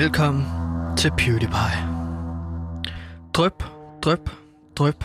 Velkommen 0.00 0.46
til 0.96 1.10
PewDiePie. 1.18 1.88
Drøb, 3.34 3.62
drøb, 4.02 4.30
drøb. 4.76 5.04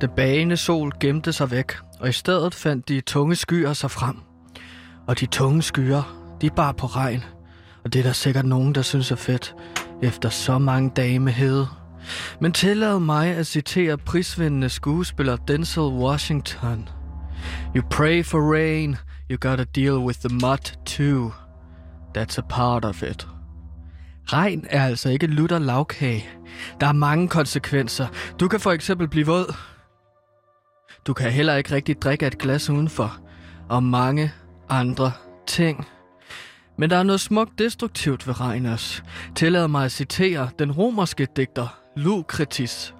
Den 0.00 0.10
bagende 0.16 0.56
sol 0.56 0.92
gemte 1.00 1.32
sig 1.32 1.50
væk, 1.50 1.72
og 2.00 2.08
i 2.08 2.12
stedet 2.12 2.54
fandt 2.54 2.88
de 2.88 3.00
tunge 3.00 3.36
skyer 3.36 3.72
sig 3.72 3.90
frem. 3.90 4.16
Og 5.06 5.20
de 5.20 5.26
tunge 5.26 5.62
skyer, 5.62 6.02
de 6.40 6.50
bar 6.50 6.72
på 6.72 6.86
regn. 6.86 7.24
Og 7.84 7.92
det 7.92 7.98
er 7.98 8.02
der 8.02 8.12
sikkert 8.12 8.44
nogen, 8.44 8.74
der 8.74 8.82
synes 8.82 9.10
er 9.10 9.16
fedt, 9.16 9.54
efter 10.02 10.28
så 10.28 10.58
mange 10.58 10.90
dage 10.90 11.18
med 11.18 11.32
hede. 11.32 11.68
Men 12.40 12.52
tillad 12.52 13.00
mig 13.00 13.28
at 13.28 13.46
citere 13.46 13.98
prisvindende 13.98 14.68
skuespiller 14.68 15.36
Denzel 15.36 15.82
Washington. 15.82 16.88
You 17.76 17.82
pray 17.90 18.24
for 18.24 18.54
rain, 18.54 18.96
you 19.30 19.38
gotta 19.40 19.64
deal 19.64 19.98
with 19.98 20.18
the 20.20 20.34
mud 20.34 20.76
too. 20.84 21.32
That's 22.16 22.38
a 22.38 22.42
part 22.48 22.84
of 22.84 23.02
it. 23.02 23.35
Regn 24.26 24.64
er 24.70 24.84
altså 24.84 25.08
ikke 25.08 25.26
lutter 25.26 25.58
lavkage. 25.58 26.28
Der 26.80 26.86
er 26.86 26.92
mange 26.92 27.28
konsekvenser. 27.28 28.06
Du 28.40 28.48
kan 28.48 28.60
for 28.60 28.72
eksempel 28.72 29.08
blive 29.08 29.26
våd. 29.26 29.54
Du 31.06 31.12
kan 31.12 31.32
heller 31.32 31.56
ikke 31.56 31.74
rigtig 31.74 32.02
drikke 32.02 32.26
et 32.26 32.38
glas 32.38 32.70
udenfor. 32.70 33.18
Og 33.68 33.82
mange 33.82 34.32
andre 34.68 35.12
ting. 35.46 35.86
Men 36.78 36.90
der 36.90 36.96
er 36.96 37.02
noget 37.02 37.20
smukt 37.20 37.58
destruktivt 37.58 38.26
ved 38.26 38.40
regn 38.40 38.66
også. 38.66 39.02
Tillad 39.34 39.68
mig 39.68 39.84
at 39.84 39.92
citere 39.92 40.48
den 40.58 40.72
romerske 40.72 41.26
digter 41.36 41.80
Lucretius. 41.96 42.94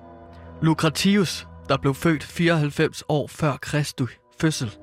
Lucretius, 0.62 1.46
der 1.68 1.76
blev 1.76 1.94
født 1.94 2.24
94 2.24 3.02
år 3.08 3.26
før 3.26 3.56
Kristi 3.56 4.04
fødsel. 4.40 4.76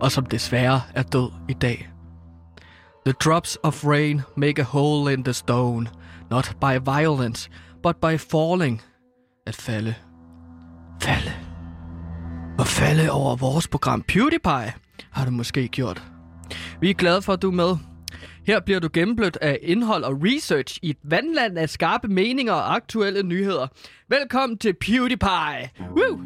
Og 0.00 0.12
som 0.12 0.26
desværre 0.26 0.80
er 0.94 1.02
død 1.02 1.30
i 1.48 1.52
dag. 1.52 1.90
The 3.08 3.14
drops 3.14 3.56
of 3.62 3.84
rain 3.84 4.22
make 4.36 4.58
a 4.58 4.64
hole 4.64 5.08
in 5.08 5.24
the 5.24 5.32
stone, 5.32 5.88
not 6.30 6.56
by 6.60 6.78
violence, 6.78 7.48
but 7.82 7.96
by 8.02 8.18
falling. 8.18 8.82
At 9.46 9.54
falde. 9.54 9.94
Falde. 11.02 11.32
Og 12.58 12.66
falde 12.66 13.10
over 13.10 13.36
vores 13.36 13.68
program 13.68 14.02
PewDiePie 14.02 14.72
har 15.10 15.24
du 15.24 15.30
måske 15.30 15.68
gjort. 15.68 16.02
Vi 16.80 16.90
er 16.90 16.94
glade 16.94 17.22
for, 17.22 17.32
at 17.32 17.42
du 17.42 17.48
er 17.50 17.54
med. 17.54 17.76
Her 18.46 18.60
bliver 18.60 18.80
du 18.80 18.88
gennemblødt 18.92 19.38
af 19.40 19.58
indhold 19.62 20.04
og 20.04 20.18
research 20.22 20.78
i 20.82 20.90
et 20.90 20.98
vandland 21.04 21.58
af 21.58 21.70
skarpe 21.70 22.08
meninger 22.08 22.52
og 22.52 22.74
aktuelle 22.74 23.22
nyheder. 23.22 23.66
Velkommen 24.08 24.58
til 24.58 24.74
PewDiePie. 24.80 25.70
Woo! 25.96 26.18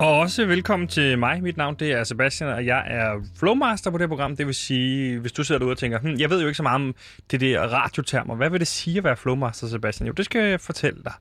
Og 0.00 0.18
også 0.18 0.46
velkommen 0.46 0.88
til 0.88 1.18
mig. 1.18 1.42
Mit 1.42 1.56
navn 1.56 1.74
det 1.74 1.92
er 1.92 2.04
Sebastian, 2.04 2.50
og 2.50 2.66
jeg 2.66 2.84
er 2.86 3.20
flowmaster 3.38 3.90
på 3.90 3.98
det 3.98 4.02
her 4.02 4.08
program. 4.08 4.36
Det 4.36 4.46
vil 4.46 4.54
sige, 4.54 5.18
hvis 5.18 5.32
du 5.32 5.44
sidder 5.44 5.58
derude 5.58 5.72
og 5.72 5.78
tænker, 5.78 5.98
hm, 5.98 6.14
jeg 6.18 6.30
ved 6.30 6.40
jo 6.40 6.46
ikke 6.46 6.56
så 6.56 6.62
meget 6.62 6.74
om 6.74 6.94
det 7.30 7.40
der 7.40 7.60
radiotermer. 7.60 8.34
Hvad 8.34 8.50
vil 8.50 8.60
det 8.60 8.68
sige 8.68 8.98
at 8.98 9.04
være 9.04 9.16
flowmaster, 9.16 9.66
Sebastian? 9.66 10.06
Jo, 10.06 10.12
det 10.12 10.24
skal 10.24 10.48
jeg 10.48 10.60
fortælle 10.60 11.02
dig. 11.04 11.12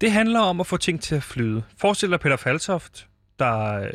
Det 0.00 0.12
handler 0.12 0.40
om 0.40 0.60
at 0.60 0.66
få 0.66 0.76
ting 0.76 1.00
til 1.00 1.14
at 1.14 1.22
flyde. 1.22 1.62
Forestil 1.78 2.10
dig 2.10 2.20
Peter 2.20 2.36
Faltoft, 2.36 3.06
der 3.38 3.80
øh, 3.80 3.90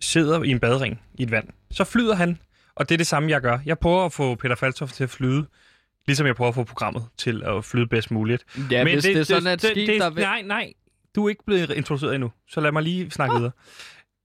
sidder 0.00 0.42
i 0.42 0.50
en 0.50 0.60
badring 0.60 1.00
i 1.14 1.22
et 1.22 1.30
vand. 1.30 1.48
Så 1.70 1.84
flyder 1.84 2.14
han, 2.14 2.38
og 2.74 2.88
det 2.88 2.94
er 2.94 2.98
det 2.98 3.06
samme, 3.06 3.30
jeg 3.30 3.40
gør. 3.40 3.58
Jeg 3.66 3.78
prøver 3.78 4.04
at 4.04 4.12
få 4.12 4.34
Peter 4.34 4.54
Faltoft 4.54 4.94
til 4.94 5.04
at 5.04 5.10
flyde, 5.10 5.46
ligesom 6.06 6.26
jeg 6.26 6.36
prøver 6.36 6.48
at 6.48 6.54
få 6.54 6.64
programmet 6.64 7.04
til 7.18 7.42
at 7.46 7.64
flyde 7.64 7.86
bedst 7.86 8.10
muligt. 8.10 8.44
Ja, 8.70 8.82
hvis 8.82 9.04
det 9.04 9.16
er 9.16 9.22
sådan, 9.22 9.46
at 9.46 9.62
det, 9.62 9.70
skib, 9.70 9.88
det, 9.88 10.00
der... 10.00 10.10
Nej, 10.10 10.42
nej. 10.42 10.72
Du 11.18 11.24
er 11.24 11.28
ikke 11.28 11.44
blevet 11.46 11.70
introduceret 11.70 12.14
endnu, 12.14 12.32
så 12.48 12.60
lad 12.60 12.72
mig 12.72 12.82
lige 12.82 13.10
snakke 13.10 13.36
videre. 13.36 13.50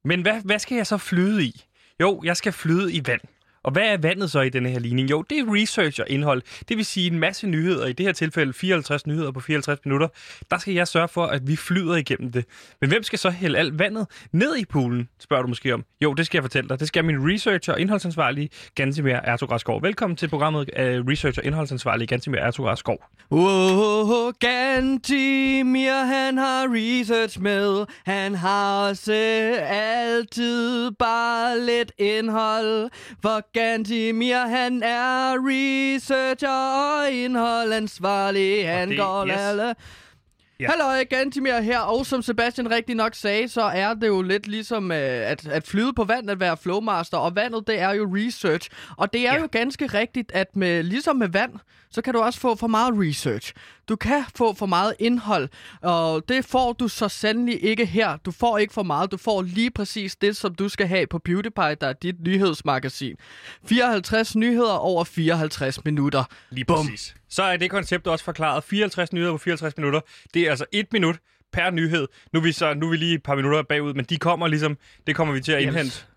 Men 0.05 0.21
hvad, 0.21 0.41
hvad 0.45 0.59
skal 0.59 0.75
jeg 0.75 0.87
så 0.87 0.97
flyde 0.97 1.43
i? 1.43 1.65
Jo, 1.99 2.21
jeg 2.23 2.37
skal 2.37 2.53
flyde 2.53 2.93
i 2.93 3.01
vand. 3.05 3.21
Og 3.63 3.71
hvad 3.71 3.83
er 3.83 3.97
vandet 3.97 4.31
så 4.31 4.41
i 4.41 4.49
denne 4.49 4.69
her 4.69 4.79
ligning? 4.79 5.09
Jo, 5.09 5.21
det 5.21 5.39
er 5.39 5.43
research 5.61 6.01
og 6.01 6.09
indhold. 6.09 6.41
Det 6.69 6.77
vil 6.77 6.85
sige 6.85 7.11
en 7.11 7.19
masse 7.19 7.47
nyheder. 7.47 7.85
I 7.87 7.93
det 7.93 8.05
her 8.05 8.13
tilfælde 8.13 8.53
54 8.53 9.07
nyheder 9.07 9.31
på 9.31 9.39
54 9.39 9.79
minutter. 9.85 10.07
Der 10.51 10.57
skal 10.57 10.73
jeg 10.73 10.87
sørge 10.87 11.07
for, 11.07 11.25
at 11.25 11.47
vi 11.47 11.55
flyder 11.55 11.95
igennem 11.95 12.31
det. 12.31 12.45
Men 12.81 12.89
hvem 12.89 13.03
skal 13.03 13.19
så 13.19 13.29
hælde 13.29 13.57
alt 13.57 13.79
vandet 13.79 14.07
ned 14.31 14.57
i 14.57 14.65
poolen, 14.65 15.09
spørger 15.19 15.43
du 15.43 15.47
måske 15.47 15.73
om. 15.73 15.85
Jo, 16.01 16.13
det 16.13 16.25
skal 16.25 16.37
jeg 16.37 16.43
fortælle 16.43 16.69
dig. 16.69 16.79
Det 16.79 16.87
skal 16.87 17.05
min 17.05 17.33
researcher 17.33 17.73
og 17.73 17.79
indholdsansvarlige 17.79 18.49
Gansimir 18.75 19.15
Ertugras 19.15 19.63
Velkommen 19.81 20.17
til 20.17 20.27
programmet 20.29 20.59
uh, 20.59 20.83
Researcher 20.83 21.41
og 21.41 21.45
indholdsansvarlige 21.45 22.07
Gansimir 22.07 22.39
Ertogradskov. 22.39 22.97
Oh, 23.29 23.39
oh, 23.39 24.09
oh, 24.09 24.33
Gantimir, 24.39 26.05
han 26.05 26.37
har 26.37 26.67
research 26.69 27.41
med. 27.41 27.85
Han 28.05 28.35
har 28.35 28.89
også 28.89 29.13
altid 29.67 30.91
bare 30.91 31.59
lidt 31.59 31.91
indhold. 31.97 32.89
For 33.21 33.52
Gantimir, 33.53 34.37
han 34.37 34.83
er 34.83 35.35
researcher 35.47 36.49
og 37.03 37.11
indholdansvarlig. 37.11 38.69
Han 38.69 38.89
det- 38.89 38.97
går 38.97 39.25
yes. 39.27 39.33
alle... 39.37 39.75
Ja. 40.59 40.67
Hallo, 40.69 41.03
Gantimir 41.09 41.59
her, 41.61 41.79
og 41.79 42.05
som 42.05 42.21
Sebastian 42.21 42.71
rigtig 42.71 42.95
nok 42.95 43.15
sagde, 43.15 43.47
så 43.49 43.61
er 43.61 43.93
det 43.93 44.07
jo 44.07 44.21
lidt 44.21 44.47
ligesom 44.47 44.91
øh, 44.91 44.97
at, 44.97 45.47
at 45.47 45.67
flyde 45.67 45.93
på 45.93 46.03
vand, 46.03 46.29
at 46.29 46.39
være 46.39 46.57
flowmaster, 46.57 47.17
og 47.17 47.35
vandet, 47.35 47.67
det 47.67 47.79
er 47.79 47.91
jo 47.91 48.15
research. 48.15 48.69
Og 48.97 49.13
det 49.13 49.27
er 49.27 49.33
ja. 49.33 49.39
jo 49.41 49.47
ganske 49.51 49.85
rigtigt, 49.85 50.31
at 50.31 50.55
med, 50.55 50.83
ligesom 50.83 51.15
med 51.15 51.27
vand, 51.27 51.51
så 51.93 52.01
kan 52.01 52.13
du 52.13 52.19
også 52.19 52.39
få 52.39 52.55
for 52.55 52.67
meget 52.67 52.93
research. 52.97 53.53
Du 53.89 53.95
kan 53.95 54.23
få 54.35 54.53
for 54.53 54.65
meget 54.65 54.93
indhold, 54.99 55.49
og 55.81 56.23
det 56.29 56.45
får 56.45 56.73
du 56.73 56.87
så 56.87 57.07
sandelig 57.07 57.63
ikke 57.63 57.85
her. 57.85 58.17
Du 58.17 58.31
får 58.31 58.57
ikke 58.57 58.73
for 58.73 58.83
meget, 58.83 59.11
du 59.11 59.17
får 59.17 59.41
lige 59.41 59.71
præcis 59.71 60.15
det, 60.15 60.37
som 60.37 60.55
du 60.55 60.69
skal 60.69 60.87
have 60.87 61.07
på 61.07 61.19
PewDiePie, 61.19 61.75
der 61.81 61.87
er 61.87 61.93
dit 61.93 62.21
nyhedsmagasin. 62.21 63.15
54 63.65 64.35
nyheder 64.35 64.73
over 64.73 65.03
54 65.03 65.85
minutter. 65.85 66.23
Lige 66.49 66.65
Bum. 66.65 66.77
præcis. 66.77 67.15
Så 67.29 67.43
er 67.43 67.57
det 67.57 67.71
koncept 67.71 68.07
også 68.07 68.25
forklaret. 68.25 68.63
54 68.63 69.13
nyheder 69.13 69.31
på 69.31 69.37
54 69.37 69.77
minutter. 69.77 69.99
Det 70.33 70.41
er 70.41 70.49
altså 70.49 70.65
et 70.71 70.93
minut 70.93 71.15
per 71.53 71.69
nyhed. 71.71 72.07
Nu 72.33 72.39
er 72.39 72.43
vi, 72.43 72.51
så, 72.51 72.73
nu 72.73 72.85
er 72.85 72.89
vi 72.89 72.97
lige 72.97 73.15
et 73.15 73.23
par 73.23 73.35
minutter 73.35 73.63
bagud, 73.63 73.93
men 73.93 74.05
de 74.05 74.17
kommer 74.17 74.47
ligesom, 74.47 74.77
det 75.07 75.15
kommer 75.15 75.33
vi 75.33 75.41
til 75.41 75.51
at 75.51 75.63
Yes. 75.63 76.07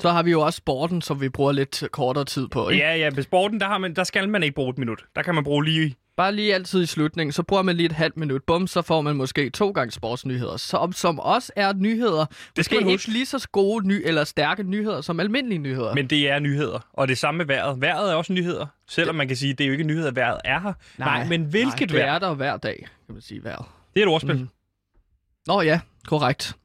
Så 0.00 0.10
har 0.10 0.22
vi 0.22 0.30
jo 0.30 0.40
også 0.40 0.56
sporten, 0.56 1.02
som 1.02 1.20
vi 1.20 1.28
bruger 1.28 1.52
lidt 1.52 1.84
kortere 1.92 2.24
tid 2.24 2.48
på. 2.48 2.68
Ikke? 2.68 2.84
Ja, 2.84 2.94
ja, 2.94 3.10
med 3.10 3.22
sporten, 3.22 3.60
der, 3.60 3.66
har 3.66 3.78
man, 3.78 3.94
der 3.94 4.04
skal 4.04 4.28
man 4.28 4.42
ikke 4.42 4.54
bruge 4.54 4.70
et 4.70 4.78
minut. 4.78 5.04
Der 5.16 5.22
kan 5.22 5.34
man 5.34 5.44
bruge 5.44 5.64
lige... 5.64 5.94
Bare 6.16 6.34
lige 6.34 6.54
altid 6.54 6.82
i 6.82 6.86
slutningen, 6.86 7.32
så 7.32 7.42
bruger 7.42 7.62
man 7.62 7.76
lige 7.76 7.86
et 7.86 7.92
halvt 7.92 8.16
minut. 8.16 8.42
Bum, 8.42 8.66
så 8.66 8.82
får 8.82 9.00
man 9.00 9.16
måske 9.16 9.50
to 9.50 9.70
gange 9.70 9.90
sportsnyheder, 9.90 10.56
som, 10.56 10.92
som 10.92 11.18
også 11.18 11.52
er 11.56 11.72
nyheder. 11.72 12.26
Det 12.56 12.64
skal 12.64 12.74
måske 12.76 12.84
man 12.84 12.92
ikke 12.92 13.08
lige 13.08 13.26
så 13.26 13.48
gode 13.52 13.88
ny 13.88 14.02
eller 14.04 14.24
stærke 14.24 14.62
nyheder 14.62 15.00
som 15.00 15.20
almindelige 15.20 15.58
nyheder. 15.58 15.94
Men 15.94 16.06
det 16.06 16.28
er 16.28 16.38
nyheder. 16.38 16.78
Og 16.92 17.08
det 17.08 17.18
samme 17.18 17.38
med 17.38 17.46
vejret. 17.46 17.80
Vejret 17.80 18.10
er 18.10 18.14
også 18.14 18.32
nyheder. 18.32 18.66
Selvom 18.88 19.14
man 19.14 19.28
kan 19.28 19.36
sige, 19.36 19.52
at 19.52 19.58
det 19.58 19.64
er 19.64 19.68
jo 19.68 19.72
ikke 19.72 19.84
nyheder, 19.84 20.08
at 20.08 20.16
vejret 20.16 20.40
er 20.44 20.60
her. 20.60 20.72
Nej, 20.98 21.26
men 21.28 21.44
hvilket 21.44 21.80
nej, 21.80 21.86
det 21.86 21.92
vejr? 21.92 22.14
er 22.14 22.18
der 22.18 22.34
hver 22.34 22.56
dag, 22.56 22.88
kan 23.06 23.14
man 23.14 23.22
sige, 23.22 23.44
vejret. 23.44 23.64
Det 23.94 24.00
er 24.00 24.06
et 24.06 24.12
ordspil. 24.12 24.36
Mm. 24.36 24.48
Nå 25.46 25.60
ja, 25.60 25.80
korrekt. 26.06 26.56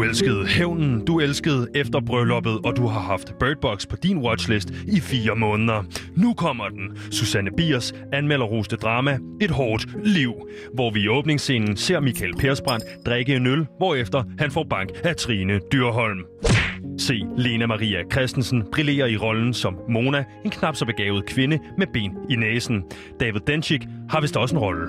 Du 0.00 0.04
elskede 0.04 0.46
hævnen, 0.46 1.04
du 1.04 1.20
elskede 1.20 1.68
efter 1.74 2.00
brylluppet, 2.00 2.58
og 2.64 2.76
du 2.76 2.86
har 2.86 3.00
haft 3.00 3.34
Birdbox 3.40 3.88
på 3.88 3.96
din 3.96 4.18
watchlist 4.18 4.70
i 4.86 5.00
fire 5.00 5.36
måneder. 5.36 5.84
Nu 6.16 6.34
kommer 6.34 6.68
den. 6.68 6.98
Susanne 7.10 7.50
Biers 7.56 7.94
anmelder 8.12 8.46
roste 8.46 8.76
drama 8.76 9.18
Et 9.40 9.50
hårdt 9.50 9.86
liv, 10.04 10.32
hvor 10.74 10.90
vi 10.90 11.00
i 11.00 11.08
åbningsscenen 11.08 11.76
ser 11.76 12.00
Michael 12.00 12.36
Persbrandt 12.36 12.84
drikke 13.06 13.36
en 13.36 13.46
øl, 13.46 13.66
hvorefter 13.78 14.24
han 14.38 14.50
får 14.50 14.66
bank 14.70 14.90
af 15.04 15.16
Trine 15.16 15.60
Dyrholm. 15.72 16.18
Se 16.98 17.22
Lena 17.36 17.66
Maria 17.66 17.98
Christensen 18.12 18.64
brillerer 18.72 19.06
i 19.06 19.16
rollen 19.16 19.54
som 19.54 19.78
Mona, 19.88 20.24
en 20.44 20.50
knap 20.50 20.76
så 20.76 20.84
begavet 20.84 21.26
kvinde 21.26 21.58
med 21.78 21.86
ben 21.92 22.12
i 22.30 22.36
næsen. 22.36 22.82
David 23.20 23.40
Denchik 23.46 23.82
har 24.10 24.20
vist 24.20 24.36
også 24.36 24.54
en 24.54 24.60
rolle. 24.60 24.88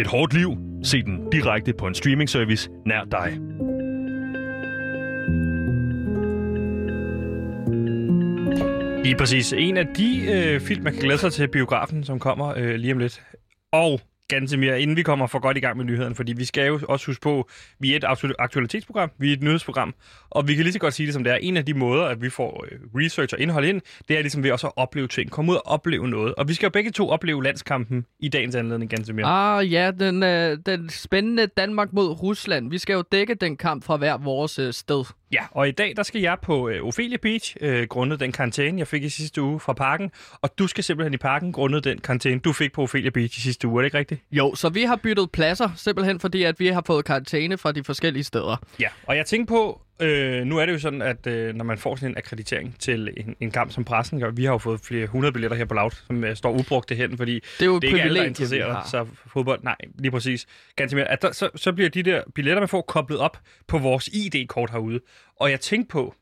Et 0.00 0.06
hårdt 0.06 0.34
liv. 0.34 0.56
Se 0.82 1.02
den 1.02 1.30
direkte 1.32 1.72
på 1.78 1.86
en 1.86 1.94
streaming 1.94 2.28
service 2.28 2.70
nær 2.86 3.04
dig. 3.04 3.38
Lige 9.06 9.16
præcis. 9.16 9.52
En 9.52 9.76
af 9.76 9.86
de 9.86 10.32
øh, 10.32 10.60
film, 10.60 10.84
man 10.84 10.92
kan 10.92 11.02
glæde 11.02 11.18
sig 11.18 11.32
til 11.32 11.48
biografen, 11.48 12.04
som 12.04 12.18
kommer 12.18 12.54
øh, 12.56 12.74
lige 12.74 12.92
om 12.92 12.98
lidt. 12.98 13.22
Og 13.72 14.00
ganske 14.28 14.56
mere, 14.56 14.80
inden 14.80 14.96
vi 14.96 15.02
kommer 15.02 15.26
for 15.26 15.38
godt 15.38 15.56
i 15.56 15.60
gang 15.60 15.76
med 15.76 15.84
nyhederne, 15.84 16.14
fordi 16.14 16.32
vi 16.32 16.44
skal 16.44 16.66
jo 16.66 16.80
også 16.88 17.06
huske 17.06 17.22
på, 17.22 17.48
vi 17.80 17.92
er 17.92 17.96
et 17.96 18.04
absolut 18.04 18.36
aktualitetsprogram, 18.38 19.10
vi 19.18 19.28
er 19.28 19.32
et 19.32 19.42
nyhedsprogram, 19.42 19.94
og 20.30 20.48
vi 20.48 20.54
kan 20.54 20.62
lige 20.62 20.72
så 20.72 20.78
godt 20.78 20.94
sige 20.94 21.06
det 21.06 21.14
som 21.14 21.24
det 21.24 21.32
er. 21.32 21.36
En 21.36 21.56
af 21.56 21.64
de 21.64 21.74
måder, 21.74 22.04
at 22.04 22.22
vi 22.22 22.30
får 22.30 22.64
øh, 22.72 22.78
research 22.94 23.34
og 23.34 23.40
indhold 23.40 23.64
ind, 23.64 23.80
det 24.08 24.18
er 24.18 24.20
ligesom 24.20 24.42
ved 24.42 24.50
også 24.50 24.66
at 24.66 24.72
opleve 24.76 25.08
ting. 25.08 25.30
Komme 25.30 25.52
ud 25.52 25.56
og 25.56 25.66
opleve 25.66 26.08
noget. 26.08 26.34
Og 26.34 26.48
vi 26.48 26.54
skal 26.54 26.66
jo 26.66 26.70
begge 26.70 26.90
to 26.90 27.08
opleve 27.08 27.44
landskampen 27.44 28.06
i 28.20 28.28
dagens 28.28 28.54
anledning, 28.54 28.90
ganske 28.90 29.12
mere. 29.12 29.26
Ah 29.26 29.72
ja, 29.72 29.90
den, 29.90 30.22
øh, 30.22 30.58
den 30.66 30.88
spændende 30.88 31.46
Danmark 31.46 31.92
mod 31.92 32.22
Rusland. 32.22 32.70
Vi 32.70 32.78
skal 32.78 32.94
jo 32.94 33.02
dække 33.12 33.34
den 33.34 33.56
kamp 33.56 33.84
fra 33.84 33.96
hver 33.96 34.16
vores 34.16 34.58
øh, 34.58 34.72
sted. 34.72 35.04
Ja, 35.32 35.44
og 35.50 35.68
i 35.68 35.70
dag 35.70 35.92
der 35.96 36.02
skal 36.02 36.20
jeg 36.20 36.36
på 36.42 36.68
øh, 36.68 36.82
Ophelia 36.82 37.16
Beach, 37.22 37.56
øh, 37.60 37.88
grundet 37.88 38.20
den 38.20 38.32
karantæne, 38.32 38.78
jeg 38.78 38.88
fik 38.88 39.04
i 39.04 39.08
sidste 39.08 39.42
uge 39.42 39.60
fra 39.60 39.72
parken. 39.72 40.10
Og 40.42 40.58
du 40.58 40.66
skal 40.66 40.84
simpelthen 40.84 41.14
i 41.14 41.16
parken, 41.16 41.52
grundet 41.52 41.84
den 41.84 41.98
karantæne, 41.98 42.40
du 42.40 42.52
fik 42.52 42.72
på 42.72 42.82
Ophelia 42.82 43.10
Beach 43.10 43.38
i 43.38 43.40
sidste 43.40 43.68
uge. 43.68 43.78
Er 43.78 43.82
det 43.82 43.86
ikke 43.86 43.98
rigtigt? 43.98 44.22
Jo, 44.30 44.54
så 44.54 44.68
vi 44.68 44.82
har 44.82 44.96
byttet 44.96 45.30
pladser, 45.30 45.68
simpelthen 45.76 46.20
fordi, 46.20 46.42
at 46.42 46.60
vi 46.60 46.66
har 46.66 46.82
fået 46.86 47.04
karantæne 47.04 47.58
fra 47.58 47.72
de 47.72 47.84
forskellige 47.84 48.24
steder. 48.24 48.56
Ja, 48.80 48.88
og 49.06 49.16
jeg 49.16 49.26
tænker 49.26 49.46
på, 49.46 49.80
øh, 50.00 50.44
nu 50.44 50.58
er 50.58 50.66
det 50.66 50.72
jo 50.72 50.78
sådan, 50.78 51.02
at 51.02 51.26
øh, 51.26 51.54
når 51.54 51.64
man 51.64 51.78
får 51.78 51.96
sådan 51.96 52.10
en 52.10 52.16
akkreditering 52.18 52.76
til 52.78 53.14
en, 53.16 53.36
en 53.40 53.50
kamp 53.50 53.72
som 53.72 53.84
pressen, 53.84 54.22
og 54.22 54.36
vi 54.36 54.44
har 54.44 54.52
jo 54.52 54.58
fået 54.58 54.80
flere 54.80 55.06
hundrede 55.06 55.32
billetter 55.32 55.56
her 55.56 55.64
på 55.64 55.74
Loud, 55.74 55.90
som 56.06 56.24
øh, 56.24 56.36
står 56.36 56.50
ubrugte 56.60 56.94
hen, 56.94 57.16
fordi 57.16 57.34
Det 57.34 57.42
er 57.60 57.66
jo 57.66 57.76
et 57.76 57.82
det 57.82 57.88
er 57.90 57.94
ikke 57.94 58.02
alle, 58.02 58.34
der 58.34 58.72
har. 58.72 58.88
sig 58.90 59.06
for 59.14 59.28
fodbold. 59.28 59.60
Nej, 59.62 59.76
lige 59.98 60.10
præcis. 60.10 60.46
Ganske 60.76 60.96
mere. 60.96 61.10
At 61.10 61.22
der, 61.22 61.32
så, 61.32 61.50
så 61.54 61.72
bliver 61.72 61.90
de 61.90 62.02
der 62.02 62.22
billetter, 62.34 62.60
man 62.60 62.68
får, 62.68 62.82
koblet 62.82 63.18
op 63.18 63.38
på 63.66 63.78
vores 63.78 64.08
ID-kort 64.08 64.70
herude. 64.70 65.00
Og 65.40 65.50
jeg 65.50 65.60
tænkte 65.60 65.88
på, 65.92 66.14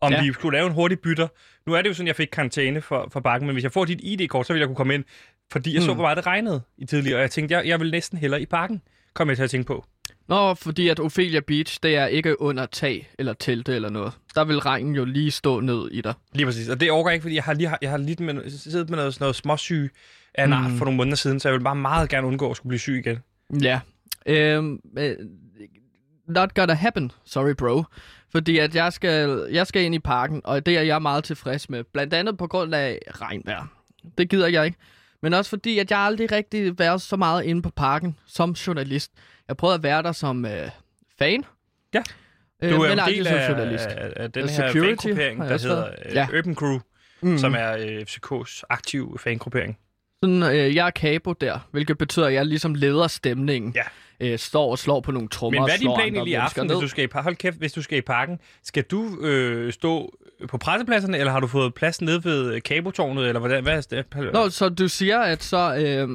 om 0.00 0.12
Ja. 0.12 0.22
vi 0.22 0.32
skulle 0.32 0.56
lave 0.58 0.66
en 0.66 0.72
hurtig 0.72 1.00
bytter. 1.00 1.28
Nu 1.66 1.72
er 1.74 1.82
det 1.82 1.88
jo 1.88 1.94
sådan, 1.94 2.06
jeg 2.06 2.16
fik 2.16 2.28
karantæne 2.32 2.80
for, 2.80 3.08
for 3.12 3.20
bakken, 3.20 3.46
men 3.46 3.54
hvis 3.54 3.62
jeg 3.64 3.72
får 3.72 3.84
dit 3.84 4.00
ID-kort, 4.02 4.46
så 4.46 4.52
vil 4.52 4.60
jeg 4.60 4.66
kunne 4.68 4.76
komme 4.76 4.94
ind. 4.94 5.04
Fordi 5.52 5.74
jeg 5.74 5.82
så, 5.82 5.88
Hmm. 5.88 5.94
hvor 5.96 6.04
meget 6.04 6.16
det 6.16 6.26
regnede 6.26 6.62
i 6.78 6.86
tidligere, 6.86 7.16
og 7.18 7.22
jeg 7.22 7.30
tænkte, 7.30 7.54
jeg, 7.54 7.66
jeg 7.66 7.80
vil 7.80 7.90
næsten 7.90 8.18
hellere 8.18 8.42
i 8.42 8.46
parken, 8.46 8.82
kom 9.14 9.28
jeg 9.28 9.36
til 9.36 9.44
at 9.44 9.50
tænke 9.50 9.66
på. 9.66 9.84
Nå, 10.28 10.54
fordi 10.54 10.88
at 10.88 11.00
Ophelia 11.00 11.40
Beach, 11.40 11.78
det 11.82 11.96
er 11.96 12.06
ikke 12.06 12.40
under 12.40 12.66
tag 12.66 13.10
eller 13.18 13.32
telte 13.32 13.74
eller 13.74 13.90
noget. 13.90 14.12
Der 14.34 14.44
vil 14.44 14.58
regnen 14.58 14.94
jo 14.94 15.04
lige 15.04 15.30
stå 15.30 15.60
ned 15.60 15.90
i 15.90 16.00
dig. 16.00 16.14
Lige 16.34 16.46
præcis. 16.46 16.68
Og 16.68 16.80
det 16.80 16.90
overgår 16.90 17.10
jeg 17.10 17.14
ikke, 17.14 17.22
fordi 17.22 17.34
jeg 17.34 17.44
har 17.44 17.54
lige 17.54 17.76
jeg 17.82 17.90
har 17.90 17.96
lidt 17.96 18.20
med, 18.20 18.50
siddet 18.50 18.90
med 18.90 18.96
noget, 18.96 19.14
sådan 19.14 19.24
noget 19.24 19.36
småsyge 19.36 19.90
af 20.34 20.44
en 20.44 20.50
Mm. 20.50 20.76
for 20.78 20.84
nogle 20.84 20.96
måneder 20.96 21.16
siden, 21.16 21.40
så 21.40 21.48
jeg 21.48 21.58
vil 21.58 21.64
bare 21.64 21.76
meget 21.76 22.08
gerne 22.08 22.26
undgå 22.26 22.50
at 22.50 22.56
skulle 22.56 22.68
blive 22.70 22.78
syg 22.80 23.02
igen. 23.06 23.18
Ja. 23.62 23.80
Øhm, 24.26 24.80
øh, 24.98 25.16
not 26.28 26.54
gonna 26.54 26.74
happen. 26.74 27.12
Sorry, 27.24 27.54
bro. 27.54 27.84
Fordi 28.32 28.58
at 28.58 28.74
jeg 28.74 28.92
skal, 28.92 29.46
jeg 29.52 29.66
skal 29.66 29.82
ind 29.82 29.94
i 29.94 29.98
parken, 29.98 30.40
og 30.44 30.66
det 30.66 30.78
er 30.78 30.82
jeg 30.82 31.02
meget 31.02 31.24
tilfreds 31.24 31.70
med. 31.70 31.84
Blandt 31.84 32.14
andet 32.14 32.38
på 32.38 32.46
grund 32.46 32.74
af 32.74 32.98
regnvejr. 33.10 33.66
Det 34.18 34.28
gider 34.30 34.46
jeg 34.48 34.64
ikke. 34.64 34.78
Men 35.22 35.34
også 35.34 35.48
fordi, 35.48 35.78
at 35.78 35.90
jeg 35.90 35.98
aldrig 35.98 36.32
rigtig 36.32 36.78
været 36.78 37.02
så 37.02 37.16
meget 37.16 37.44
inde 37.44 37.62
på 37.62 37.70
parken 37.70 38.16
som 38.26 38.50
journalist. 38.52 39.12
Jeg 39.52 39.56
prøvede 39.56 39.74
at 39.74 39.82
være 39.82 40.02
der 40.02 40.12
som 40.12 40.44
øh, 40.44 40.68
fan. 41.18 41.44
Ja. 41.94 42.02
Øh, 42.62 42.70
Du 42.70 42.74
er 42.82 42.88
men 42.88 42.98
jo 42.98 43.04
en 43.04 43.14
del 43.14 43.26
af, 43.26 43.48
journalist. 43.48 43.86
af, 43.86 44.12
af 44.16 44.32
den 44.32 44.48
her 44.48 44.72
fangruppering, 44.72 45.40
der 45.40 45.58
hedder 45.58 45.86
øh, 46.06 46.14
Ja. 46.14 46.26
Urban 46.38 46.54
Crew, 46.54 46.78
Mm. 47.24 47.38
som 47.38 47.54
er 47.54 47.72
øh, 47.76 48.00
FCK's 48.08 48.62
aktive 48.70 49.18
fangruppering. 49.18 49.78
Sådan, 50.24 50.42
øh, 50.42 50.74
jeg 50.74 50.86
er 50.86 50.90
kabo 50.90 51.32
der, 51.32 51.68
hvilket 51.70 51.98
betyder, 51.98 52.26
at 52.26 52.32
jeg 52.34 52.46
ligesom 52.46 52.74
leder 52.74 53.06
stemningen. 53.06 53.74
Ja. 53.76 53.82
Øh, 54.32 54.38
står 54.38 54.70
og 54.70 54.78
slår 54.78 55.00
på 55.00 55.12
nogle 55.12 55.28
trommer 55.28 55.60
Men 55.60 55.66
hvad 55.66 55.74
er 55.74 55.78
din 55.78 56.12
plan 56.14 56.26
i 56.28 56.32
aften, 56.34 56.66
ned. 56.66 56.74
hvis 56.74 56.82
du 56.82 56.88
skal 56.88 57.04
i, 57.04 57.08
hold 57.12 57.36
kæft, 57.36 57.56
hvis 57.58 57.72
du 57.72 57.82
skal 57.82 57.98
i 57.98 58.00
parken? 58.00 58.38
Skal 58.64 58.82
du 58.82 59.20
øh, 59.20 59.72
stå 59.72 60.14
på 60.48 60.58
pressepladserne, 60.58 61.18
eller 61.18 61.32
har 61.32 61.40
du 61.40 61.46
fået 61.46 61.74
plads 61.74 62.00
nede 62.00 62.24
ved 62.24 62.54
øh, 62.54 62.62
kabotårnet, 62.62 63.26
eller 63.28 63.38
hvordan? 63.40 63.62
Hvad 63.62 63.76
er 63.92 64.02
det? 64.20 64.32
Nå, 64.32 64.48
så 64.50 64.68
du 64.68 64.88
siger, 64.88 65.18
at 65.20 65.42
så, 65.42 65.74
øh, 65.76 66.08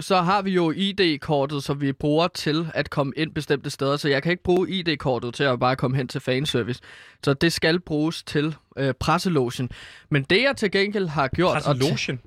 så 0.00 0.16
har 0.16 0.42
vi 0.42 0.50
jo 0.50 0.70
ID-kortet, 0.76 1.64
som 1.64 1.80
vi 1.80 1.92
bruger 1.92 2.28
til 2.28 2.70
at 2.74 2.90
komme 2.90 3.12
ind 3.16 3.34
bestemte 3.34 3.70
steder, 3.70 3.96
så 3.96 4.08
jeg 4.08 4.22
kan 4.22 4.32
ikke 4.32 4.42
bruge 4.42 4.70
ID-kortet 4.70 5.34
til 5.34 5.44
at 5.44 5.60
bare 5.60 5.76
komme 5.76 5.96
hen 5.96 6.08
til 6.08 6.20
fanservice. 6.20 6.80
Så 7.24 7.34
det 7.34 7.52
skal 7.52 7.80
bruges 7.80 8.22
til 8.22 8.56
øh, 8.76 8.94
presselogen. 8.94 9.70
Men 10.08 10.22
det 10.22 10.42
jeg 10.42 10.56
til 10.56 10.70
gengæld 10.70 11.08
har 11.08 11.28
gjort... 11.28 11.62
Presselogen. 11.62 12.20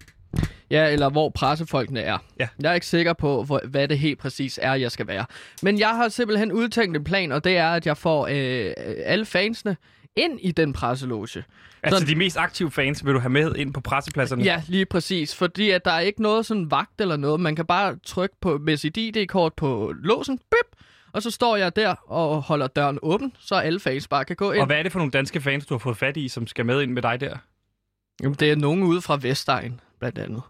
Ja, 0.70 0.92
eller 0.92 1.10
hvor 1.10 1.30
pressefolkene 1.30 2.02
er. 2.02 2.18
Ja. 2.40 2.48
Jeg 2.62 2.70
er 2.70 2.74
ikke 2.74 2.88
sikker 2.88 3.14
på, 3.14 3.44
hvor, 3.44 3.62
hvad 3.68 3.88
det 3.88 4.00
helt 4.00 4.20
præcis 4.20 4.60
er, 4.62 4.74
jeg 4.74 4.92
skal 4.92 5.08
være. 5.08 5.26
Men 5.62 5.80
jeg 5.80 5.90
har 5.90 6.10
simpelthen 6.10 6.52
udtænkt 6.52 6.98
en 6.98 7.04
plan, 7.04 7.32
og 7.32 7.44
det 7.44 7.58
er, 7.58 7.70
at 7.70 7.86
jeg 7.86 7.98
får 7.98 8.28
øh, 8.28 8.74
alle 9.06 9.26
fansene 9.26 9.78
ind 10.16 10.40
i 10.42 10.52
den 10.52 10.74
presseloge. 10.74 11.44
Altså 11.84 12.00
Så- 12.00 12.06
de 12.06 12.16
mest 12.16 12.38
aktive 12.38 12.72
fans 12.72 13.06
vil 13.06 13.14
du 13.14 13.20
have 13.20 13.30
med 13.30 13.56
ind 13.56 13.74
på 13.74 13.82
pressepladserne? 13.82 14.44
Ja, 14.44 14.62
lige 14.68 14.86
præcis. 14.86 15.36
Fordi 15.36 15.70
at 15.70 15.86
der 15.86 15.92
er 15.92 16.00
ikke 16.00 16.22
noget 16.22 16.46
sådan 16.46 16.72
vagt 16.72 17.02
eller 17.02 17.18
noget. 17.18 17.40
Man 17.40 17.56
kan 17.56 17.66
bare 17.66 17.98
trykke 18.06 18.36
på 18.42 18.58
med 18.58 18.78
sit 18.78 18.98
ID-kort 18.98 19.54
på 19.54 19.94
låsen, 20.04 20.38
bip, 20.38 20.80
og 21.12 21.24
så 21.24 21.32
står 21.32 21.56
jeg 21.56 21.76
der 21.76 21.96
og 22.08 22.42
holder 22.42 22.68
døren 22.68 23.00
åben, 23.02 23.34
så 23.40 23.56
alle 23.56 23.80
fans 23.80 24.08
bare 24.08 24.26
kan 24.26 24.36
gå 24.36 24.52
ind. 24.52 24.62
Og 24.62 24.66
hvad 24.66 24.78
er 24.80 24.84
det 24.84 24.92
for 24.92 25.00
nogle 25.00 25.12
danske 25.12 25.42
fans, 25.42 25.66
du 25.66 25.74
har 25.74 25.80
fået 25.80 25.98
fat 25.98 26.18
i, 26.18 26.28
som 26.28 26.48
skal 26.48 26.66
med 26.66 26.82
ind 26.82 26.92
med 26.92 27.02
dig 27.02 27.20
der? 27.20 27.38
Jamen, 28.24 28.36
det 28.40 28.52
er 28.52 28.56
nogen 28.56 28.84
ude 28.84 29.02
fra 29.02 29.18
Vestegn, 29.22 29.80
blandt 30.00 30.18
andet. 30.20 30.42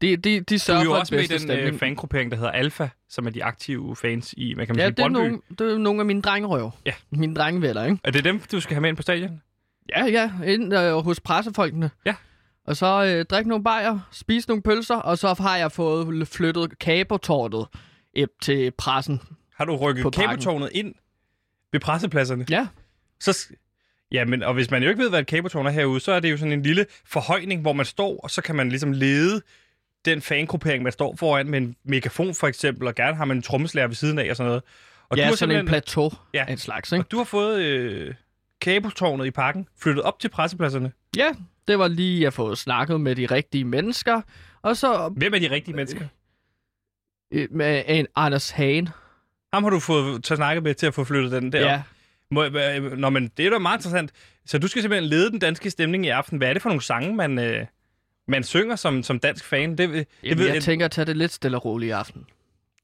De, 0.00 0.16
de, 0.16 0.40
de 0.40 0.40
Du 0.40 0.58
sørger 0.58 0.80
er 0.80 0.84
jo 0.84 0.90
for 0.90 0.96
også 0.96 1.14
med 1.14 1.22
den 1.28 1.34
øh, 1.34 1.40
stemning. 1.40 1.78
fangruppering, 1.78 2.30
der 2.30 2.36
hedder 2.36 2.50
Alfa, 2.50 2.88
som 3.08 3.26
er 3.26 3.30
de 3.30 3.44
aktive 3.44 3.96
fans 3.96 4.34
i, 4.36 4.54
hvad 4.54 4.66
kan 4.66 4.76
man 4.76 4.80
ja, 4.80 4.86
sige, 4.86 4.90
det 4.90 4.98
er, 4.98 5.02
Brøndby. 5.02 5.18
nogle, 5.18 5.40
det 5.58 5.72
er 5.74 5.78
nogle 5.78 6.00
af 6.00 6.06
mine 6.06 6.22
drengerøv. 6.22 6.70
Ja. 6.86 6.92
Mine 7.10 7.34
drengevenner, 7.34 7.84
ikke? 7.84 7.98
Er 8.04 8.10
det 8.10 8.24
dem, 8.24 8.40
du 8.52 8.60
skal 8.60 8.74
have 8.74 8.80
med 8.80 8.88
ind 8.88 8.96
på 8.96 9.02
stadion? 9.02 9.42
Ja, 9.96 10.04
ja, 10.06 10.30
ind 10.46 10.74
øh, 10.74 10.92
hos 10.98 11.20
pressefolkene. 11.20 11.90
Ja. 12.06 12.14
Og 12.66 12.76
så 12.76 13.04
øh, 13.04 13.24
drikke 13.24 13.48
nogle 13.48 13.64
bajer, 13.64 13.98
spise 14.12 14.48
nogle 14.48 14.62
pølser, 14.62 14.96
og 14.96 15.18
så 15.18 15.34
har 15.40 15.56
jeg 15.56 15.72
fået 15.72 16.28
flyttet 16.28 16.78
kabotårtet 16.78 17.66
op 18.22 18.28
til 18.42 18.70
pressen. 18.78 19.20
Har 19.56 19.64
du 19.64 19.76
rykket 19.76 20.14
kabeltårnet 20.14 20.68
ind 20.72 20.94
ved 21.72 21.80
pressepladserne? 21.80 22.46
Ja, 22.50 22.66
Så, 23.20 23.46
ja, 24.12 24.24
men, 24.24 24.42
og 24.42 24.54
hvis 24.54 24.70
man 24.70 24.82
jo 24.82 24.88
ikke 24.88 25.02
ved, 25.02 25.08
hvad 25.08 25.20
et 25.20 25.26
kabeltårn 25.26 25.66
er 25.66 25.70
herude, 25.70 26.00
så 26.00 26.12
er 26.12 26.20
det 26.20 26.30
jo 26.30 26.36
sådan 26.36 26.52
en 26.52 26.62
lille 26.62 26.86
forhøjning, 27.04 27.60
hvor 27.62 27.72
man 27.72 27.86
står, 27.86 28.20
og 28.20 28.30
så 28.30 28.42
kan 28.42 28.54
man 28.56 28.68
ligesom 28.68 28.92
lede 28.92 29.42
den 30.10 30.22
fangruppering, 30.22 30.82
man 30.82 30.92
står 30.92 31.16
foran 31.16 31.46
med 31.50 31.58
en 31.60 31.76
megafon 31.84 32.34
for 32.34 32.46
eksempel, 32.46 32.86
og 32.88 32.94
gerne 32.94 33.16
har 33.16 33.24
man 33.24 33.36
en 33.36 33.42
trommeslager 33.42 33.86
ved 33.88 33.94
siden 33.96 34.18
af 34.18 34.30
og 34.30 34.36
sådan 34.36 34.48
noget. 34.48 34.62
Og 35.08 35.16
ja 35.16 35.22
du 35.22 35.28
har 35.28 35.36
sådan 35.36 35.56
en 35.56 35.66
plateau 35.66 36.10
Ja. 36.34 36.44
af 36.48 36.52
en 36.52 36.58
slags, 36.58 36.92
ikke? 36.92 37.02
Og 37.04 37.10
du 37.10 37.16
har 37.16 37.24
fået 37.24 37.60
øh, 37.62 38.14
kabeltårnet 38.60 39.26
i 39.26 39.30
parken 39.30 39.68
flyttet 39.82 40.02
op 40.04 40.18
til 40.20 40.28
pressepladserne. 40.28 40.92
Ja, 41.16 41.28
det 41.68 41.78
var 41.78 41.88
lige 41.88 42.26
at 42.26 42.32
få 42.32 42.54
snakket 42.54 43.00
med 43.00 43.16
de 43.16 43.26
rigtige 43.26 43.64
mennesker. 43.64 44.20
Og 44.62 44.76
så 44.76 45.12
Hvem 45.16 45.34
er 45.34 45.38
de 45.38 45.50
rigtige 45.50 45.74
mennesker? 45.76 46.06
øh, 47.32 47.48
med 47.50 47.82
en 47.86 48.06
Anders 48.16 48.50
Hagen. 48.50 48.88
Ham 49.52 49.62
har 49.62 49.70
du 49.70 49.80
fået 49.80 50.24
til 50.24 50.34
at 50.34 50.38
snakke 50.38 50.60
med 50.60 50.74
til 50.74 50.86
at 50.86 50.94
få 50.94 51.04
flyttet 51.04 51.32
den 51.32 51.52
der. 51.52 51.60
Ja. 51.72 51.82
Må, 52.30 52.44
øh, 52.44 52.92
nå, 52.98 53.10
men 53.10 53.28
det 53.36 53.46
er 53.46 53.50
da 53.50 53.58
meget 53.58 53.78
interessant. 53.78 54.10
Så 54.46 54.58
du 54.58 54.68
skal 54.68 54.82
simpelthen 54.82 55.08
lede 55.10 55.30
den 55.30 55.38
danske 55.38 55.70
stemning 55.70 56.06
i 56.06 56.08
aften. 56.08 56.38
Hvad 56.38 56.48
er 56.48 56.52
det 56.52 56.62
for 56.62 56.68
nogle 56.68 56.82
sange, 56.82 57.14
man, 57.14 57.38
øh, 57.38 57.66
man 58.28 58.44
synger 58.44 58.76
som, 58.76 59.02
som 59.02 59.20
dansk 59.20 59.44
fan. 59.44 59.70
Det, 59.70 59.88
det 59.88 60.06
Jamen, 60.22 60.38
ved, 60.38 60.46
jeg 60.46 60.56
et... 60.56 60.62
tænker 60.62 60.84
at 60.84 60.90
tage 60.90 61.04
det 61.04 61.16
lidt 61.16 61.32
stille 61.32 61.56
og 61.56 61.64
roligt 61.64 61.88
i 61.88 61.90
aften. 61.90 62.26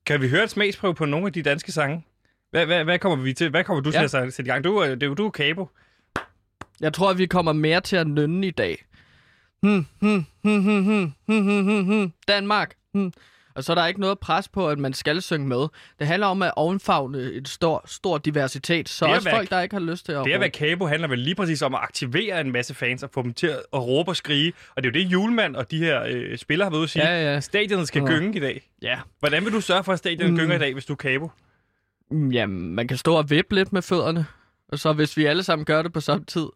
Kan 0.06 0.20
vi 0.20 0.29
høre 0.29 0.44
et 0.44 0.50
smagsprøve 0.50 0.94
på 0.94 1.05
nogle 1.05 1.26
af 1.26 1.32
de 1.32 1.43
danske 1.43 1.73
sange? 1.73 2.05
Hvad, 2.50 2.67
hvad, 2.67 2.85
hvad 2.85 2.99
kommer 2.99 3.25
vi 3.25 3.32
til? 3.32 3.50
Hvad 3.50 3.64
kommer 3.64 3.82
du 3.82 3.91
ja. 3.91 4.06
til 4.06 4.17
at 4.17 4.32
sætte 4.35 4.49
i 4.49 4.52
gang? 4.52 4.64
Du, 4.64 4.85
det, 4.85 5.00
du, 5.00 5.14
du 5.14 5.26
er 5.26 5.31
kabo. 5.31 5.69
Jeg 6.81 6.93
tror, 6.93 7.11
at 7.11 7.19
vi 7.19 7.26
kommer 7.26 7.52
mere 7.52 7.80
til 7.80 7.97
at 7.97 8.07
nynne 8.07 8.47
i 8.47 8.50
dag. 8.50 8.85
Hmm, 9.62 9.87
hmm, 10.00 10.25
hmm, 10.42 10.62
hmm, 10.62 10.83
hmm, 10.83 11.12
hmm, 11.26 11.42
hmm, 11.42 11.62
hmm. 11.62 11.85
hmm. 11.85 12.12
Danmark. 12.28 12.75
Hmm. 12.92 13.12
Og 13.56 13.64
så 13.64 13.73
er 13.73 13.75
der 13.75 13.87
ikke 13.87 14.00
noget 14.00 14.18
pres 14.18 14.49
på, 14.49 14.68
at 14.68 14.78
man 14.78 14.92
skal 14.92 15.23
synge 15.23 15.46
med. 15.49 15.66
Det 15.99 16.06
handler 16.06 16.26
om 16.26 16.42
at 16.42 16.52
omfavne 16.56 17.32
en 17.32 17.44
stor, 17.44 17.82
stor 17.87 18.18
diversitet. 18.18 18.88
Så 18.88 19.04
også 19.06 19.30
folk, 19.30 19.50
der 19.50 19.61
ikke 19.61 19.75
har 19.75 19.80
lyst 19.80 20.04
til 20.04 20.12
at 20.12 20.25
Det 20.25 20.32
at 20.32 20.40
være 20.40 20.50
kabo 20.50 20.87
handler 20.87 21.08
vel 21.08 21.18
lige 21.18 21.34
præcis 21.34 21.62
om 21.62 21.75
at 21.75 21.80
aktivere 21.82 22.40
en 22.40 22.52
masse 22.52 22.75
fans 22.75 23.02
og 23.02 23.11
få 23.11 23.23
dem 23.23 23.34
til 23.34 23.46
at 23.46 23.58
råbe 23.75 24.11
og 24.11 24.16
skrige. 24.16 24.52
Og 24.76 24.82
det 24.82 24.88
er 24.88 24.92
jo 25.00 25.04
det, 25.04 25.12
julemand 25.12 25.56
og 25.56 25.70
de 25.70 25.78
her 25.78 26.02
øh, 26.08 26.38
spillere 26.38 26.64
har 26.66 26.70
været 26.70 26.78
ude 26.78 26.84
at 26.84 26.90
sige. 26.90 27.08
Ja, 27.08 27.32
ja. 27.32 27.40
Stadionet 27.40 27.88
skal 27.88 28.02
Ja. 28.02 28.08
gynge 28.08 28.37
i 28.37 28.40
dag. 28.40 28.70
Ja. 28.82 28.99
Hvordan 29.18 29.44
vil 29.44 29.52
du 29.52 29.61
sørge 29.61 29.84
for, 29.84 29.92
at 29.92 29.99
stadionet 29.99 30.32
Mm. 30.32 30.38
gynger 30.38 30.56
i 30.56 30.58
dag, 30.58 30.73
hvis 30.73 30.84
du 30.87 30.92
er 30.92 30.96
kabo? 30.96 31.30
Mm, 32.11 32.30
Jamen, 32.32 32.75
man 32.75 32.88
kan 32.88 32.96
stå 32.96 33.14
og 33.14 33.30
vippe 33.30 33.54
lidt 33.54 33.73
med 33.73 33.82
fødderne. 33.82 34.26
Og 34.68 34.78
så 34.78 34.92
hvis 34.92 35.16
vi 35.16 35.25
alle 35.25 35.42
sammen 35.42 35.64
gør 35.64 35.82
det 35.82 35.92
på 35.92 36.00
samme 36.00 36.25
tid, 36.25 36.46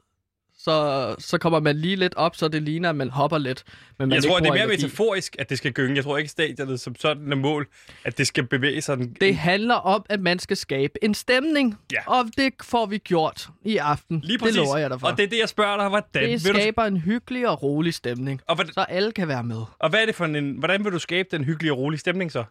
så, 0.58 1.14
så 1.18 1.38
kommer 1.38 1.60
man 1.60 1.76
lige 1.76 1.96
lidt 1.96 2.14
op, 2.14 2.36
så 2.36 2.48
det 2.48 2.62
ligner, 2.62 2.88
at 2.90 2.96
man 2.96 3.10
hopper 3.10 3.38
lidt. 3.38 3.64
Men 3.98 4.08
man 4.08 4.16
Jeg 4.16 4.24
tror, 4.24 4.38
det 4.38 4.46
er 4.46 4.52
mere 4.52 4.64
energi. 4.64 4.82
metaforisk, 4.84 5.36
at 5.38 5.50
det 5.50 5.58
skal 5.58 5.72
gynge. 5.72 5.96
Jeg 5.96 6.04
tror 6.04 6.18
ikke, 6.18 6.30
stadionet 6.30 6.80
som 6.80 6.94
sådan 6.98 7.32
er 7.32 7.36
mål, 7.36 7.66
at 8.04 8.18
det 8.18 8.26
skal 8.26 8.44
bevæge 8.46 8.80
sig. 8.82 8.96
Den... 8.98 9.16
Det 9.20 9.36
handler 9.36 9.74
om, 9.74 10.04
at 10.08 10.20
man 10.20 10.38
skal 10.38 10.56
skabe 10.56 11.04
en 11.04 11.14
stemning. 11.14 11.78
Ja. 11.92 11.98
Og 12.06 12.24
det 12.36 12.52
får 12.62 12.86
vi 12.86 12.98
gjort 12.98 13.48
i 13.64 13.76
aften. 13.76 14.20
Lige 14.24 14.38
præcis. 14.38 14.54
Det 14.56 14.64
lover 14.64 14.76
jeg 14.78 14.90
dig 14.90 15.00
for. 15.00 15.06
Og 15.06 15.16
det 15.16 15.24
er 15.24 15.28
det, 15.28 15.38
jeg 15.38 15.48
spørger 15.48 15.76
dig. 15.76 15.88
Hvordan 15.88 16.08
det 16.14 16.44
vil 16.44 16.54
du... 16.54 16.60
skaber 16.60 16.84
en 16.84 16.96
hyggelig 16.96 17.48
og 17.48 17.62
rolig 17.62 17.94
stemning, 17.94 18.40
Og, 18.48 18.54
hvordan... 18.54 18.72
så 18.72 18.80
alle 18.80 19.12
kan 19.12 19.28
være 19.28 19.42
med. 19.44 19.62
og 19.78 19.90
hvad 19.90 20.00
er 20.02 20.06
det 20.06 20.14
for 20.14 20.24
en... 20.24 20.58
hvordan 20.58 20.84
vil 20.84 20.92
du 20.92 20.98
skabe 20.98 21.28
den 21.30 21.44
hyggelige 21.44 21.72
og 21.72 21.78
rolige 21.78 22.00
stemning 22.00 22.32
så? 22.32 22.44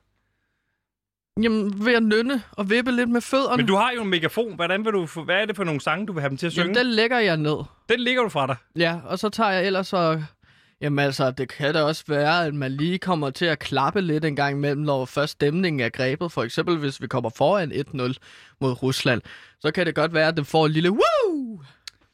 Jamen, 1.42 1.86
ved 1.86 1.94
at 1.94 2.04
nynne 2.04 2.42
og 2.52 2.70
vippe 2.70 2.92
lidt 2.92 3.10
med 3.10 3.22
fødderne. 3.22 3.58
Men 3.58 3.66
du 3.66 3.76
har 3.76 3.92
jo 3.96 4.02
en 4.02 4.10
megafon. 4.10 4.56
Hvordan 4.56 4.86
vil 4.86 4.94
du... 4.94 5.08
Hvad 5.26 5.36
er 5.36 5.46
det 5.46 5.56
for 5.56 5.64
nogle 5.64 5.82
sange, 5.82 6.08
du 6.08 6.14
vil 6.14 6.22
have 6.22 6.30
dem 6.30 6.38
til 6.38 6.46
at 6.46 6.52
synge? 6.52 6.64
Jamen, 6.64 6.76
den 6.76 6.86
lægger 6.86 7.20
jeg 7.20 7.38
ned. 7.38 7.58
Den 7.90 8.00
ligger 8.00 8.24
du 8.24 8.30
fra 8.30 8.48
dig. 8.48 8.56
Ja, 8.76 9.00
og 9.06 9.20
så 9.20 9.30
tager 9.30 9.52
jeg 9.52 9.66
ellers 9.66 9.94
og... 9.94 10.24
Jamen 10.82 11.00
altså, 11.00 11.32
det 11.32 11.50
kan 11.50 11.74
da 11.74 11.84
også 11.84 12.04
være, 12.08 12.46
at 12.46 12.54
man 12.54 12.72
lige 12.72 13.00
kommer 13.00 13.30
til 13.30 13.46
at 13.46 13.60
klappe 13.60 14.02
lidt 14.02 14.26
en 14.26 14.36
gang 14.36 14.58
imellem, 14.58 14.82
når 14.82 15.06
først 15.06 15.32
stemningen 15.32 15.80
er 15.80 15.90
grebet. 15.90 16.32
For 16.32 16.44
eksempel, 16.44 16.78
hvis 16.78 17.02
vi 17.02 17.08
kommer 17.08 17.30
foran 17.30 17.72
1-0 17.72 18.14
mod 18.62 18.84
Rusland, 18.84 19.22
så 19.60 19.72
kan 19.72 19.86
det 19.86 19.96
godt 19.96 20.14
være, 20.14 20.28
at 20.28 20.38
det 20.38 20.48
får 20.48 20.66
en 20.66 20.72
lille 20.72 20.92
woo! 20.92 21.62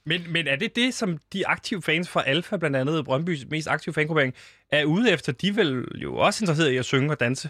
Men, 0.05 0.21
men 0.29 0.47
er 0.47 0.55
det 0.55 0.75
det, 0.75 0.93
som 0.93 1.17
de 1.33 1.47
aktive 1.47 1.81
fans 1.81 2.09
fra 2.09 2.23
Alfa, 2.25 2.57
blandt 2.57 2.75
andet 2.75 3.05
Brøndbys 3.05 3.45
mest 3.49 3.67
aktive 3.67 3.93
fangruppering, 3.93 4.33
er 4.71 4.85
ude 4.85 5.11
efter? 5.11 5.31
De 5.31 5.47
er 5.47 5.53
vel 5.53 5.85
jo 5.95 6.15
også 6.15 6.43
interesseret 6.43 6.71
i 6.71 6.77
at 6.77 6.85
synge 6.85 7.11
og 7.11 7.19
danse. 7.19 7.49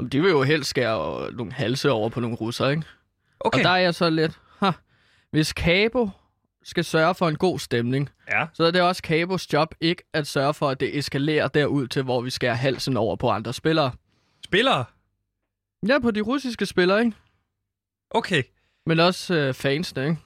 Jamen, 0.00 0.08
De 0.12 0.20
vil 0.20 0.30
jo 0.30 0.42
helst 0.42 0.70
skære 0.70 1.32
nogle 1.32 1.52
halse 1.52 1.90
over 1.90 2.08
på 2.08 2.20
nogle 2.20 2.36
russer, 2.36 2.68
ikke? 2.68 2.82
Okay. 3.40 3.58
Og 3.58 3.64
der 3.64 3.70
er 3.70 3.76
jeg 3.76 3.94
så 3.94 4.10
lidt, 4.10 4.38
ha, 4.58 4.70
hvis 5.30 5.48
Cabo 5.48 6.08
skal 6.64 6.84
sørge 6.84 7.14
for 7.14 7.28
en 7.28 7.36
god 7.36 7.58
stemning, 7.58 8.08
Ja. 8.32 8.46
så 8.54 8.64
er 8.64 8.70
det 8.70 8.82
også 8.82 9.02
Cabos 9.04 9.52
job 9.52 9.74
ikke 9.80 10.02
at 10.12 10.26
sørge 10.26 10.54
for, 10.54 10.68
at 10.70 10.80
det 10.80 10.98
eskalerer 10.98 11.48
derud 11.48 11.86
til, 11.86 12.02
hvor 12.02 12.20
vi 12.20 12.30
skærer 12.30 12.54
halsen 12.54 12.96
over 12.96 13.16
på 13.16 13.28
andre 13.30 13.52
spillere. 13.52 13.92
Spillere? 14.44 14.84
Ja, 15.88 15.98
på 15.98 16.10
de 16.10 16.20
russiske 16.20 16.66
spillere, 16.66 16.98
ikke? 17.04 17.16
Okay. 18.10 18.42
Men 18.86 19.00
også 19.00 19.34
øh, 19.34 19.54
fansene, 19.54 20.02
ikke? 20.02 20.16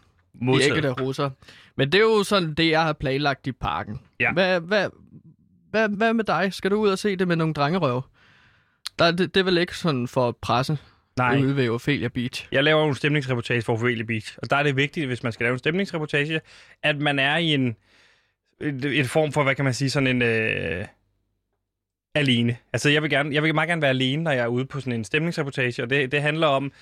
De 0.40 0.44
Modtaget. 0.44 0.66
enkelte 0.76 0.90
russer. 1.04 1.30
Men 1.76 1.92
det 1.92 1.98
er 1.98 2.02
jo 2.02 2.22
sådan 2.22 2.54
det, 2.54 2.70
jeg 2.70 2.82
har 2.82 2.92
planlagt 2.92 3.46
i 3.46 3.52
parken. 3.52 4.00
Ja. 4.20 4.32
Hvad, 4.32 4.60
hvad, 4.60 4.88
hvad, 5.70 5.88
hvad 5.88 6.12
med 6.14 6.24
dig? 6.24 6.52
Skal 6.52 6.70
du 6.70 6.76
ud 6.76 6.88
og 6.88 6.98
se 6.98 7.16
det 7.16 7.28
med 7.28 7.36
nogle 7.36 7.54
drengerøv? 7.54 8.02
Der, 8.98 9.04
er 9.04 9.10
det, 9.10 9.34
det 9.34 9.40
er 9.40 9.44
vel 9.44 9.58
ikke 9.58 9.76
sådan 9.76 10.08
for 10.08 10.38
presse 10.42 10.78
Nej. 11.16 11.38
ude 11.38 11.56
ved 11.56 11.68
Ophelia 11.68 12.08
Beach? 12.08 12.48
Jeg 12.52 12.64
laver 12.64 12.88
en 12.88 12.94
stemningsreportage 12.94 13.62
for 13.62 13.72
Ophelia 13.72 14.04
Beach, 14.04 14.38
og 14.42 14.50
der 14.50 14.56
er 14.56 14.62
det 14.62 14.76
vigtigt, 14.76 15.06
hvis 15.06 15.22
man 15.22 15.32
skal 15.32 15.44
lave 15.44 15.52
en 15.52 15.58
stemningsreportage, 15.58 16.40
at 16.82 16.96
man 16.96 17.18
er 17.18 17.36
i 17.36 17.54
en 17.54 17.76
et, 18.60 18.84
et 18.84 19.10
form 19.10 19.32
for, 19.32 19.42
hvad 19.42 19.54
kan 19.54 19.64
man 19.64 19.74
sige, 19.74 19.90
sådan 19.90 20.06
en 20.06 20.22
øh, 20.22 20.86
alene. 22.14 22.56
Altså, 22.72 22.90
jeg 22.90 23.02
vil, 23.02 23.10
gerne, 23.10 23.34
jeg 23.34 23.42
vil 23.42 23.54
meget 23.54 23.68
gerne 23.68 23.82
være 23.82 23.88
alene, 23.88 24.22
når 24.22 24.30
jeg 24.30 24.42
er 24.42 24.46
ude 24.46 24.66
på 24.66 24.80
sådan 24.80 24.92
en 24.92 25.04
stemningsreportage, 25.04 25.82
og 25.82 25.90
det, 25.90 26.12
det 26.12 26.22
handler 26.22 26.46
om 26.46 26.72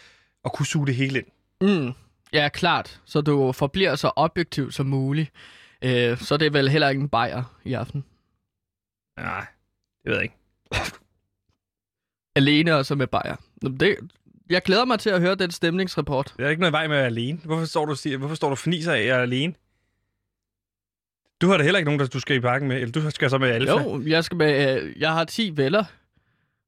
at 0.44 0.52
kunne 0.52 0.66
suge 0.66 0.86
det 0.86 0.94
hele 0.94 1.18
ind. 1.18 1.26
Mm. 1.60 1.92
Ja, 2.32 2.48
klart. 2.48 3.00
Så 3.04 3.20
du 3.20 3.52
forbliver 3.52 3.94
så 3.94 4.10
objektiv 4.16 4.72
som 4.72 4.86
muligt. 4.86 5.30
Øh, 5.82 6.18
så 6.18 6.36
det 6.36 6.46
er 6.46 6.50
vel 6.50 6.68
heller 6.68 6.88
ikke 6.88 7.00
en 7.00 7.08
bajer 7.08 7.58
i 7.64 7.72
aften. 7.72 8.04
Nej, 9.16 9.46
det 10.04 10.10
ved 10.10 10.14
jeg 10.14 10.22
ikke. 10.22 10.36
Alene 12.36 12.74
og 12.76 12.86
så 12.86 12.94
med 12.94 13.06
men 13.62 13.80
Det, 13.80 13.96
jeg 14.50 14.62
glæder 14.62 14.84
mig 14.84 14.98
til 15.00 15.10
at 15.10 15.20
høre 15.20 15.34
den 15.34 15.50
stemningsrapport. 15.50 16.34
Der 16.38 16.44
er 16.46 16.50
ikke 16.50 16.60
noget 16.60 16.72
vej 16.72 16.86
med 16.88 16.96
at 16.96 17.00
være 17.00 17.06
alene. 17.06 17.38
Hvorfor 17.44 17.64
står 17.64 17.84
du, 17.84 18.18
hvorfor 18.18 18.34
står 18.34 18.48
du 18.48 18.54
fniser 18.56 18.92
af, 18.92 18.98
at 18.98 19.06
jeg 19.06 19.18
er 19.18 19.22
alene? 19.22 19.54
Du 21.40 21.48
har 21.48 21.56
da 21.56 21.62
heller 21.64 21.78
ikke 21.78 21.84
nogen, 21.84 22.00
der 22.00 22.06
du 22.06 22.20
skal 22.20 22.36
i 22.36 22.40
parken 22.40 22.68
med, 22.68 22.76
eller 22.76 22.92
du 22.92 23.10
skal 23.10 23.30
så 23.30 23.38
med 23.38 23.48
Alfa. 23.48 23.72
Jo, 23.72 24.02
jeg, 24.06 24.24
skal 24.24 24.36
med, 24.38 24.82
øh, 24.82 25.00
jeg 25.00 25.12
har 25.12 25.24
10 25.24 25.52
venner, 25.56 25.84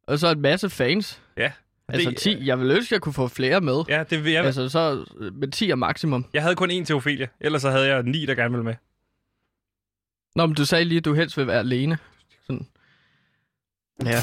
og 0.06 0.18
så 0.18 0.28
en 0.30 0.40
masse 0.40 0.70
fans. 0.70 1.22
Ja. 1.36 1.52
Altså 1.88 2.10
Det- 2.10 2.18
10. 2.18 2.46
Jeg 2.46 2.58
vil 2.60 2.70
ønske, 2.70 2.88
at 2.88 2.92
jeg 2.92 3.00
kunne 3.00 3.12
få 3.12 3.28
flere 3.28 3.60
med. 3.60 3.82
Ja, 3.88 4.04
det 4.10 4.24
vil 4.24 4.32
jeg. 4.32 4.44
Altså 4.44 4.68
så, 4.68 5.04
men 5.32 5.50
10 5.52 5.70
er 5.70 5.74
maksimum. 5.74 6.26
Jeg 6.34 6.42
havde 6.42 6.54
kun 6.56 6.70
én 6.70 6.84
til 6.84 6.94
Ophelia, 6.94 7.26
ellers 7.40 7.62
så 7.62 7.70
havde 7.70 7.86
jeg 7.86 8.02
ni, 8.02 8.26
der 8.26 8.34
gerne 8.34 8.50
ville 8.50 8.64
med. 8.64 8.74
Nå, 10.36 10.46
men 10.46 10.54
du 10.56 10.64
sagde 10.64 10.84
lige, 10.84 10.98
at 10.98 11.04
du 11.04 11.14
helst 11.14 11.36
vil 11.36 11.46
være 11.46 11.58
alene. 11.58 11.98
Sådan. 12.46 12.66
Ja. 14.02 14.22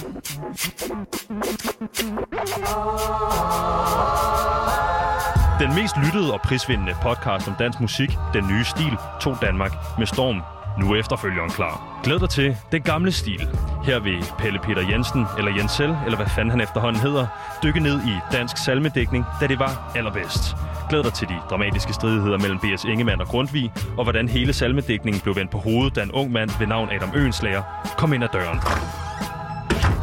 Den 5.59 5.75
mest 5.75 5.97
lyttede 6.05 6.33
og 6.33 6.41
prisvindende 6.41 6.95
podcast 7.01 7.47
om 7.47 7.55
dansk 7.59 7.79
musik, 7.79 8.09
Den 8.33 8.47
Nye 8.47 8.63
Stil, 8.63 8.97
tog 9.21 9.37
Danmark 9.41 9.71
med 9.99 10.07
storm. 10.07 10.41
Nu 10.79 10.93
er 10.93 10.99
efterfølgeren 10.99 11.49
klar. 11.49 12.01
Glæd 12.03 12.19
dig 12.19 12.29
til 12.29 12.57
Den 12.71 12.81
Gamle 12.81 13.11
Stil. 13.11 13.49
Her 13.83 13.99
vil 13.99 14.25
Pelle 14.37 14.59
Peter 14.59 14.89
Jensen, 14.89 15.25
eller 15.37 15.55
Jensel, 15.55 15.97
eller 16.05 16.17
hvad 16.17 16.27
fanden 16.27 16.51
han 16.51 16.61
efterhånden 16.61 17.01
hedder, 17.01 17.27
dykke 17.63 17.79
ned 17.79 18.01
i 18.01 18.13
dansk 18.31 18.57
salmedækning, 18.57 19.25
da 19.41 19.47
det 19.47 19.59
var 19.59 19.91
allerbedst. 19.95 20.55
Glæd 20.89 21.03
dig 21.03 21.13
til 21.13 21.27
de 21.27 21.35
dramatiske 21.49 21.93
stridigheder 21.93 22.37
mellem 22.37 22.59
B.S. 22.59 22.83
Ingemann 22.83 23.21
og 23.21 23.27
Grundtvig, 23.27 23.71
og 23.97 24.03
hvordan 24.03 24.27
hele 24.27 24.53
salmedækningen 24.53 25.21
blev 25.21 25.35
vendt 25.35 25.51
på 25.51 25.57
hovedet, 25.57 25.95
da 25.95 26.01
en 26.03 26.11
ung 26.11 26.31
mand 26.31 26.49
ved 26.59 26.67
navn 26.67 26.89
Adam 26.91 27.11
Øenslager 27.15 27.63
kom 27.97 28.13
ind 28.13 28.23
ad 28.23 28.29
døren. 28.33 28.59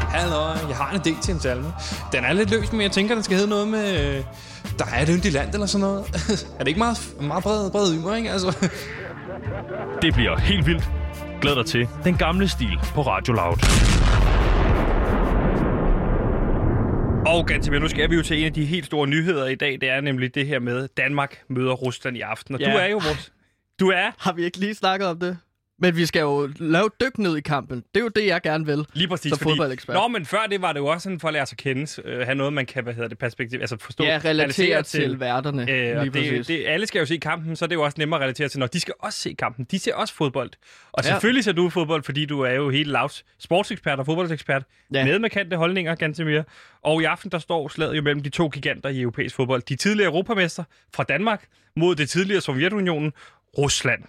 Hallo, 0.09 0.67
jeg 0.69 0.77
har 0.77 0.91
en 0.91 0.97
idé 1.01 1.21
til 1.21 1.33
en 1.33 1.39
salme. 1.39 1.73
Den 2.11 2.23
er 2.23 2.33
lidt 2.33 2.51
løs, 2.51 2.71
men 2.71 2.81
jeg 2.81 2.91
tænker, 2.91 3.15
den 3.15 3.23
skal 3.23 3.37
hedde 3.37 3.49
noget 3.49 3.67
med... 3.67 4.17
øh, 4.17 4.23
Der 4.79 4.85
er 4.85 5.01
et 5.01 5.09
yndigt 5.11 5.33
land 5.33 5.53
eller 5.53 5.67
sådan 5.67 5.81
noget. 5.87 6.05
er 6.55 6.59
det 6.59 6.67
ikke 6.67 6.77
meget, 6.77 6.97
meget 7.21 7.43
bred, 7.43 7.71
bred 7.71 7.93
ymer, 7.95 8.15
ikke? 8.15 8.31
Altså, 8.31 8.67
Det 10.01 10.13
bliver 10.13 10.37
helt 10.37 10.65
vildt. 10.65 10.89
Glæd 11.41 11.55
dig 11.55 11.65
til 11.65 11.87
Den 12.03 12.17
Gamle 12.17 12.47
Stil 12.47 12.79
på 12.93 13.01
Radio 13.01 13.33
Loud. 13.33 13.57
Og 17.27 17.47
Gantemir, 17.47 17.79
nu 17.79 17.87
skal 17.87 18.09
vi 18.09 18.15
jo 18.15 18.21
til 18.23 18.39
en 18.39 18.45
af 18.45 18.53
de 18.53 18.65
helt 18.65 18.85
store 18.85 19.07
nyheder 19.07 19.45
i 19.47 19.55
dag. 19.55 19.77
Det 19.81 19.89
er 19.89 20.01
nemlig 20.01 20.35
det 20.35 20.47
her 20.47 20.59
med, 20.59 20.87
Danmark 20.97 21.37
møder 21.49 21.73
Rusland 21.73 22.17
i 22.17 22.21
aften. 22.21 22.55
Og 22.55 22.61
Ja. 22.61 22.71
du 22.71 22.77
er 22.77 22.85
jo 22.85 22.97
vores... 22.97 23.31
Du 23.79 23.89
er 23.89 24.11
Har 24.19 24.33
vi 24.33 24.43
ikke 24.43 24.57
lige 24.57 24.75
snakket 24.75 25.07
om 25.07 25.19
det? 25.19 25.37
Men 25.81 25.95
vi 25.95 26.05
skal 26.05 26.19
jo 26.19 26.49
lave 26.59 26.89
dyk 27.01 27.17
ned 27.17 27.37
i 27.37 27.41
kampen. 27.41 27.77
Det 27.77 27.99
er 27.99 28.03
jo 28.03 28.07
det, 28.07 28.25
jeg 28.25 28.41
gerne 28.41 28.65
vil. 28.65 28.85
lige 28.93 29.07
præcis, 29.07 29.29
Som 29.29 29.39
fodboldekspert. 29.39 29.93
Nå, 29.95 30.07
men 30.07 30.25
før 30.25 30.45
det 30.49 30.61
var 30.61 30.71
det 30.73 30.79
jo 30.79 30.85
også 30.85 31.03
sådan 31.03 31.19
for 31.19 31.27
at 31.27 31.33
lære 31.33 31.45
sig 31.45 31.53
at 31.53 31.57
kende, 31.57 32.01
øh, 32.05 32.19
have 32.19 32.35
noget, 32.35 32.53
man 32.53 32.65
kan, 32.65 32.83
hvad 32.83 32.93
hedder 32.93 33.09
det, 33.09 33.17
perspektiv, 33.17 33.59
altså 33.61 33.77
forstå. 33.79 34.03
Ja, 34.03 34.21
relatere 34.25 34.83
til, 34.83 35.01
til 35.01 35.19
værterne. 35.19 35.61
Øh, 35.61 35.67
lige 35.77 35.97
og 35.99 36.13
det, 36.13 36.47
det, 36.47 36.63
alle 36.67 36.87
skal 36.87 36.99
jo 36.99 37.05
se 37.05 37.17
kampen, 37.17 37.55
så 37.55 37.65
er 37.65 37.67
det 37.67 37.75
jo 37.75 37.81
også 37.83 37.95
nemmere 37.99 38.19
at 38.19 38.23
relatere 38.23 38.49
til, 38.49 38.59
når 38.59 38.67
de 38.67 38.79
skal 38.79 38.93
også 38.99 39.19
se 39.19 39.33
kampen. 39.39 39.65
De 39.71 39.79
ser 39.79 39.95
også 39.95 40.13
fodbold. 40.13 40.49
Og 40.91 41.03
Ja. 41.03 41.09
selvfølgelig 41.09 41.43
ser 41.43 41.51
du 41.51 41.69
fodbold, 41.69 42.03
fordi 42.03 42.25
du 42.25 42.41
er 42.41 42.51
jo 42.51 42.69
hele 42.69 42.91
lavs 42.91 43.25
sportsekspert 43.39 43.99
og 43.99 44.05
fodboldekspert. 44.05 44.63
Ja. 44.93 45.05
Med 45.05 45.19
markante 45.19 45.55
holdninger, 45.57 45.95
Gantemir. 45.95 46.41
Og 46.83 47.01
i 47.01 47.05
aften, 47.05 47.31
der 47.31 47.39
står 47.39 47.67
slaget 47.67 47.97
jo 47.97 48.01
mellem 48.01 48.23
de 48.23 48.29
to 48.29 48.47
giganter 48.47 48.89
i 48.89 49.01
europæisk 49.01 49.35
fodbold. 49.35 49.61
De 49.61 49.75
tidligere 49.75 50.07
europamester 50.09 50.63
fra 50.95 51.03
Danmark 51.03 51.45
mod 51.75 51.95
det 51.95 52.09
tidligere 52.09 52.41
Sovjetunionen, 52.41 53.13
Rusland. 53.57 54.03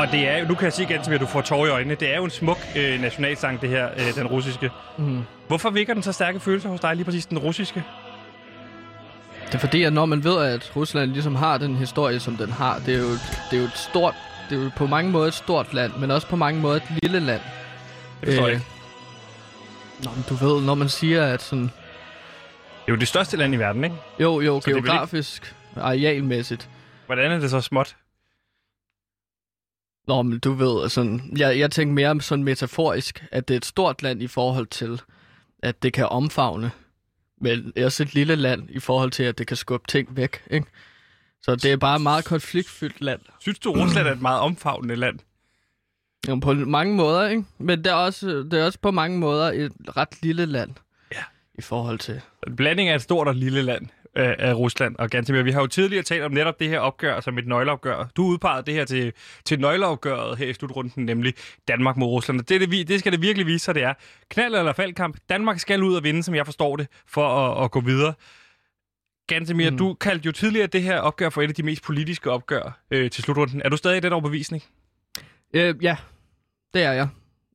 Og 0.00 0.12
det 0.12 0.28
er 0.28 0.48
nu 0.48 0.54
kan 0.54 0.64
jeg 0.64 0.72
sige 0.72 0.88
igen, 0.90 1.12
at 1.14 1.20
du 1.20 1.26
får 1.26 1.40
tårer 1.40 1.66
i 1.66 1.70
øjnene. 1.70 1.94
Det 1.94 2.12
er 2.12 2.16
jo 2.16 2.24
en 2.24 2.30
smuk 2.30 2.58
øh, 2.76 3.00
nationalsang, 3.00 3.60
det 3.60 3.68
her, 3.68 3.88
øh, 3.96 4.14
den 4.14 4.26
russiske. 4.26 4.70
Mm. 4.98 5.22
Hvorfor 5.48 5.70
vækker 5.70 5.94
den 5.94 6.02
så 6.02 6.12
stærke 6.12 6.40
følelser 6.40 6.68
hos 6.68 6.80
dig, 6.80 6.96
lige 6.96 7.04
præcis 7.04 7.26
den 7.26 7.38
russiske? 7.38 7.84
Det 9.46 9.54
er 9.54 9.58
fordi, 9.58 9.82
at 9.82 9.92
når 9.92 10.06
man 10.06 10.24
ved, 10.24 10.44
at 10.44 10.72
Rusland 10.76 11.10
ligesom 11.10 11.34
har 11.34 11.58
den 11.58 11.76
historie, 11.76 12.20
som 12.20 12.36
den 12.36 12.50
har, 12.52 12.78
det 12.86 12.94
er 12.94 12.98
jo, 12.98 13.10
det 13.50 13.52
er 13.52 13.56
jo 13.58 13.64
et 13.64 13.76
stort, 13.78 14.14
det 14.50 14.58
er 14.58 14.62
jo 14.64 14.70
på 14.76 14.86
mange 14.86 15.10
måder 15.10 15.26
et 15.26 15.34
stort 15.34 15.74
land, 15.74 15.92
men 15.98 16.10
også 16.10 16.26
på 16.26 16.36
mange 16.36 16.60
måder 16.60 16.76
et 16.76 16.82
lille 17.02 17.20
land. 17.20 17.40
Det 18.20 18.28
forstår 18.28 18.46
jeg 18.46 18.54
ikke. 18.54 18.66
Nå, 20.04 20.10
men 20.16 20.24
du 20.28 20.34
ved, 20.34 20.62
når 20.62 20.74
man 20.74 20.88
siger, 20.88 21.24
at 21.26 21.42
sådan, 21.42 21.64
Det 21.64 21.70
er 22.88 22.92
jo 22.92 22.96
det 22.96 23.08
største 23.08 23.36
land 23.36 23.54
i 23.54 23.56
verden, 23.56 23.84
ikke? 23.84 23.96
jo, 24.20 24.40
jo, 24.40 24.60
Så 24.60 24.70
vel 24.70 24.76
ikke- 24.76 24.88
geografisk, 24.88 25.54
arealmæssigt, 25.76 26.68
Hvordan 27.06 27.32
er 27.32 27.38
det 27.38 27.50
så 27.50 27.60
småt? 27.60 27.96
Nå, 30.10 30.22
men 30.22 30.38
du 30.38 30.52
ved, 30.52 30.88
sådan, 30.88 31.36
jeg, 31.36 31.58
jeg 31.58 31.70
tænker 31.70 31.94
mere 31.94 32.20
sådan 32.20 32.44
metaforisk, 32.44 33.24
at 33.32 33.48
det 33.48 33.54
er 33.54 33.58
et 33.58 33.64
stort 33.64 34.02
land 34.02 34.22
i 34.22 34.26
forhold 34.26 34.66
til, 34.66 35.00
at 35.62 35.82
det 35.82 35.92
kan 35.92 36.06
omfavne, 36.06 36.70
men 37.40 37.72
også 37.84 38.02
et 38.02 38.14
lille 38.14 38.36
land 38.36 38.70
i 38.70 38.78
forhold 38.78 39.10
til, 39.10 39.22
at 39.22 39.38
det 39.38 39.46
kan 39.46 39.56
skubbe 39.56 39.86
ting 39.88 40.16
væk, 40.16 40.42
ikke? 40.50 40.66
Så 41.42 41.56
det 41.56 41.72
er 41.72 41.76
bare 41.76 41.96
et 41.96 42.02
meget 42.02 42.24
konfliktfyldt 42.24 43.00
land. 43.00 43.20
Synes 43.40 43.58
du, 43.58 43.72
Rusland 43.72 44.06
er 44.06 44.12
et 44.12 44.20
meget 44.20 44.40
omfavnende 44.40 44.96
land? 44.96 45.18
Jo, 46.28 46.36
på 46.36 46.54
mange 46.54 46.94
måder, 46.94 47.28
ikke? 47.28 47.44
Men 47.58 47.78
det 47.78 47.86
er, 47.86 47.94
også, 47.94 48.28
det 48.28 48.54
er 48.54 48.64
også 48.64 48.78
på 48.78 48.90
mange 48.90 49.18
måder 49.18 49.52
et 49.52 49.72
ret 49.96 50.22
lille 50.22 50.46
land. 50.46 50.70
Ja. 51.14 51.22
I 51.54 51.62
forhold 51.62 51.98
til... 51.98 52.20
En 52.46 52.56
blanding 52.56 52.88
af 52.88 52.94
et 52.94 53.02
stort 53.02 53.26
og 53.26 53.32
et 53.32 53.38
lille 53.38 53.62
land 53.62 53.86
af 54.14 54.54
Rusland 54.54 54.96
og 54.96 55.10
Gantemir. 55.10 55.42
Vi 55.42 55.50
har 55.50 55.60
jo 55.60 55.66
tidligere 55.66 56.02
talt 56.02 56.22
om 56.22 56.32
netop 56.32 56.60
det 56.60 56.68
her 56.68 56.78
opgør 56.78 57.20
som 57.20 57.38
et 57.38 57.46
nøgleopgør. 57.46 58.08
Du 58.16 58.24
udpegede 58.24 58.66
det 58.66 58.74
her 58.74 58.84
til, 58.84 59.12
til 59.44 59.60
nøgleopgøret 59.60 60.38
her 60.38 60.46
i 60.46 60.52
slutrunden, 60.52 61.04
nemlig 61.04 61.34
Danmark 61.68 61.96
mod 61.96 62.08
Rusland. 62.08 62.40
Og 62.40 62.48
det, 62.48 62.60
det, 62.60 62.88
det 62.88 63.00
skal 63.00 63.12
det 63.12 63.22
virkelig 63.22 63.46
vise 63.46 63.64
sig, 63.64 63.74
det 63.74 63.82
er. 63.82 63.94
Knald 64.30 64.54
eller 64.54 64.72
faldkamp. 64.72 65.16
Danmark 65.28 65.58
skal 65.58 65.82
ud 65.82 65.94
og 65.94 66.04
vinde, 66.04 66.22
som 66.22 66.34
jeg 66.34 66.44
forstår 66.44 66.76
det, 66.76 66.86
for 67.06 67.28
at, 67.28 67.64
at 67.64 67.70
gå 67.70 67.80
videre. 67.80 68.14
Gantemir. 69.26 69.70
Mm. 69.70 69.78
du 69.78 69.94
kaldte 69.94 70.26
jo 70.26 70.32
tidligere 70.32 70.66
det 70.66 70.82
her 70.82 70.98
opgør 70.98 71.28
for 71.28 71.42
et 71.42 71.48
af 71.48 71.54
de 71.54 71.62
mest 71.62 71.82
politiske 71.82 72.30
opgør 72.30 72.80
øh, 72.90 73.10
til 73.10 73.24
slutrunden. 73.24 73.62
Er 73.64 73.68
du 73.68 73.76
stadig 73.76 73.96
i 73.96 74.00
den 74.00 74.12
overbevisning? 74.12 74.62
Øh, 75.54 75.74
ja, 75.82 75.96
det 76.74 76.82
er 76.82 76.92
jeg. 76.92 77.08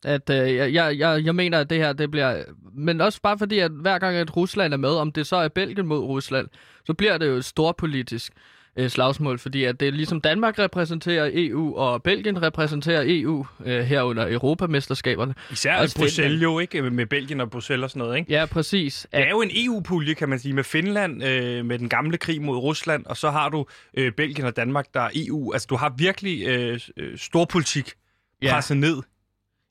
At, 0.05 0.29
øh, 0.29 0.55
jeg, 0.55 0.97
jeg, 0.97 1.25
jeg, 1.25 1.35
mener, 1.35 1.59
at 1.59 1.69
det 1.69 1.77
her, 1.77 1.93
det 1.93 2.11
bliver... 2.11 2.43
Men 2.77 3.01
også 3.01 3.21
bare 3.21 3.37
fordi, 3.37 3.59
at 3.59 3.71
hver 3.71 3.99
gang, 3.99 4.15
at 4.15 4.37
Rusland 4.37 4.73
er 4.73 4.77
med, 4.77 4.89
om 4.89 5.11
det 5.11 5.27
så 5.27 5.35
er 5.35 5.47
Belgien 5.47 5.87
mod 5.87 5.99
Rusland, 5.99 6.47
så 6.85 6.93
bliver 6.93 7.17
det 7.17 7.27
jo 7.27 7.33
et 7.33 7.45
storpolitisk 7.45 8.33
øh, 8.75 8.89
slagsmål, 8.89 9.39
fordi 9.39 9.63
at 9.63 9.79
det 9.79 9.87
er 9.87 9.91
ligesom 9.91 10.21
Danmark 10.21 10.59
repræsenterer 10.59 11.29
EU, 11.33 11.75
og 11.77 12.03
Belgien 12.03 12.41
repræsenterer 12.41 13.03
EU 13.07 13.45
øh, 13.65 13.79
herunder 13.83 14.31
Europamesterskaberne. 14.31 15.35
Især 15.51 15.77
Også 15.77 15.97
Bruxelles 15.97 16.43
jo, 16.43 16.59
ikke? 16.59 16.81
Med 16.81 17.05
Belgien 17.05 17.41
og 17.41 17.51
Bruxelles 17.51 17.83
og 17.83 17.89
sådan 17.89 17.99
noget, 17.99 18.17
ikke? 18.17 18.33
Ja, 18.33 18.45
præcis. 18.45 19.07
Det 19.11 19.19
er 19.19 19.29
jo 19.29 19.41
en 19.41 19.51
EU-pulje, 19.53 20.13
kan 20.13 20.29
man 20.29 20.39
sige, 20.39 20.53
med 20.53 20.63
Finland, 20.63 21.23
øh, 21.23 21.65
med 21.65 21.79
den 21.79 21.89
gamle 21.89 22.17
krig 22.17 22.41
mod 22.41 22.57
Rusland, 22.57 23.05
og 23.05 23.17
så 23.17 23.29
har 23.29 23.49
du 23.49 23.65
øh, 23.97 24.11
Belgien 24.11 24.47
og 24.47 24.55
Danmark, 24.55 24.85
der 24.93 25.01
er 25.01 25.09
EU. 25.15 25.53
Altså, 25.53 25.67
du 25.69 25.75
har 25.75 25.93
virkelig 25.97 26.47
øh, 26.47 26.79
øh, 26.97 27.17
storpolitik 27.17 27.93
Ja. 28.41 28.51
presset 28.53 28.77
ned 28.77 29.01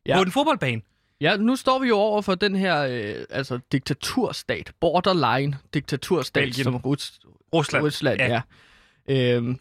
Ja. 0.06 0.16
på 0.16 0.22
en 0.22 0.30
fodboldbane. 0.30 0.82
Ja, 1.20 1.36
nu 1.36 1.56
står 1.56 1.78
vi 1.78 1.88
jo 1.88 1.96
over 1.96 2.22
for 2.22 2.34
den 2.34 2.56
her 2.56 2.82
øh, 2.84 3.24
altså 3.30 3.58
diktaturstat, 3.72 4.72
borderline 4.80 5.58
diktaturstat, 5.74 6.42
Belgien. 6.42 6.64
som 6.64 6.74
Rus- 6.76 7.18
Rusland. 7.54 7.84
Rusland, 7.84 8.20
Ja. 8.20 8.40
ja. 9.08 9.34
Øhm, 9.36 9.58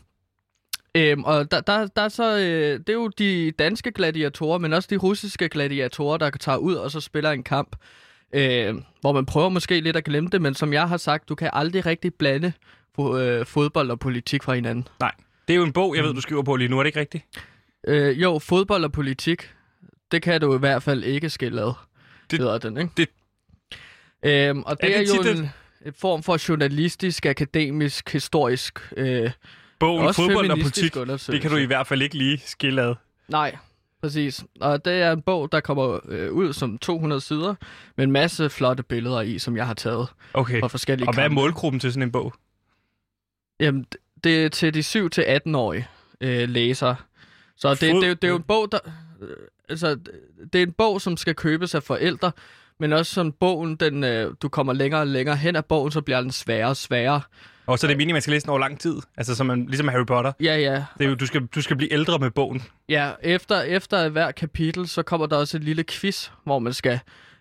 Øhm, 0.98 1.24
og 1.24 1.52
der, 1.52 1.62
der, 1.62 1.88
der 1.88 2.02
er 2.02 2.10
så, 2.10 2.38
øh, 2.38 2.80
det 2.80 2.90
er 2.90 2.94
jo 2.94 3.08
de 3.08 3.52
danske 3.52 3.92
gladiatorer, 3.92 4.58
men 4.58 4.74
også 4.74 4.88
de 4.92 4.98
russiske 4.98 5.50
gladiatorer, 5.50 6.18
der 6.18 6.30
tager 6.30 6.58
ud 6.58 6.74
og 6.76 6.92
så 6.92 7.00
spiller 7.02 7.32
en 7.32 7.44
kamp. 7.44 7.76
Øh, 8.34 8.76
hvor 9.02 9.12
man 9.12 9.26
prøver 9.26 9.50
måske 9.50 9.80
lidt 9.80 9.96
at 9.98 10.04
glemme 10.04 10.30
det, 10.30 10.42
men 10.42 10.54
som 10.56 10.74
jeg 10.74 10.90
har 10.90 10.98
sagt, 10.98 11.30
du 11.30 11.36
kan 11.36 11.50
aldrig 11.54 11.86
rigtig 11.86 12.14
blande 12.14 12.54
fo- 13.00 13.16
øh, 13.18 13.46
fodbold 13.46 13.92
og 13.92 14.00
politik 14.00 14.44
fra 14.44 14.54
hinanden. 14.54 14.88
Nej. 15.00 15.12
Det 15.48 15.54
er 15.54 15.58
jo 15.58 15.64
en 15.64 15.74
bog, 15.74 15.96
jeg 15.96 16.04
ved, 16.04 16.14
du 16.14 16.22
skriver 16.22 16.44
på 16.44 16.56
lige 16.56 16.68
nu. 16.68 16.80
Er 16.80 16.84
det 16.84 16.88
ikke 16.88 17.00
rigtigt? 17.00 17.24
Øh, 17.88 18.22
jo, 18.22 18.40
fodbold 18.40 18.84
og 18.84 18.92
politik, 18.92 19.50
det 20.14 20.22
kan 20.22 20.42
du 20.42 20.56
i 20.56 20.60
hvert 20.60 20.84
fald 20.84 21.04
ikke 21.04 21.30
skille 21.30 21.62
ad, 21.62 21.74
Det- 22.32 22.40
hedder 22.40 22.58
den, 22.58 22.78
ikke? 22.78 22.92
det- 22.98 23.10
Øhm, 24.26 24.64
og 24.64 24.78
det 24.82 24.96
Er 24.96 25.00
det 25.00 25.10
er 25.10 25.16
jo 25.16 25.32
en, 25.42 25.50
en 25.86 25.94
form 25.94 26.24
for 26.24 26.50
journalistisk, 26.50 27.26
akademisk, 27.26 28.10
historisk, 28.14 28.80
øh, 28.98 29.32
Bogen 29.80 30.08
også 30.08 30.22
Fodbold 30.22 30.52
og 30.52 30.58
politik, 30.58 30.94
det 31.28 31.42
kan 31.42 31.52
du 31.52 31.58
i 31.58 31.66
hvert 31.66 31.88
fald 31.88 32.02
ikke 32.02 32.18
lige 32.18 32.38
skille 32.46 32.82
ad. 32.82 32.96
Nej, 33.28 33.58
præcis. 34.02 34.44
Og 34.60 34.86
det 34.86 34.94
er 34.94 35.12
en 35.12 35.22
bog, 35.22 35.52
der 35.52 35.60
kommer 35.60 36.00
øh, 36.10 36.32
ud 36.32 36.54
som 36.54 36.78
200 36.78 37.22
sider, 37.22 37.56
med 37.98 38.06
en 38.06 38.12
masse 38.12 38.50
flotte 38.50 38.84
billeder 38.84 39.22
i, 39.22 39.40
som 39.40 39.58
jeg 39.58 39.68
har 39.68 39.74
taget 39.74 40.08
Okay. 40.34 40.60
fra 40.60 40.68
forskellige 40.68 41.08
Og 41.10 41.14
hvad 41.14 41.24
er 41.24 41.30
målgruppen 41.30 41.80
til 41.80 41.92
sådan 41.94 42.04
en 42.04 42.12
bog? 42.12 42.34
Jamen, 43.60 43.86
det 44.24 44.46
er 44.46 44.50
til 44.50 44.74
de 44.74 44.80
7-18-årige 44.80 45.88
øh, 46.22 46.50
læsere. 46.50 46.96
Så 47.58 47.70
det, 47.70 47.78
Fod- 47.92 47.96
det, 47.96 48.02
det, 48.10 48.22
det 48.22 48.28
er 48.28 48.32
jo 48.32 48.38
en 48.38 48.44
bog, 48.44 48.72
der... 48.72 48.80
Altså, 49.70 49.98
det 50.54 50.60
er 50.60 50.64
en 50.64 50.72
bog, 50.72 51.02
som 51.02 51.18
skal 51.18 51.36
købes 51.36 51.76
af 51.76 51.84
forældre, 51.84 52.32
men 52.80 52.94
også 52.94 53.14
sådan 53.14 53.32
bogen, 53.32 53.76
den, 53.76 54.04
øh, 54.04 54.34
du 54.42 54.50
kommer 54.50 54.74
længere 54.74 55.02
og 55.02 55.08
længere 55.08 55.36
hen 55.36 55.56
ad 55.56 55.64
bogen, 55.64 55.92
så 55.92 56.02
bliver 56.02 56.22
den 56.22 56.32
sværere 56.32 56.70
og 56.70 56.78
sværere. 56.78 57.22
Og 57.66 57.80
så 57.80 57.88
er 57.88 57.90
det 57.90 57.98
meningen, 57.98 58.14
man 58.14 58.22
skal 58.22 58.32
læse 58.32 58.44
den 58.44 58.50
over 58.50 58.60
lang 58.60 58.80
tid. 58.80 58.96
Altså 59.18 59.36
som 59.36 59.46
man, 59.46 59.66
ligesom 59.66 59.88
Harry 59.88 60.06
Potter. 60.06 60.32
Ja, 60.40 60.58
ja. 60.58 60.84
Det 60.98 61.06
er 61.06 61.10
jo, 61.10 61.16
du, 61.16 61.26
skal, 61.26 61.46
du 61.46 61.62
skal 61.62 61.76
blive 61.76 61.94
ældre 61.94 62.20
med 62.20 62.32
bogen. 62.32 62.64
Ja, 62.90 63.12
efter, 63.22 63.62
efter 63.62 64.10
hver 64.10 64.32
kapitel, 64.32 64.88
så 64.88 65.04
kommer 65.04 65.28
der 65.28 65.38
også 65.38 65.58
et 65.58 65.64
lille 65.64 65.84
quiz, 65.84 66.30
hvor 66.44 66.60
man 66.60 66.74
skal 66.74 67.00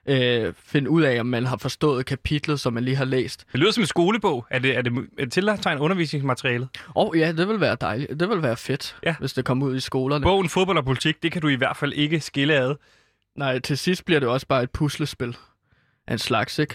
øh, 0.08 0.52
finde 0.64 0.90
ud 0.90 1.02
af, 1.02 1.20
om 1.20 1.26
man 1.26 1.46
har 1.46 1.56
forstået 1.56 2.06
kapitlet, 2.06 2.60
som 2.60 2.72
man 2.72 2.84
lige 2.84 2.96
har 2.96 3.04
læst. 3.04 3.44
Det 3.52 3.60
lyder 3.60 3.70
som 3.72 3.82
en 3.82 3.86
skolebog. 3.86 4.46
Er 4.50 4.58
det, 4.58 4.76
er 4.76 4.82
det, 4.82 4.92
er 5.18 5.24
det 5.24 5.32
tiltegnet 5.32 5.80
undervisningsmateriale? 5.80 6.68
Og 6.94 7.14
ja, 7.16 7.32
det 7.32 7.48
vil 7.48 7.60
være 7.60 7.76
dejligt. 7.80 8.20
Det 8.20 8.28
vil 8.28 8.42
være 8.42 8.56
fedt, 8.56 8.96
Ja. 9.02 9.14
hvis 9.18 9.32
det 9.32 9.44
kommer 9.44 9.66
ud 9.66 9.76
i 9.76 9.80
skolerne. 9.80 10.22
Bogen 10.22 10.48
Fodbold 10.48 10.78
og 10.78 10.84
politik, 10.84 11.22
det 11.22 11.32
kan 11.32 11.42
du 11.42 11.48
i 11.48 11.54
hvert 11.54 11.76
fald 11.76 11.92
ikke 11.92 12.20
skille 12.20 12.54
ad. 12.54 12.74
Nej, 13.36 13.58
til 13.58 13.78
sidst 13.78 14.04
bliver 14.04 14.20
det 14.20 14.28
også 14.28 14.46
bare 14.46 14.62
et 14.62 14.70
puslespil 14.70 15.36
af 16.06 16.12
en 16.12 16.18
slags, 16.18 16.58
ikke? 16.58 16.74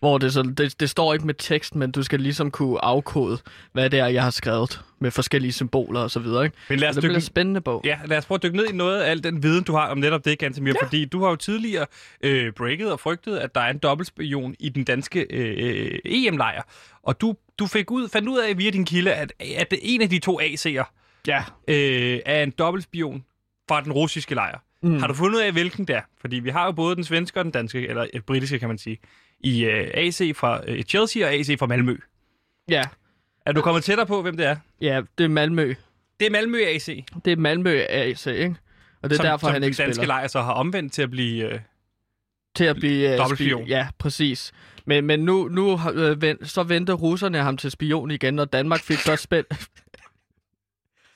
Hvor, 0.00 0.18
det, 0.18 0.32
sådan, 0.32 0.54
det, 0.54 0.80
det 0.80 0.90
står 0.90 1.12
ikke 1.14 1.26
med 1.26 1.34
tekst, 1.34 1.74
men 1.74 1.90
du 1.90 2.02
skal 2.02 2.20
ligesom 2.20 2.50
kunne 2.50 2.84
afkode, 2.84 3.38
hvad 3.72 3.90
det 3.90 3.98
er, 3.98 4.06
jeg 4.06 4.22
har 4.22 4.30
skrevet 4.30 4.80
med 5.00 5.10
forskellige 5.10 5.52
symboler 5.52 6.00
og 6.00 6.10
så 6.10 6.20
videre, 6.20 6.44
ikke? 6.44 6.56
Men 6.68 6.78
lad 6.78 6.88
os 6.88 6.94
Så 6.94 7.00
det 7.00 7.02
bliver 7.02 7.12
dykke, 7.12 7.16
en 7.16 7.26
spændende 7.26 7.60
bog. 7.60 7.80
ja, 7.84 7.98
lad 8.06 8.18
os 8.18 8.26
prøve 8.26 8.36
at 8.36 8.42
dykke 8.42 8.56
ned 8.56 8.66
i 8.68 8.72
noget 8.72 9.00
af 9.00 9.10
al 9.10 9.24
den 9.24 9.42
viden, 9.42 9.64
du 9.64 9.72
har 9.72 9.86
om 9.88 9.98
netop 9.98 10.24
det, 10.24 10.38
Gantemir. 10.38 10.72
Ja. 10.80 10.86
Fordi 10.86 11.04
du 11.04 11.22
har 11.22 11.28
jo 11.30 11.36
tidligere 11.36 11.86
øh, 12.24 12.52
breaket 12.52 12.92
og 12.92 13.00
frygtet, 13.00 13.36
at 13.36 13.54
der 13.54 13.60
er 13.60 13.70
en 13.70 13.78
dobbeltspion 13.78 14.54
i 14.58 14.68
den 14.68 14.84
danske 14.84 15.26
øh, 15.30 15.98
EM-lejr. 16.04 16.62
Og 17.02 17.20
du, 17.20 17.34
du 17.58 17.66
fik 17.66 17.90
ud, 17.90 18.08
fandt 18.08 18.28
ud 18.28 18.38
af 18.38 18.58
via 18.58 18.70
din 18.70 18.84
kilde, 18.84 19.12
at, 19.14 19.32
at 19.56 19.74
en 19.82 20.02
af 20.02 20.10
de 20.10 20.18
to 20.18 20.40
AC'er 20.40 20.94
Ja. 21.26 21.42
øh, 21.68 22.20
er 22.26 22.42
en 22.42 22.50
dobbeltspion 22.58 23.24
fra 23.68 23.80
den 23.80 23.92
russiske 23.92 24.34
lejr. 24.34 24.58
Mm. 24.82 24.98
Har 24.98 25.06
du 25.06 25.14
fundet 25.14 25.36
ud 25.36 25.42
af, 25.42 25.52
hvilken 25.52 25.84
det 25.84 25.96
er? 25.96 26.02
Fordi 26.20 26.36
vi 26.36 26.50
har 26.50 26.64
jo 26.64 26.72
både 26.72 26.96
den 26.96 27.04
svenske 27.04 27.40
og 27.40 27.44
den 27.44 27.52
danske, 27.52 27.88
eller 27.88 28.06
øh, 28.14 28.20
britiske, 28.20 28.58
kan 28.58 28.68
man 28.68 28.78
sige, 28.78 28.98
i 29.40 29.64
øh, 29.64 29.90
AC 29.94 30.36
fra 30.36 30.60
øh, 30.66 30.82
Chelsea 30.82 31.26
og 31.26 31.32
AC 31.32 31.58
fra 31.58 31.66
Malmø. 31.66 31.96
Ja. 32.68 32.82
Er 33.46 33.52
du 33.52 33.60
kommet 33.60 33.84
tættere 33.84 34.06
på, 34.06 34.22
hvem 34.22 34.36
det 34.36 34.46
er? 34.46 34.56
Ja, 34.80 35.00
det 35.18 35.24
er 35.24 35.28
Malmø. 35.28 35.74
Det 36.20 36.26
er 36.26 36.30
Malmø 36.30 36.58
AC, 36.64 37.04
Det 37.24 37.32
er 37.32 37.36
Malmø 37.36 37.80
AC, 37.88 38.26
ikke? 38.26 38.54
Og 39.02 39.10
det 39.10 39.16
er 39.16 39.16
som, 39.16 39.26
derfor, 39.26 39.46
som 39.46 39.52
han 39.52 39.62
den 39.62 39.68
ikke 39.68 39.76
danske 39.82 39.94
spiller. 39.94 40.14
lejr 40.14 40.26
så 40.26 40.42
har 40.42 40.52
omvendt 40.52 40.92
til 40.92 41.02
at 41.02 41.10
blive... 41.10 41.52
Øh, 41.52 41.60
Til 42.56 42.64
at 42.64 42.76
blive... 42.76 43.12
Uh, 43.12 43.18
Dobbeltspion. 43.18 43.66
Ja, 43.66 43.88
præcis. 43.98 44.52
Men, 44.84 45.06
men 45.06 45.20
nu, 45.20 45.48
nu 45.48 45.80
øh, 45.94 46.22
vent, 46.22 46.50
så 46.50 46.62
venter 46.62 46.94
russerne 46.94 47.38
ham 47.38 47.56
til 47.56 47.70
spion 47.70 48.10
igen, 48.10 48.38
og 48.38 48.52
Danmark 48.52 48.80
fik 48.80 48.98
så 48.98 49.16
spændt... 49.16 49.70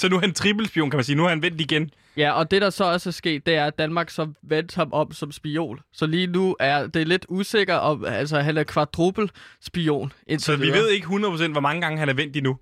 så 0.02 0.08
nu 0.08 0.16
er 0.16 0.20
han 0.20 0.32
trippelspion, 0.32 0.90
kan 0.90 0.96
man 0.96 1.04
sige. 1.04 1.16
Nu 1.16 1.22
har 1.22 1.28
han 1.28 1.42
vendt 1.42 1.60
igen. 1.60 1.90
Ja, 2.16 2.32
og 2.32 2.50
det 2.50 2.62
der 2.62 2.70
så 2.70 2.84
også 2.84 3.08
er 3.08 3.12
sket, 3.12 3.46
det 3.46 3.54
er, 3.54 3.66
at 3.66 3.78
Danmark 3.78 4.10
så 4.10 4.28
vendte 4.42 4.76
ham 4.76 4.92
om 4.92 5.12
som 5.12 5.32
spion. 5.32 5.78
Så 5.92 6.06
lige 6.06 6.26
nu 6.26 6.56
er 6.60 6.86
det 6.86 7.08
lidt 7.08 7.26
usikker 7.28 7.74
om, 7.74 8.04
altså 8.04 8.40
han 8.40 8.56
er 8.58 8.62
kvadrupel 8.64 9.30
spion. 9.60 10.12
Så 10.38 10.56
vi 10.56 10.66
ved 10.66 10.88
ikke 10.90 11.06
100% 11.06 11.52
hvor 11.52 11.60
mange 11.60 11.80
gange 11.80 11.98
han 11.98 12.08
er 12.08 12.14
vendt 12.14 12.36
endnu. 12.36 12.58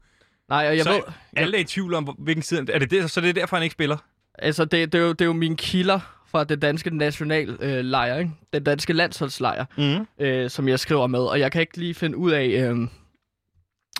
Nej, 0.48 0.66
og 0.68 0.76
jeg 0.76 0.84
så 0.84 0.90
ved, 0.92 1.00
alle 1.36 1.56
er 1.56 1.60
i 1.60 1.64
tvivl 1.64 1.94
om, 1.94 2.04
hvilken 2.18 2.42
side... 2.42 2.66
Er 2.72 2.78
det 2.78 2.90
det, 2.90 3.10
så 3.10 3.20
det 3.20 3.28
er 3.28 3.32
derfor, 3.32 3.56
han 3.56 3.62
ikke 3.62 3.72
spiller? 3.72 3.96
altså 4.38 4.64
det, 4.64 4.92
det, 4.92 4.98
er 5.00 5.02
jo, 5.02 5.12
det 5.12 5.20
er 5.20 5.24
jo 5.26 5.32
mine 5.32 5.56
kilder 5.56 6.00
fra 6.30 6.44
den 6.44 6.60
danske 6.60 6.96
nationallejr, 6.96 7.56
øh, 7.60 7.84
lejr, 7.84 8.18
ikke? 8.18 8.30
Den 8.52 8.64
danske 8.64 8.92
landsholdslejr, 8.92 9.64
Mm. 9.76 10.24
øh, 10.24 10.50
som 10.50 10.68
jeg 10.68 10.80
skriver 10.80 11.06
med. 11.06 11.18
Og 11.20 11.40
jeg 11.40 11.52
kan 11.52 11.60
ikke 11.60 11.78
lige 11.78 11.94
finde 11.94 12.16
ud 12.16 12.30
af, 12.30 12.44
øh, 12.46 12.78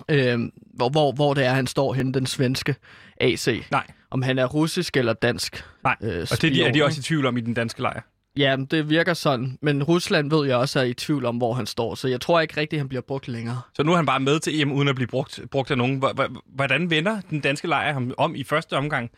øh, 0.09 0.39
hvor, 0.73 0.89
hvor, 0.89 1.11
hvor 1.11 1.33
det 1.33 1.45
er, 1.45 1.53
han 1.53 1.67
står 1.67 1.93
henne, 1.93 2.13
den 2.13 2.25
svenske 2.25 2.75
AC. 3.21 3.63
Nej. 3.71 3.87
Om 4.11 4.21
han 4.21 4.39
er 4.39 4.45
russisk 4.45 4.97
eller 4.97 5.13
dansk. 5.13 5.65
Nej, 5.83 5.95
øh, 6.01 6.27
og 6.31 6.41
det 6.41 6.43
er 6.43 6.53
de, 6.53 6.63
er 6.63 6.71
de 6.71 6.83
også 6.85 6.99
i 6.99 7.03
tvivl 7.03 7.25
om 7.25 7.37
i 7.37 7.41
den 7.41 7.53
danske 7.53 7.81
lejr. 7.81 8.01
Ja, 8.37 8.57
det 8.71 8.89
virker 8.89 9.13
sådan. 9.13 9.57
Men 9.61 9.83
Rusland 9.83 10.29
ved 10.29 10.47
jeg 10.47 10.57
også 10.57 10.79
er 10.79 10.83
i 10.83 10.93
tvivl 10.93 11.25
om, 11.25 11.37
hvor 11.37 11.53
han 11.53 11.65
står. 11.65 11.95
Så 11.95 12.07
jeg 12.07 12.21
tror 12.21 12.41
ikke 12.41 12.57
rigtigt, 12.57 12.79
han 12.79 12.89
bliver 12.89 13.01
brugt 13.01 13.27
længere. 13.27 13.61
Så 13.73 13.83
nu 13.83 13.91
er 13.91 13.95
han 13.95 14.05
bare 14.05 14.19
med 14.19 14.39
til 14.39 14.61
EM, 14.61 14.71
uden 14.71 14.87
at 14.87 14.95
blive 14.95 15.07
brugt, 15.07 15.39
brugt 15.51 15.71
af 15.71 15.77
nogen. 15.77 15.97
Hvor- 15.97 16.13
hvor- 16.13 16.43
Hvordan 16.55 16.89
vender 16.89 17.21
den 17.29 17.39
danske 17.39 17.67
lejr 17.67 17.93
ham 17.93 18.11
om 18.17 18.35
i 18.35 18.43
første 18.43 18.73
omgang 18.77 19.11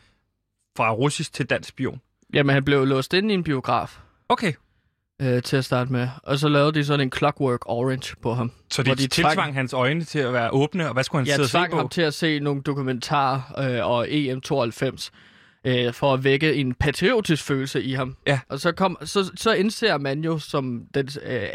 fra 0.78 0.92
russisk 0.94 1.34
til 1.34 1.46
dansk 1.46 1.70
spion? 1.70 2.02
Jamen, 2.34 2.54
han 2.54 2.64
blev 2.64 2.86
låst 2.86 3.14
ind 3.14 3.32
i 3.32 3.34
en 3.34 3.44
biograf 3.44 3.98
Okay, 4.30 4.54
øh, 5.22 5.42
til 5.44 5.58
at 5.58 5.66
starte 5.66 5.92
med. 5.92 6.08
Og 6.24 6.40
så 6.40 6.48
lavede 6.50 6.72
de 6.72 6.86
sådan 6.86 7.08
en 7.08 7.12
Clockwork 7.12 7.60
Orange 7.66 8.16
på 8.22 8.34
ham. 8.34 8.52
så 8.72 8.84
de, 8.84 8.96
de 8.96 9.08
tiltvang 9.08 9.54
hans 9.54 9.74
øjne 9.74 10.04
til 10.04 10.20
at 10.20 10.34
være 10.34 10.50
åbne, 10.52 10.88
og 10.88 10.94
hvad 10.94 11.04
skulle 11.04 11.20
han 11.20 11.28
Jeg 11.28 11.34
sidde 11.36 11.46
og 11.46 11.50
se 11.50 11.58
tvang 11.58 11.72
på? 11.72 11.78
ham 11.78 11.90
til 11.90 12.02
at 12.02 12.14
se 12.14 12.40
nogle 12.40 12.62
dokumentarer 12.62 13.42
øh, 13.60 13.88
og 13.90 14.08
EM92 14.08 15.10
øh, 15.66 15.94
for 15.94 16.14
at 16.14 16.24
vække 16.24 16.54
en 16.54 16.74
patriotisk 16.74 17.44
følelse 17.44 17.84
i 17.84 17.94
ham. 17.94 18.16
Ja. 18.28 18.40
Og 18.50 18.60
så, 18.60 18.72
kom, 18.72 18.98
så, 19.04 19.32
så 19.36 19.54
indser 19.54 19.98
man 19.98 20.24
jo, 20.24 20.40
som 20.40 20.82
den 20.94 21.10
øh, 21.26 21.48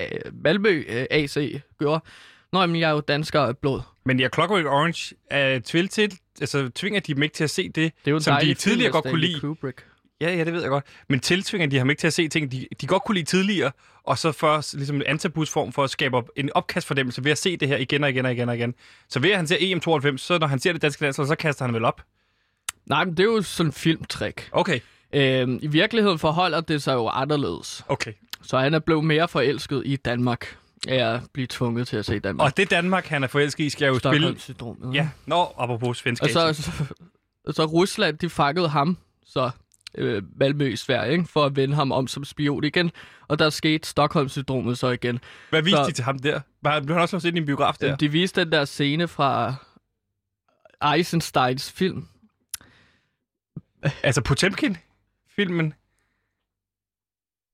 Malmø 0.45 0.85
øh, 0.89 1.07
AC 1.11 1.63
gjorde, 1.79 2.05
Nå, 2.53 2.67
men 2.67 2.81
jeg 2.81 2.89
er 2.91 2.95
jo 2.95 3.01
dansker 3.01 3.41
af 3.41 3.59
blod. 3.59 3.81
Men 4.05 4.21
ja, 4.21 4.29
Clockwork 4.35 4.65
Orange 4.67 5.15
er 5.31 5.61
tvil 5.65 5.89
til, 5.89 6.19
altså 6.41 6.71
tvinger 6.75 7.01
de 7.01 7.15
dem 7.15 7.23
ikke 7.23 7.35
til 7.35 7.45
at 7.45 7.51
se 7.51 7.63
det, 7.69 7.75
Det 7.77 7.93
er 8.05 8.11
jo 8.11 8.21
som 8.21 8.37
de 8.43 8.55
tidligere 8.55 8.93
godt 8.93 9.05
kunne 9.05 9.21
lide. 9.21 9.41
Kubrick. 9.41 9.85
Ja, 10.21 10.35
ja, 10.37 10.45
det 10.45 10.53
ved 10.53 10.61
jeg 10.61 10.71
godt. 10.71 10.85
Men 11.09 11.21
tiltvinger 11.21 11.67
de 11.69 11.79
ham 11.79 11.91
ikke 11.91 12.01
til 12.01 12.07
at 12.07 12.13
se 12.13 12.29
ting, 12.29 12.53
de, 12.53 12.67
de 12.81 12.87
godt 12.87 13.03
kunne 13.05 13.15
lide 13.15 13.27
tidligere, 13.27 13.73
og 14.05 14.19
så 14.19 14.33
først 14.33 14.75
ligesom 14.75 14.97
en 14.97 15.03
antabusform 15.07 15.73
for 15.73 15.85
at 15.85 15.91
skabe 15.91 16.17
op- 16.17 16.29
en 16.37 16.51
opkastfornemmelse 16.55 17.25
ved 17.25 17.33
at 17.33 17.39
se 17.39 17.57
det 17.57 17.69
her 17.69 17.77
igen 17.77 18.05
og 18.05 18.11
igen 18.11 18.25
og 18.27 18.33
igen 18.33 18.49
og 18.49 18.57
igen. 18.57 18.75
Så 19.09 19.21
ved 19.21 19.31
at 19.31 19.37
han 19.37 19.47
ser 19.47 19.57
EM92, 19.57 20.17
så 20.17 20.39
når 20.39 20.47
han 20.47 20.59
ser 20.59 20.73
det 20.73 20.83
danske 20.83 21.03
landshold, 21.03 21.29
så 21.29 21.35
kaster 21.35 21.65
han 21.65 21.75
vel 21.75 21.85
op. 21.85 22.03
Nej, 22.87 23.05
men 23.05 23.17
det 23.17 23.21
er 23.21 23.25
jo 23.25 23.43
sådan 23.43 23.69
en 23.69 23.73
filmtrick. 23.73 24.49
Okay, 24.53 24.81
Øhm, 25.13 25.59
I 25.63 25.67
virkeligheden 25.67 26.19
forholder 26.19 26.61
det 26.61 26.83
sig 26.83 26.95
jo 26.95 27.09
anderledes. 27.09 27.85
okay. 27.89 28.13
Så 28.43 28.59
han 28.59 28.75
er 28.75 28.79
blevet 28.79 29.05
mere 29.05 29.29
forelsket 29.29 29.83
i 29.87 29.97
Danmark, 29.97 30.57
af 30.89 31.15
at 31.15 31.21
blive 31.33 31.47
tvunget 31.47 31.89
til 31.89 31.97
at 31.97 32.05
se 32.07 32.19
Danmark. 32.19 32.45
Og 32.47 32.57
det 32.57 32.71
Danmark, 32.71 33.07
han 33.07 33.23
er 33.25 33.27
forelsket 33.29 33.65
i, 33.65 33.71
skal 33.71 33.87
jo 33.87 33.99
spille... 33.99 34.17
Stockholm-syndromet. 34.19 34.95
Ja, 34.95 35.09
nå, 35.27 35.55
apropos 35.59 35.99
svensk 35.99 36.23
Og 36.23 36.31
så, 36.31 36.53
så, 36.53 36.71
så 37.53 37.65
Rusland, 37.65 38.19
de 38.19 38.29
fangede 38.31 38.69
ham, 38.69 38.97
så 39.27 39.51
øh, 39.95 40.23
Malmø 40.37 40.67
i 40.73 40.77
Sverige, 40.77 41.13
ikke? 41.13 41.25
for 41.25 41.45
at 41.45 41.57
vende 41.57 41.75
ham 41.75 41.93
om 41.93 42.07
som 42.07 42.25
spion 42.25 42.65
igen. 42.65 42.91
Og 43.29 43.39
der 43.39 43.51
skete 43.51 43.89
Stockholm-syndromet 43.89 44.79
så 44.79 44.89
igen. 44.91 45.21
Hvad 45.51 45.63
viste 45.63 45.77
så- 45.77 45.87
de 45.87 45.93
til 45.93 46.05
ham 46.05 46.19
der? 46.19 46.41
Var, 46.63 46.81
blev 46.81 46.95
han 46.95 47.03
også 47.03 47.17
låst 47.17 47.27
ind 47.27 47.37
i 47.37 47.41
en 47.41 47.47
biograf 47.47 47.75
der? 47.81 47.97
De 47.97 48.09
viste 48.09 48.45
den 48.45 48.53
der 48.53 48.65
scene 48.65 49.09
fra 49.09 49.55
Eisensteins 50.95 51.73
film. 51.73 52.07
Altså 54.03 54.23
Potemkin-filmen? 54.23 55.75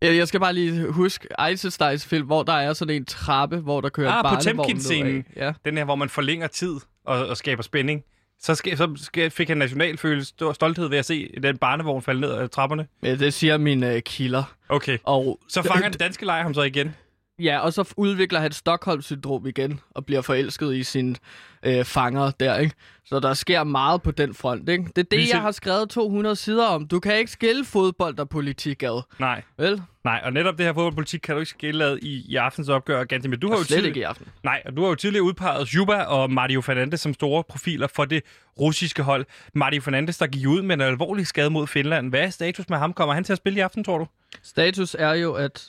Jeg 0.02 0.16
jeg 0.16 0.28
skal 0.28 0.40
bare 0.40 0.52
lige 0.52 0.90
huske 0.92 1.28
Eisensteins 1.48 2.06
film, 2.06 2.26
hvor 2.26 2.42
der 2.42 2.52
er 2.52 2.72
sådan 2.72 2.94
en 2.96 3.04
trappe, 3.04 3.56
hvor 3.60 3.80
der 3.80 3.88
kører 3.88 4.10
Ah, 4.12 4.18
en 4.18 4.22
barnevogn 4.22 4.56
Potemkin-scenen. 4.56 5.12
nedad. 5.14 5.22
Ja. 5.36 5.52
Den 5.64 5.76
her, 5.76 5.84
hvor 5.84 5.94
man 5.94 6.08
forlænger 6.08 6.46
tid 6.46 6.74
og, 7.04 7.26
og 7.26 7.36
skaber 7.36 7.62
spænding. 7.62 8.04
Så, 8.44 8.54
skal, 8.54 8.76
så 8.76 8.92
skal, 8.96 9.30
fik 9.30 9.48
han 9.48 9.56
nationalfølelse 9.56 10.28
stor 10.28 10.52
stolthed 10.52 10.88
ved 10.88 10.98
at 10.98 11.04
se 11.04 11.34
den 11.42 11.58
barnevogn 11.58 12.02
falde 12.02 12.20
ned 12.20 12.32
ad 12.32 12.48
trapperne. 12.48 12.86
Men 13.00 13.18
det 13.18 13.34
siger 13.34 13.58
mine 13.58 13.94
øh, 13.94 14.02
kilder. 14.02 14.54
Okay. 14.68 14.98
Og 15.04 15.40
Så 15.48 15.62
fanger 15.62 15.88
den 15.94 15.98
danske 15.98 16.26
lejr 16.26 16.42
ham 16.42 16.54
så 16.54 16.62
igen. 16.62 16.94
Ja, 17.38 17.58
og 17.58 17.72
så 17.72 17.94
udvikler 17.96 18.40
han 18.40 18.52
Stockholm-syndrom 18.52 19.46
igen, 19.46 19.80
og 19.90 20.06
bliver 20.06 20.20
forelsket 20.22 20.74
i 20.74 20.82
sine 20.82 21.14
øh, 21.62 21.84
fanger 21.84 22.30
der, 22.30 22.58
ikke? 22.58 22.74
Så 23.04 23.20
der 23.20 23.34
sker 23.34 23.64
meget 23.64 24.02
på 24.02 24.10
den 24.10 24.34
front, 24.34 24.68
ikke? 24.68 24.84
Det 24.84 24.98
er 24.98 25.02
det, 25.02 25.12
Ligesom- 25.12 25.36
jeg 25.36 25.42
har 25.42 25.50
skrevet 25.50 25.90
200 25.90 26.36
sider 26.36 26.66
om. 26.66 26.86
Du 26.88 27.00
kan 27.00 27.18
ikke 27.18 27.30
skille 27.30 27.64
fodbold 27.64 28.18
og 28.18 28.28
politik 28.28 28.82
ad, 28.82 29.02
Nej, 29.18 29.42
vel? 29.58 29.82
nej, 30.04 30.20
og 30.24 30.32
netop 30.32 30.58
det 30.58 30.66
her 30.66 30.72
fodboldpolitik 30.72 31.20
kan 31.20 31.34
du 31.34 31.38
ikke 31.40 31.50
skille 31.50 31.84
ad 31.84 31.98
i, 32.02 32.24
i 32.32 32.36
aftens 32.36 32.68
opgør, 32.68 33.04
Ganti, 33.04 33.28
men 33.28 33.40
du 33.40 33.48
har 33.48 33.54
jo 33.56 33.62
slet 33.64 33.66
tidligere- 33.68 33.88
ikke 33.88 34.00
i 34.00 34.02
aften. 34.02 34.26
Nej, 34.42 34.62
og 34.66 34.76
du 34.76 34.82
har 34.82 34.88
jo 34.88 34.94
tidligere 34.94 35.22
udpeget 35.24 35.74
Juba 35.74 35.94
og 36.02 36.30
Mario 36.32 36.60
Fernandes 36.60 37.00
som 37.00 37.14
store 37.14 37.44
profiler 37.44 37.86
for 37.86 38.04
det 38.04 38.22
russiske 38.60 39.02
hold. 39.02 39.26
Mario 39.54 39.80
Fernandes, 39.80 40.18
der 40.18 40.26
gik 40.26 40.46
ud 40.48 40.62
med 40.62 40.74
en 40.74 40.80
alvorlig 40.80 41.26
skade 41.26 41.50
mod 41.50 41.66
Finland. 41.66 42.10
Hvad 42.10 42.20
er 42.20 42.30
status 42.30 42.68
med 42.68 42.78
ham? 42.78 42.92
Kommer 42.92 43.14
han 43.14 43.24
til 43.24 43.32
at 43.32 43.36
spille 43.36 43.56
i 43.58 43.60
aften, 43.60 43.84
tror 43.84 43.98
du? 43.98 44.06
Status 44.42 44.96
er 44.98 45.14
jo, 45.14 45.32
at 45.32 45.68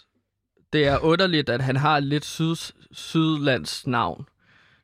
det 0.76 0.88
er 0.88 0.98
underligt, 1.04 1.50
at 1.50 1.62
han 1.62 1.76
har 1.76 2.00
lidt 2.00 2.26
syd, 2.26 2.56
sydlands 2.92 3.88
navn, 3.88 4.26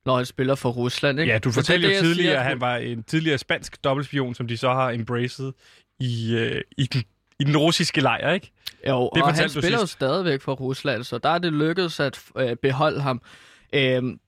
når 0.05 0.15
han 0.15 0.25
spiller 0.25 0.55
for 0.55 0.69
Rusland, 0.69 1.19
ikke? 1.19 1.33
Ja, 1.33 1.39
du 1.39 1.49
det 1.49 1.55
fortalte 1.55 1.87
det, 1.87 1.95
jo 1.95 2.01
tidligere, 2.01 2.31
siger, 2.33 2.39
at 2.39 2.45
han 2.45 2.61
var 2.61 2.75
en 2.75 3.03
tidligere 3.03 3.37
spansk 3.37 3.83
dobbeltspion, 3.83 4.35
som 4.35 4.47
de 4.47 4.57
så 4.57 4.73
har 4.73 4.89
embraced 4.91 5.51
i, 5.99 6.35
øh, 6.35 6.61
i, 6.77 6.83
den, 6.83 7.03
i 7.39 7.43
den 7.43 7.57
russiske 7.57 8.01
lejr, 8.01 8.31
ikke? 8.33 8.51
Jo, 8.87 8.97
og 9.07 9.33
han 9.33 9.49
spiller 9.49 9.79
jo 9.79 9.85
stadigvæk 9.85 10.41
for 10.41 10.53
Rusland, 10.53 11.03
så 11.03 11.17
der 11.17 11.29
er 11.29 11.37
det 11.37 11.53
lykkedes 11.53 11.99
at 11.99 12.19
øh, 12.37 12.55
beholde 12.55 13.01
ham. 13.01 13.21
Øhm, 13.73 14.19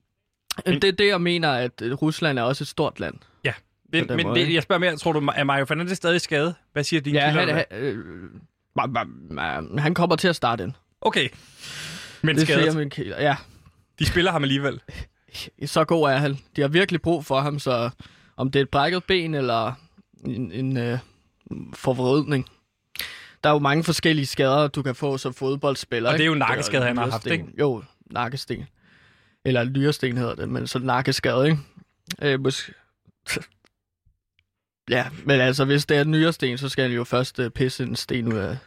det 0.66 0.84
er 0.84 0.92
det, 0.92 1.08
jeg 1.08 1.22
mener, 1.22 1.52
at 1.52 1.82
øh, 1.82 1.94
Rusland 1.94 2.40
er 2.40 2.44
også 2.44 2.64
et 2.64 2.68
stort 2.68 3.00
land. 3.00 3.16
Ja. 3.44 3.54
Men, 3.92 4.08
men 4.10 4.28
måde, 4.28 4.40
det, 4.40 4.54
jeg 4.54 4.64
spørger 4.64 4.80
mere, 4.80 4.96
tror 4.96 5.12
du, 5.12 5.32
er 5.36 5.44
Mario 5.44 5.66
Fernandes 5.66 5.98
stadig 5.98 6.22
skadet? 6.22 6.56
Hvad 6.74 6.84
siger 6.84 7.02
dine 7.02 7.20
Ja, 7.20 7.32
kilder? 7.32 7.54
han, 7.54 7.66
han, 7.72 9.66
øh, 9.76 9.80
han 9.80 9.94
kommer 9.94 10.16
til 10.16 10.28
at 10.28 10.36
starte 10.36 10.64
ind. 10.64 10.74
Okay. 11.06 11.30
Men 12.22 12.36
Det 12.36 12.48
siger 12.48 12.60
skadet. 12.60 12.78
min 12.78 12.90
kilder. 12.90 13.22
Ja, 13.22 13.36
De 14.00 14.06
spiller 14.06 14.32
ham 14.32 14.44
alligevel. 14.44 14.80
så 15.66 15.84
god 15.84 16.10
er 16.10 16.18
han. 16.18 16.38
De 16.56 16.62
har 16.62 16.68
virkelig 16.68 17.02
brug 17.02 17.26
for 17.26 17.40
ham, 17.40 17.60
så 17.60 17.90
om 18.38 18.52
det 18.52 18.60
er 18.60 18.64
et 18.64 18.70
brækket 18.70 19.04
ben 19.04 19.34
eller 19.36 19.74
en, 20.26 20.52
en 20.52 20.78
øh, 20.78 21.00
forvridning. 21.74 22.50
Der 23.44 23.50
er 23.50 23.54
jo 23.54 23.60
mange 23.60 23.84
forskellige 23.84 24.26
skader, 24.26 24.68
du 24.68 24.82
kan 24.82 24.96
få 24.96 25.18
som 25.18 25.34
fodboldspiller. 25.34 26.10
Og 26.12 26.18
det 26.18 26.24
er 26.24 26.28
jo 26.28 26.36
nakkeskade, 26.36 26.84
han 26.84 26.98
har 26.98 27.10
haft, 27.10 27.26
ikke? 27.28 27.46
Jo, 27.60 27.84
nakkesten. 28.06 28.66
Eller 29.46 29.64
lyresten 29.64 30.18
hedder 30.18 30.36
det, 30.36 30.50
men 30.50 30.68
så 30.68 30.80
nakkeskade, 30.80 31.46
ikke? 31.46 31.60
Øh, 32.22 32.40
måske... 32.40 32.74
ja, 34.90 35.08
men 35.26 35.42
altså, 35.42 35.66
hvis 35.66 35.86
det 35.86 35.98
er 35.98 36.02
en 36.02 36.12
nyresten, 36.12 36.58
så 36.58 36.70
skal 36.70 36.82
han 36.84 36.92
jo 36.92 37.04
først 37.04 37.40
øh, 37.40 37.50
pisse 37.52 37.84
en 37.84 37.96
sten 37.96 38.34
ud 38.34 38.38
af 38.38 38.58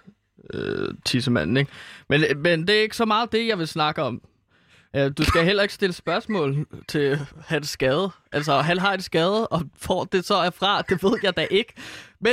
øh, 0.55 0.95
tissemanden, 1.05 1.57
ikke? 1.57 1.71
Men, 2.09 2.25
men 2.37 2.69
det 2.69 2.77
er 2.77 2.83
ikke 2.83 2.97
så 2.97 3.05
meget 3.05 3.33
det, 3.33 3.47
jeg 3.47 3.59
vil 3.59 3.69
snakke 3.69 4.03
om. 4.03 4.23
Øh, 4.97 5.13
du 5.19 5.25
skal 5.25 5.45
heller 5.45 5.63
ikke 5.63 5.75
stille 5.75 5.93
spørgsmål 5.93 6.67
til 6.89 7.19
hans 7.47 7.69
skade. 7.69 8.11
Altså, 8.33 8.61
han 8.61 8.79
har 8.79 8.95
en 8.95 9.01
skade, 9.01 9.47
og 9.47 9.63
får 9.79 10.05
det 10.05 10.25
så 10.25 10.35
er 10.35 10.51
fra, 10.51 10.83
det 10.83 11.03
ved 11.03 11.19
jeg 11.23 11.37
da 11.37 11.47
ikke. 11.51 11.73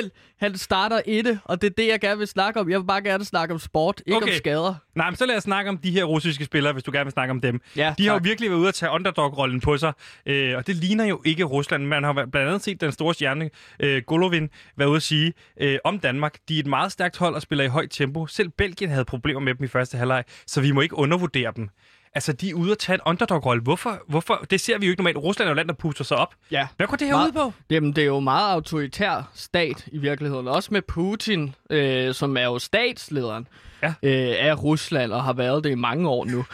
Men 0.01 0.12
han 0.39 0.58
starter 0.58 1.01
i 1.06 1.21
det, 1.21 1.39
og 1.43 1.62
det 1.62 1.67
er 1.69 1.73
det, 1.77 1.88
jeg 1.88 1.99
gerne 1.99 2.17
vil 2.17 2.27
snakke 2.27 2.60
om. 2.60 2.69
Jeg 2.69 2.79
vil 2.79 2.86
bare 2.86 3.01
gerne 3.01 3.25
snakke 3.25 3.53
om 3.53 3.60
sport, 3.60 4.01
ikke 4.06 4.17
Okay. 4.17 4.27
om 4.27 4.34
skader. 4.38 4.75
Nej, 4.95 5.10
men 5.10 5.17
så 5.17 5.25
lad 5.25 5.38
os 5.38 5.43
snakke 5.43 5.69
om 5.69 5.77
de 5.77 5.91
her 5.91 6.03
russiske 6.03 6.45
spillere, 6.45 6.73
hvis 6.73 6.84
du 6.84 6.91
gerne 6.91 7.06
vil 7.06 7.12
snakke 7.12 7.32
om 7.32 7.41
dem. 7.41 7.62
Ja, 7.75 7.93
De 7.97 8.03
har 8.08 8.13
jo 8.13 8.19
tak. 8.19 8.23
virkelig 8.25 8.49
været 8.49 8.60
ude 8.60 8.67
at 8.67 8.73
tage 8.73 8.91
underdog-rollen 8.91 9.62
på 9.62 9.77
sig, 9.77 9.93
øh, 10.25 10.58
og 10.58 10.67
det 10.67 10.75
ligner 10.75 11.06
jo 11.06 11.21
ikke 11.25 11.43
Rusland. 11.43 11.86
Man 11.86 12.03
har 12.03 12.13
blandt 12.13 12.36
andet 12.38 12.63
set 12.63 12.82
den 12.82 12.91
store 12.91 13.13
stjerne, 13.13 13.49
øh, 13.79 14.01
Golovin, 14.08 14.49
være 14.77 14.89
ude 14.89 14.95
at 14.95 15.03
sige 15.03 15.34
øh, 15.62 15.77
om 15.84 15.99
Danmark. 15.99 16.38
De 16.49 16.56
er 16.56 16.60
et 16.60 16.67
meget 16.67 16.91
stærkt 16.91 17.17
hold 17.17 17.36
og 17.36 17.41
spiller 17.41 17.63
i 17.65 17.67
højt 17.67 17.91
tempo. 17.91 18.27
Selv 18.27 18.49
Belgien 18.49 18.89
havde 18.89 19.06
problemer 19.06 19.39
med 19.39 19.56
dem 19.56 19.63
i 19.63 19.67
første 19.67 19.97
halvleg, 19.97 20.23
så 20.47 20.62
vi 20.62 20.71
må 20.71 20.82
ikke 20.82 20.97
undervurdere 20.97 21.51
dem. 21.56 21.69
Altså, 22.15 22.34
de 22.34 22.49
er 22.49 22.54
ude 22.54 22.71
at 22.71 22.78
tage 22.78 22.93
en 22.93 22.99
underdog-rolle. 23.06 23.62
Hvorfor? 23.63 23.99
Hvorfor? 24.08 24.45
Det 24.49 24.62
ser 24.62 24.78
vi 24.78 24.86
jo 24.86 24.89
ikke 24.91 25.02
normalt. 25.02 25.17
Rusland 25.17 25.47
er 25.47 25.52
jo 25.52 25.56
land, 25.56 25.67
der 25.67 25.73
puster 25.73 26.04
sig 26.04 26.17
op. 26.17 26.34
Ja. 26.52 26.67
Hvad 26.78 26.88
går 26.88 26.95
det 26.97 27.08
her 27.08 27.15
Meget- 27.15 27.28
ud 27.28 27.32
på? 27.34 27.54
Jamen, 27.69 27.93
det 27.95 28.02
er 28.02 28.06
jo 28.06 28.19
meget 28.19 28.54
autoritær 28.54 29.32
stat 29.34 29.88
i 29.91 29.97
virkeligheden. 29.97 30.47
Også 30.47 30.69
med 30.73 30.82
Putin, 30.82 31.56
øh, 31.69 32.13
som 32.13 32.38
er 32.38 32.43
jo 32.43 32.60
statslederen 32.60 33.47
Ja. 33.84 33.88
øh, 34.04 34.36
af 34.49 34.63
Rusland, 34.63 35.12
og 35.12 35.23
har 35.23 35.34
været 35.34 35.63
det 35.63 35.69
i 35.69 35.76
mange 35.76 36.10
år 36.10 36.26
nu. 36.26 36.45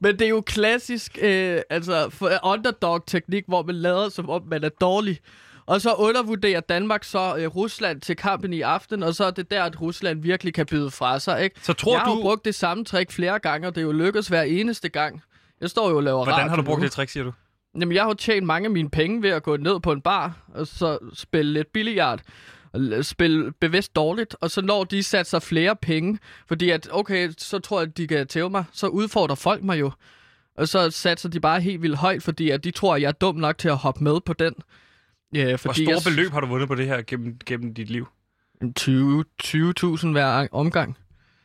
Men 0.00 0.18
det 0.18 0.22
er 0.24 0.28
jo 0.28 0.40
klassisk 0.40 1.18
øh, 1.22 1.60
altså, 1.70 2.10
underdog-teknik, 2.44 3.44
hvor 3.48 3.62
man 3.62 3.74
lader, 3.74 4.08
som 4.08 4.30
om 4.30 4.42
man 4.46 4.64
er 4.64 4.68
dårlig. 4.68 5.18
Og 5.70 5.80
så 5.80 5.94
undervurderer 5.94 6.60
Danmark 6.60 7.04
så 7.04 7.36
øh, 7.38 7.46
Rusland 7.46 8.00
til 8.00 8.16
kampen 8.16 8.52
i 8.52 8.60
aften, 8.60 9.02
og 9.02 9.14
så 9.14 9.24
er 9.24 9.30
det 9.30 9.50
der, 9.50 9.64
at 9.64 9.80
Rusland 9.80 10.22
virkelig 10.22 10.54
kan 10.54 10.66
byde 10.66 10.90
fra 10.90 11.18
sig. 11.18 11.44
Ikke? 11.44 11.60
Så 11.62 11.72
tror 11.72 11.92
jeg 11.92 12.00
har 12.00 12.10
du... 12.10 12.16
jo 12.16 12.22
brugt 12.22 12.44
det 12.44 12.54
samme 12.54 12.84
trick 12.84 13.12
flere 13.12 13.38
gange, 13.38 13.68
og 13.68 13.74
det 13.74 13.80
er 13.80 13.84
jo 13.84 13.92
lykkedes 13.92 14.28
hver 14.28 14.42
eneste 14.42 14.88
gang. 14.88 15.22
Jeg 15.60 15.70
står 15.70 15.90
jo 15.90 15.96
og 15.96 16.02
laver 16.02 16.24
Hvordan 16.24 16.48
har 16.48 16.56
du 16.56 16.62
brugt 16.62 16.80
nu. 16.80 16.84
det 16.84 16.92
trick, 16.92 17.10
siger 17.10 17.24
du? 17.24 17.32
Jamen, 17.80 17.94
jeg 17.94 18.02
har 18.02 18.08
jo 18.08 18.14
tjent 18.14 18.46
mange 18.46 18.66
af 18.66 18.70
mine 18.70 18.90
penge 18.90 19.22
ved 19.22 19.30
at 19.30 19.42
gå 19.42 19.56
ned 19.56 19.80
på 19.80 19.92
en 19.92 20.00
bar, 20.00 20.36
og 20.54 20.66
så 20.66 20.98
spille 21.14 21.52
lidt 21.52 21.72
billiard, 21.72 22.20
spille 23.02 23.52
bevidst 23.60 23.96
dårligt, 23.96 24.36
og 24.40 24.50
så 24.50 24.62
når 24.62 24.84
de 24.84 25.02
satser 25.02 25.38
flere 25.38 25.76
penge, 25.76 26.18
fordi 26.48 26.70
at, 26.70 26.88
okay, 26.92 27.30
så 27.38 27.58
tror 27.58 27.80
jeg, 27.80 27.88
at 27.88 27.96
de 27.96 28.06
kan 28.06 28.26
tæve 28.26 28.50
mig, 28.50 28.64
så 28.72 28.86
udfordrer 28.86 29.36
folk 29.36 29.62
mig 29.62 29.80
jo. 29.80 29.90
Og 30.56 30.68
så 30.68 30.90
satser 30.90 31.28
de 31.28 31.40
bare 31.40 31.60
helt 31.60 31.82
vildt 31.82 31.96
højt, 31.96 32.22
fordi 32.22 32.50
at 32.50 32.64
de 32.64 32.70
tror, 32.70 32.94
at 32.94 33.02
jeg 33.02 33.08
er 33.08 33.12
dum 33.12 33.36
nok 33.36 33.58
til 33.58 33.68
at 33.68 33.76
hoppe 33.76 34.04
med 34.04 34.20
på 34.20 34.32
den. 34.32 34.54
Ja, 35.34 35.46
Hvor 35.48 35.56
fordi 35.56 35.84
store 35.84 35.94
jeg, 35.94 36.02
beløb 36.04 36.32
har 36.32 36.40
du 36.40 36.46
vundet 36.46 36.68
på 36.68 36.74
det 36.74 36.86
her 36.86 37.02
gennem, 37.02 37.38
gennem 37.46 37.74
dit 37.74 37.90
liv? 37.90 38.06
20 38.76 39.24
20.000 39.42 40.06
hver 40.08 40.48
omgang. 40.52 40.96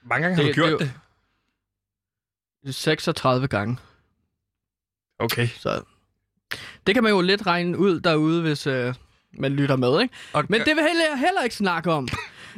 Mange 0.04 0.24
gange 0.24 0.36
har 0.36 0.44
Det- 0.44 0.56
du 0.56 0.62
gjort 0.62 0.72
det 0.72 0.80
det. 0.80 0.88
er 0.88 2.68
jo- 2.68 2.72
36 2.72 3.48
gange. 3.48 3.78
Okay. 5.20 5.48
Så 5.48 5.82
det 6.88 6.96
kan 6.96 7.04
man 7.04 7.12
jo 7.12 7.22
lidt 7.22 7.46
regne 7.48 7.78
ud 7.78 8.00
derude, 8.00 8.42
hvis 8.42 8.68
øh, 8.68 8.94
man 9.34 9.52
lytter 9.52 9.76
med, 9.76 10.02
ikke? 10.02 10.14
Og, 10.34 10.46
Men 10.50 10.60
det 10.62 10.76
vil 10.76 10.84
heller, 10.84 11.16
heller 11.16 11.42
ikke 11.44 11.56
snakke 11.56 11.92
om. 11.92 12.08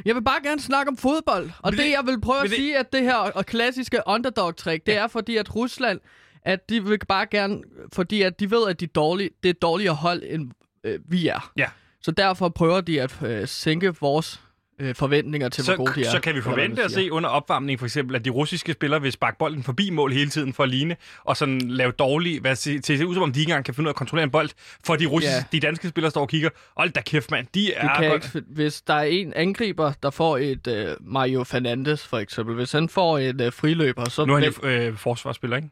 Jeg 0.04 0.14
vil 0.14 0.22
bare 0.22 0.42
gerne 0.42 0.60
snakke 0.60 0.90
om 0.90 0.96
fodbold. 0.96 1.50
Og 1.58 1.72
det, 1.72 1.78
det- 1.80 1.90
jeg 1.90 2.06
vil 2.06 2.20
prøve 2.20 2.38
at 2.44 2.50
det- 2.50 2.56
sige, 2.56 2.78
at 2.78 2.92
det 2.92 3.02
her 3.02 3.16
og 3.16 3.46
klassiske 3.46 4.00
underdog-trick, 4.06 4.86
det 4.86 4.96
er 4.96 5.06
fordi, 5.08 5.36
at 5.36 5.54
Rusland, 5.56 6.00
at 6.42 6.68
de 6.70 6.84
vil 6.84 6.98
bare 7.08 7.26
gerne, 7.26 7.62
fordi 7.92 8.22
at 8.22 8.40
de 8.40 8.50
ved, 8.50 8.68
at 8.68 8.80
de 8.80 8.84
er 8.84 8.88
dårlige, 8.88 9.30
det 9.42 9.48
er 9.48 9.52
dårligere 9.62 9.94
hold, 9.94 10.22
end 10.26 10.50
øh, 10.84 10.98
vi 11.08 11.28
er. 11.28 11.50
Ja. 11.56 11.66
Så 12.02 12.10
derfor 12.10 12.48
prøver 12.48 12.80
de 12.80 13.02
at 13.02 13.16
øh, 13.22 13.48
sænke 13.48 13.94
vores 14.00 14.40
øh, 14.80 14.94
forventninger 14.94 15.48
til, 15.48 15.64
hvor 15.64 15.76
gode 15.76 15.92
de 15.94 16.00
er. 16.00 16.04
så, 16.04 16.10
så 16.10 16.20
kan 16.20 16.34
vi 16.34 16.40
forvente 16.40 16.82
at 16.84 16.90
se 16.90 17.12
under 17.12 17.28
opvarmning 17.30 17.78
for 17.78 17.86
eksempel, 17.86 18.16
at 18.16 18.24
de 18.24 18.30
russiske 18.30 18.72
spillere 18.72 19.02
vil 19.02 19.12
sparke 19.12 19.38
bolden 19.38 19.62
forbi 19.62 19.90
mål 19.90 20.12
hele 20.12 20.30
tiden 20.30 20.52
for 20.52 20.62
at 20.62 20.68
ligne, 20.68 20.96
og 21.24 21.36
sådan 21.36 21.60
lave 21.60 21.92
dårlige, 21.92 22.40
hvad 22.40 22.56
til 22.56 22.98
se 22.98 23.06
ud 23.06 23.14
som 23.14 23.22
om 23.22 23.32
de 23.32 23.40
ikke 23.40 23.50
engang 23.50 23.64
kan 23.64 23.74
finde 23.74 23.86
ud 23.86 23.88
af 23.88 23.92
at 23.92 23.96
kontrollere 23.96 24.24
en 24.24 24.30
bold, 24.30 24.50
for 24.86 24.96
de, 24.96 25.06
russiske, 25.06 25.34
Ja. 25.34 25.44
de 25.52 25.60
danske 25.60 25.88
spillere 25.88 26.10
står 26.10 26.20
og 26.20 26.28
kigger, 26.28 26.50
hold 26.76 26.90
da 26.90 27.00
kæft 27.00 27.30
mand, 27.30 27.46
de 27.54 27.66
Du 27.66 27.86
er 27.86 27.94
kan 28.00 28.10
godt. 28.10 28.34
ikke, 28.34 28.46
hvis 28.50 28.80
der 28.80 28.94
er 28.94 29.02
en 29.02 29.32
angriber, 29.32 29.92
der 30.02 30.10
får 30.10 30.38
et 30.38 30.66
øh, 30.66 30.88
Mario 31.00 31.44
Fernandes 31.44 32.06
for 32.06 32.18
eksempel, 32.18 32.54
hvis 32.54 32.72
han 32.72 32.88
får 32.88 33.18
et 33.18 33.40
øh, 33.40 33.52
friløber, 33.52 34.08
så 34.08 34.24
Nu 34.24 34.34
er 34.34 34.38
han 34.40 34.52
jo 34.62 34.68
øh, 34.68 34.96
forsvarsspiller, 34.96 35.56
ikke? 35.56 35.68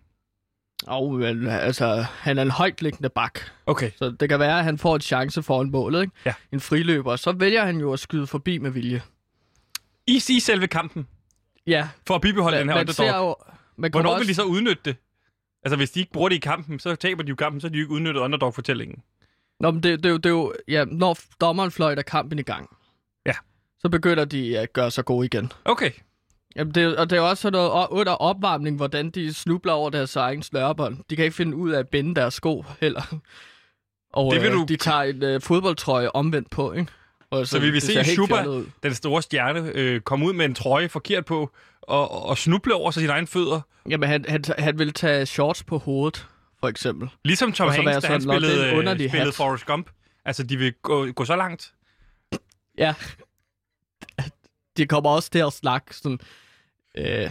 Åh, 0.89 1.13
men 1.21 1.47
altså, 1.49 2.07
han 2.19 2.39
er 2.39 2.43
en 2.43 2.51
højtliggende 2.51 3.09
bak. 3.09 3.39
Okay. 3.67 3.91
Så 3.97 4.11
det 4.21 4.29
kan 4.29 4.39
være, 4.41 4.59
at 4.59 4.65
han 4.65 4.79
får 4.79 4.95
en 4.95 5.01
chance 5.01 5.43
foran 5.43 5.71
målet, 5.71 6.01
ikke? 6.03 6.13
Ja. 6.27 6.35
En 6.53 6.61
friløber. 6.61 7.17
Så 7.17 7.33
vælger 7.33 7.65
han 7.65 7.81
jo 7.81 7.93
at 7.93 7.99
skyde 8.01 8.27
forbi 8.27 8.59
med 8.59 8.71
vilje. 8.71 9.03
I, 10.07 10.15
I 10.29 10.41
selve 10.41 10.67
kampen, 10.67 11.07
Ja, 11.67 11.89
for 12.07 12.15
at 12.15 12.21
bibeholde 12.21 12.59
den 12.59 12.67
man, 12.67 12.77
her 12.77 12.85
man 12.85 12.93
ser 12.95 13.03
underdog. 13.05 13.29
jo... 13.49 13.53
Man 13.77 13.91
Hvornår 13.91 14.11
vil 14.11 14.15
også, 14.19 14.29
de 14.29 14.35
så 14.35 14.43
udnytte 14.45 14.83
det? 14.85 14.97
Altså, 15.65 15.77
hvis 15.77 15.91
de 15.91 16.01
ikke 16.01 16.13
bruger 16.13 16.29
det 16.29 16.37
i 16.37 16.39
kampen, 16.39 16.79
så 16.79 16.95
taber 16.95 17.23
de 17.23 17.29
jo 17.29 17.35
kampen, 17.35 17.61
så 17.61 17.67
har 17.67 17.73
de 17.73 17.79
jo 17.79 17.85
ikke 17.85 17.95
udnyttet 17.95 18.21
underdog-fortællingen. 18.21 19.03
Nå, 19.61 19.71
men 19.71 19.83
det, 19.83 19.99
det, 20.03 20.07
er 20.07 20.11
jo- 20.11 20.17
det 20.17 20.27
er 20.27 20.31
jo... 20.31 20.55
Ja, 20.69 20.85
når 20.85 21.19
dommeren 21.41 21.71
fløjter 21.71 22.03
kampen 22.03 22.39
i 22.39 22.43
gang. 22.43 22.77
Ja. 23.27 23.33
Så 23.79 23.89
begynder 23.89 24.25
de 24.25 24.59
at 24.59 24.73
gøre 24.73 24.91
sig 24.91 25.05
gode 25.05 25.27
igen. 25.27 25.53
Okay. 25.65 25.91
Jamen, 26.57 26.75
det, 26.75 26.97
og 26.97 27.11
det 27.11 27.17
er 27.17 27.21
også 27.21 27.41
sådan 27.41 27.57
noget 27.59 27.87
under 27.91 28.13
opvarmning, 28.13 28.77
hvordan 28.77 29.11
de 29.11 29.35
snubler 29.35 29.73
over 29.73 29.91
deres 29.91 30.17
egen 30.17 30.43
snørebånd. 30.43 30.99
De 31.11 31.17
kan 31.17 31.25
ikke 31.25 31.37
finde 31.37 31.57
ud 31.57 31.71
af 31.71 31.79
at 31.79 31.89
binde 31.89 32.15
deres 32.15 32.35
sko 32.35 32.65
heller. 32.81 33.17
Og 34.13 34.33
Det 34.35 34.41
vil 34.43 34.51
øh, 34.51 34.55
du- 34.57 34.65
de 34.69 34.77
tager 34.77 35.03
en 35.03 35.23
øh, 35.23 35.41
fodboldtrøje 35.41 36.11
omvendt 36.11 36.51
på, 36.51 36.73
ikke? 36.73 36.93
Og 37.31 37.47
Så 37.47 37.59
vi 37.59 37.71
vil 37.71 37.81
se 37.81 37.93
ud. 38.49 38.67
den 38.83 38.95
store 38.95 39.23
stjerne, 39.23 39.71
øh, 39.75 40.01
komme 40.01 40.27
ud 40.27 40.33
med 40.33 40.45
en 40.45 40.55
trøje 40.55 40.89
forkert 40.89 41.25
på, 41.25 41.51
og, 41.83 42.27
og 42.27 42.39
snuble 42.39 42.75
over 42.75 42.91
sig 42.91 43.01
sine 43.01 43.13
egne 43.13 43.27
fødder. 43.27 43.61
Jamen, 43.89 44.09
han, 44.09 44.25
han, 44.29 44.45
han 44.59 44.79
vil 44.79 44.93
tage 44.93 45.27
shorts 45.27 45.65
på 45.65 45.79
hovedet, 45.79 46.27
for 46.61 46.69
eksempel. 46.69 47.09
Ligesom 47.25 47.53
Tom 47.53 47.69
så 47.69 47.83
Hanks, 47.83 48.03
da 48.05 48.13
han 48.13 48.21
sådan, 48.21 48.27
"Nå, 48.27 48.47
det 48.49 48.49
er 48.49 48.53
en 48.53 48.69
spillede, 48.69 48.93
øh, 48.93 49.09
spillede 49.09 49.25
hat." 49.25 49.35
Forrest 49.35 49.67
Gump. 49.67 49.91
Altså, 50.25 50.43
de 50.43 50.57
vil 50.57 50.73
gå, 50.83 51.13
gå 51.13 51.25
så 51.25 51.37
langt. 51.37 51.73
Ja. 52.79 52.95
De 54.77 54.87
kommer 54.87 55.11
også 55.11 55.31
til 55.31 55.39
at 55.39 55.53
snakke 55.53 55.97
sådan... 55.97 56.19
Øh, 56.99 57.31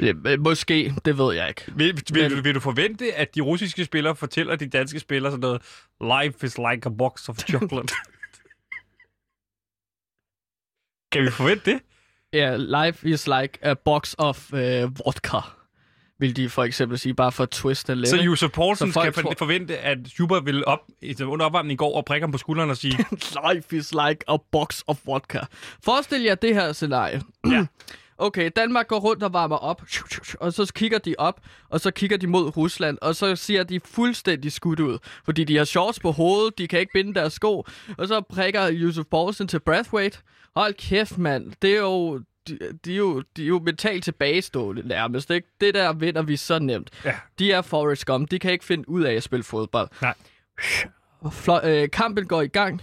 øh, 0.00 0.40
måske, 0.40 0.92
det 1.04 1.18
ved 1.18 1.34
jeg 1.34 1.48
ikke. 1.48 1.62
Vil, 1.76 2.02
vil, 2.12 2.30
Men- 2.34 2.44
vil 2.44 2.54
du 2.54 2.60
forvente, 2.60 3.14
at 3.14 3.34
de 3.34 3.40
russiske 3.40 3.84
spillere 3.84 4.16
fortæller 4.16 4.56
de 4.56 4.66
danske 4.68 5.00
spillere 5.00 5.32
sådan 5.32 5.40
noget, 5.40 5.62
life 6.24 6.46
is 6.46 6.58
like 6.58 6.86
a 6.86 6.90
box 6.98 7.28
of 7.28 7.38
chocolate? 7.38 7.94
kan 11.12 11.22
vi 11.22 11.30
forvente 11.30 11.70
det? 11.72 11.80
Ja, 12.32 12.56
life 12.56 13.08
is 13.08 13.26
like 13.26 13.58
a 13.62 13.74
box 13.74 14.14
of 14.18 14.52
uh, 14.52 14.58
vodka, 14.58 15.38
vil 16.18 16.36
de 16.36 16.48
for 16.48 16.64
eksempel 16.64 16.98
sige, 16.98 17.14
bare 17.14 17.32
for 17.32 17.42
at 17.42 17.50
twiste 17.50 17.94
lidt. 17.94 18.08
Så? 18.08 18.16
Josef 18.16 18.50
Poulsen 18.50 18.92
Så 18.92 18.92
for- 19.14 19.22
tror- 19.22 19.34
forvente, 19.38 19.78
at 19.78 19.98
Super 20.16 20.40
vil 20.40 20.64
op 20.66 20.80
under 21.26 21.46
opvarmningen 21.46 21.74
i 21.74 21.76
går 21.76 21.96
og 21.96 22.04
prikke 22.04 22.22
ham 22.24 22.32
på 22.32 22.38
skulderen 22.38 22.70
og 22.70 22.76
sige, 22.76 22.98
Life 23.52 23.76
is 23.76 23.92
like 23.92 24.24
a 24.28 24.36
box 24.52 24.82
of 24.86 24.98
vodka. 25.06 25.40
Forestil 25.84 26.22
jer 26.22 26.34
det 26.34 26.54
her 26.54 26.72
scenarie. 26.72 27.22
Ja. 27.50 27.66
Okay, 28.18 28.50
Danmark 28.56 28.88
går 28.88 28.98
rundt 28.98 29.22
og 29.22 29.32
varmer 29.32 29.56
op, 29.56 29.82
og 30.40 30.52
så 30.52 30.72
kigger 30.74 30.98
de 30.98 31.14
op, 31.18 31.40
og 31.70 31.80
så 31.80 31.90
kigger 31.90 32.16
de 32.16 32.26
mod 32.26 32.56
Rusland, 32.56 32.98
og 33.02 33.16
så 33.16 33.36
ser 33.36 33.62
de 33.62 33.80
fuldstændig 33.84 34.52
skudt 34.52 34.80
ud, 34.80 34.98
fordi 35.24 35.44
de 35.44 35.56
har 35.56 35.64
shorts 35.64 36.00
på 36.00 36.10
hovedet, 36.10 36.58
de 36.58 36.68
kan 36.68 36.80
ikke 36.80 36.92
binde 36.92 37.14
deres 37.14 37.32
sko, 37.32 37.64
og 37.98 38.08
så 38.08 38.20
prikker 38.20 38.68
Yusuf 38.72 39.04
Poulsen 39.10 39.48
til 39.48 39.60
breathweight. 39.60 40.20
Hold 40.56 40.74
kæft, 40.74 41.18
mand. 41.18 41.52
Det 41.62 41.72
er 41.72 41.78
jo... 41.78 42.20
De, 42.48 42.58
de, 42.84 42.92
er 42.92 42.96
jo, 42.96 43.20
de 43.36 43.42
er 43.42 43.46
jo 43.46 43.58
mentalt 43.64 44.04
tilbagestående 44.04 44.88
nærmest, 44.88 45.30
ikke? 45.30 45.48
Det 45.60 45.74
der 45.74 45.92
vinder 45.92 46.22
vi 46.22 46.36
så 46.36 46.58
nemt. 46.58 46.90
ja, 47.04 47.14
De 47.38 47.52
er 47.52 47.62
Forrest 47.62 48.06
Gump. 48.06 48.30
De 48.30 48.38
kan 48.38 48.52
ikke 48.52 48.64
finde 48.64 48.88
ud 48.88 49.02
af 49.02 49.12
at 49.14 49.22
spille 49.22 49.42
fodbold. 49.42 49.88
Nej. 50.02 50.14
Flo- 51.26 51.66
øh, 51.66 51.90
kampen 51.90 52.26
går 52.26 52.42
i 52.42 52.46
gang. 52.48 52.82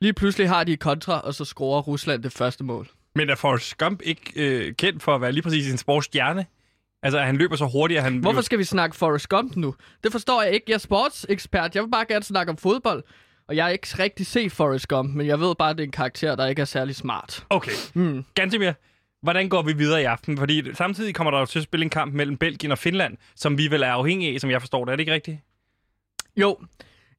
Lige 0.00 0.12
pludselig 0.12 0.48
har 0.48 0.64
de 0.64 0.76
kontra, 0.76 1.20
og 1.20 1.34
så 1.34 1.44
scorer 1.44 1.80
Rusland 1.82 2.22
det 2.22 2.32
første 2.32 2.64
mål. 2.64 2.88
men 3.14 3.30
er 3.30 3.34
Forrest 3.34 3.78
Gump 3.78 4.00
ikke 4.04 4.32
øh, 4.36 4.74
kendt 4.74 5.02
for 5.02 5.14
at 5.14 5.20
være 5.20 5.32
lige 5.32 5.42
præcis 5.42 5.72
en 5.72 5.78
sportsstjerne? 5.78 6.46
Altså, 7.02 7.20
han 7.20 7.36
løber 7.36 7.56
så 7.56 7.66
hurtigt, 7.66 7.98
at 7.98 8.04
han... 8.04 8.18
Hvorfor 8.18 8.40
skal 8.40 8.58
vi 8.58 8.64
snakke 8.64 8.96
Forrest 8.96 9.28
Gump 9.28 9.56
nu? 9.56 9.74
Det 10.04 10.12
forstår 10.12 10.42
jeg 10.42 10.52
ikke. 10.52 10.64
Jeg 10.68 10.74
er 10.74 10.78
sportsekspert. 10.78 11.74
Jeg 11.74 11.82
vil 11.82 11.90
bare 11.90 12.04
gerne 12.06 12.24
snakke 12.24 12.50
om 12.50 12.56
fodbold. 12.56 13.02
Og 13.48 13.56
jeg 13.56 13.64
har 13.64 13.70
ikke 13.70 13.88
rigtig 13.98 14.26
set 14.26 14.52
Forrest 14.52 14.88
Gump, 14.88 15.14
men 15.14 15.26
jeg 15.26 15.40
ved 15.40 15.54
bare, 15.54 15.70
at 15.70 15.76
det 15.76 15.82
er 15.82 15.86
en 15.86 15.92
karakter, 15.92 16.36
der 16.36 16.46
ikke 16.46 16.62
er 16.62 16.66
særlig 16.66 16.96
smart. 16.96 17.44
Okay. 17.50 17.72
Mm. 17.94 18.24
Gantemir, 18.34 18.72
hvordan 19.22 19.48
går 19.48 19.62
vi 19.62 19.72
videre 19.72 20.00
i 20.00 20.04
aften? 20.04 20.38
Fordi 20.38 20.74
samtidig 20.74 21.14
kommer 21.14 21.30
der 21.30 21.38
jo 21.38 21.46
til 21.46 21.58
at 21.58 21.62
spille 21.62 21.84
en 21.84 21.90
kamp 21.90 22.14
mellem 22.14 22.36
Belgien 22.36 22.72
og 22.72 22.78
Finland, 22.78 23.16
som 23.36 23.58
vi 23.58 23.70
vel 23.70 23.82
er 23.82 23.90
afhængige 23.90 24.34
af, 24.34 24.40
som 24.40 24.50
jeg 24.50 24.62
forstår 24.62 24.84
det. 24.84 24.92
Er 24.92 24.96
det 24.96 25.00
ikke 25.00 25.12
rigtigt? 25.12 25.38
Jo, 26.36 26.58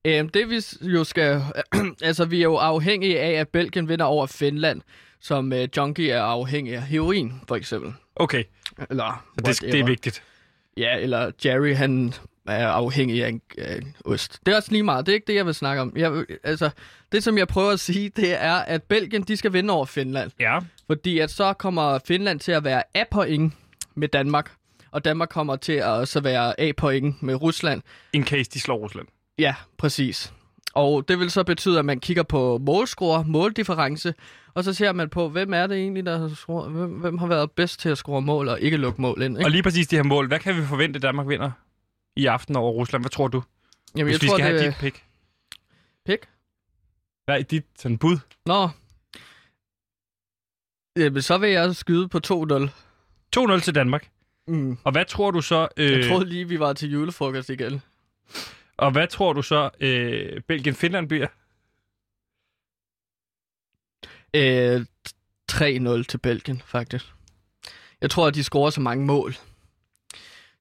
øhm, 0.05 0.29
det 0.29 0.49
vi 0.49 0.63
jo 0.81 1.03
skal... 1.03 1.41
altså, 2.01 2.25
vi 2.25 2.37
er 2.37 2.43
jo 2.43 2.55
afhængige 2.55 3.19
af, 3.19 3.31
at 3.31 3.47
Belgien 3.47 3.89
vinder 3.89 4.05
over 4.05 4.25
Finland, 4.25 4.81
som 5.21 5.53
øh, 5.53 5.67
Junkie 5.77 6.11
er 6.11 6.21
afhængig 6.21 6.75
af 6.75 6.81
heroin, 6.81 7.33
for 7.47 7.55
eksempel. 7.55 7.93
Okay, 8.15 8.43
Eller 8.89 9.25
det, 9.45 9.61
det 9.61 9.79
er 9.79 9.85
vigtigt. 9.85 10.23
Ja, 10.77 10.97
eller 10.97 11.31
Jerry, 11.45 11.75
han 11.75 12.13
er 12.49 12.67
afhængig 12.67 13.23
af 13.25 13.29
en, 13.29 13.41
af 13.57 13.77
en 13.77 13.95
ost. 14.05 14.39
Det 14.45 14.51
er 14.51 14.55
også 14.55 14.71
lige 14.71 14.83
meget. 14.83 15.05
Det 15.05 15.11
er 15.11 15.15
ikke 15.15 15.27
det, 15.27 15.35
jeg 15.35 15.45
vil 15.45 15.53
snakke 15.53 15.81
om. 15.81 15.93
Jeg, 15.95 16.25
altså, 16.43 16.69
det, 17.11 17.23
som 17.23 17.37
jeg 17.37 17.47
prøver 17.47 17.71
at 17.71 17.79
sige, 17.79 18.09
det 18.09 18.43
er, 18.43 18.53
at 18.55 18.83
Belgien, 18.83 19.21
de 19.21 19.37
skal 19.37 19.53
vinde 19.53 19.73
over 19.73 19.85
Finland. 19.85 20.31
Ja, 20.39 20.59
Fordi 20.87 21.19
at 21.19 21.31
så 21.31 21.53
kommer 21.53 21.99
Finland 22.07 22.39
til 22.39 22.51
at 22.51 22.63
være 22.63 22.83
A-point 22.95 23.53
med 23.95 24.07
Danmark. 24.07 24.51
Og 24.91 25.05
Danmark 25.05 25.29
kommer 25.29 25.55
til 25.55 25.73
at 25.73 25.85
også 25.85 26.19
være 26.19 26.59
A-point 26.59 27.23
med 27.23 27.35
Rusland. 27.41 27.81
in 28.13 28.25
case 28.25 28.51
de 28.51 28.59
slår 28.59 28.77
Rusland. 28.77 29.07
Ja, 29.39 29.55
præcis. 29.77 30.33
Og 30.73 31.07
det 31.07 31.19
vil 31.19 31.31
så 31.31 31.43
betyde, 31.43 31.79
at 31.79 31.85
man 31.85 31.99
kigger 31.99 32.23
på 32.23 32.57
målscore, 32.57 33.23
måldifference, 33.27 34.13
og 34.53 34.63
så 34.63 34.73
ser 34.73 34.91
man 34.93 35.09
på, 35.09 35.29
hvem 35.29 35.53
er 35.53 35.67
det 35.67 35.77
egentlig, 35.77 36.05
der 36.05 36.19
har 36.19 36.31
scoret, 36.35 36.71
hvem, 36.71 36.89
hvem 36.89 37.17
har 37.17 37.27
været 37.27 37.51
bedst 37.51 37.79
til 37.79 37.89
at 37.89 37.97
score 37.97 38.21
mål 38.21 38.47
og 38.47 38.61
ikke 38.61 38.77
lukke 38.77 39.01
mål 39.01 39.21
ind. 39.21 39.37
Ikke? 39.37 39.47
Og 39.47 39.51
lige 39.51 39.63
præcis 39.63 39.87
de 39.87 39.95
her 39.95 40.03
mål, 40.03 40.27
hvad 40.27 40.39
kan 40.39 40.55
vi 40.55 40.61
forvente, 40.61 40.99
Danmark 40.99 41.27
vinder 41.27 41.51
i 42.19 42.25
aften 42.25 42.55
over 42.55 42.71
Rusland? 42.71 43.03
Hvad 43.03 43.09
tror 43.11 43.27
du? 43.27 43.43
Jamen, 43.95 44.05
Hvis 44.05 44.13
jeg 44.13 44.21
vi 44.21 44.27
tror, 44.27 44.37
skal 44.37 44.53
det... 44.53 44.61
have 44.61 44.71
dit 44.71 44.79
pick. 44.79 45.05
Pick? 46.05 46.29
Hvad 47.25 47.39
er 47.39 47.43
dit 47.43 47.65
sådan 47.77 47.97
bud? 47.97 48.17
Nå. 48.45 48.69
Jamen, 50.97 51.21
så 51.21 51.37
vil 51.37 51.49
jeg 51.49 51.75
skyde 51.75 52.07
på 52.09 52.19
2-0. 52.27 52.69
2-0 53.37 53.59
til 53.59 53.75
Danmark. 53.75 54.09
Mm. 54.47 54.77
Og 54.83 54.91
hvad 54.91 55.05
tror 55.05 55.31
du 55.31 55.41
så... 55.41 55.67
Øh, 55.77 55.91
Jeg 55.91 56.07
troede 56.07 56.25
lige, 56.29 56.47
vi 56.47 56.59
var 56.59 56.73
til 56.73 56.91
julefrokost 56.91 57.49
igen. 57.49 57.81
Og 58.77 58.91
hvad 58.91 59.07
tror 59.07 59.33
du 59.33 59.41
så, 59.41 59.69
øh, 59.79 60.41
Belgien-Finland 60.47 61.07
bliver? 61.07 61.27
Øh, 64.33 64.85
3-0 65.51 66.03
til 66.03 66.17
Belgien, 66.17 66.61
faktisk. 66.65 67.05
Jeg 68.01 68.09
tror, 68.11 68.27
at 68.27 68.35
de 68.35 68.43
scorer 68.43 68.69
så 68.69 68.81
mange 68.81 69.05
mål. 69.05 69.33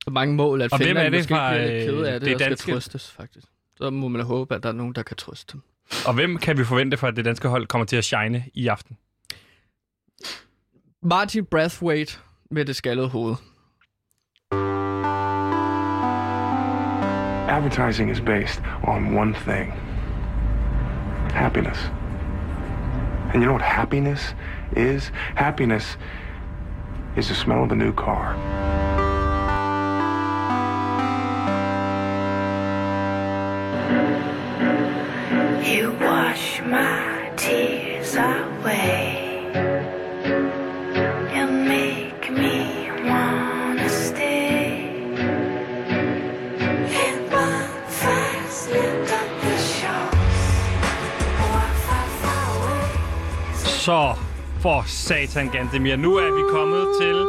Så 0.08 0.12
mange 0.12 0.34
mål, 0.34 0.62
at 0.62 0.72
Og 0.72 0.78
hvem 0.78 0.86
Finland 0.86 1.06
er 1.06 1.10
det 1.10 1.18
måske 1.18 1.34
fra, 1.34 1.50
bliver 1.52 1.68
lidt 1.68 1.84
ked 1.84 2.02
af 2.02 2.14
øh, 2.14 2.20
det, 2.20 2.22
det 2.22 2.34
og 2.34 2.40
skal 2.40 2.50
danske? 2.50 2.72
trøstes, 2.72 3.10
faktisk. 3.10 3.46
Så 3.76 3.90
må 3.90 4.08
man 4.08 4.22
håbe, 4.22 4.54
at 4.54 4.62
der 4.62 4.68
er 4.68 4.72
nogen, 4.72 4.92
der 4.94 5.02
kan 5.02 5.16
trøste 5.16 5.52
dem. 5.52 5.62
Og 6.06 6.14
hvem 6.14 6.36
kan 6.38 6.58
vi 6.58 6.64
forvente 6.64 6.96
for, 6.96 7.06
at 7.06 7.16
det 7.16 7.24
danske 7.24 7.48
hold 7.48 7.66
kommer 7.66 7.86
til 7.86 7.96
at 7.96 8.04
shine 8.04 8.44
i 8.54 8.66
aften? 8.66 8.96
Martin 11.02 11.44
Brathwaite 11.44 12.18
med 12.50 12.64
det 12.64 12.76
skaldede 12.76 13.08
hoved. 13.08 13.34
Advertising 17.48 18.10
is 18.10 18.20
based 18.20 18.62
on 18.82 19.16
one 19.18 19.34
thing 19.34 19.72
happiness. 21.32 21.78
And 23.32 23.42
you 23.42 23.46
know 23.46 23.52
what 23.52 23.62
happiness 23.62 24.34
is? 24.76 25.10
Happiness 25.34 25.96
is 27.16 27.28
the 27.28 27.34
smell 27.34 27.62
of 27.64 27.72
a 27.72 27.76
new 27.76 27.92
car. 27.92 28.77
Far, 51.86 52.06
far 52.22 52.48
away. 52.60 53.54
Så 53.54 54.14
for 54.60 54.82
satan, 54.86 55.48
Gantemir. 55.48 55.96
Nu 55.96 56.16
er 56.16 56.34
vi 56.34 56.42
kommet 56.50 56.86
til 57.00 57.26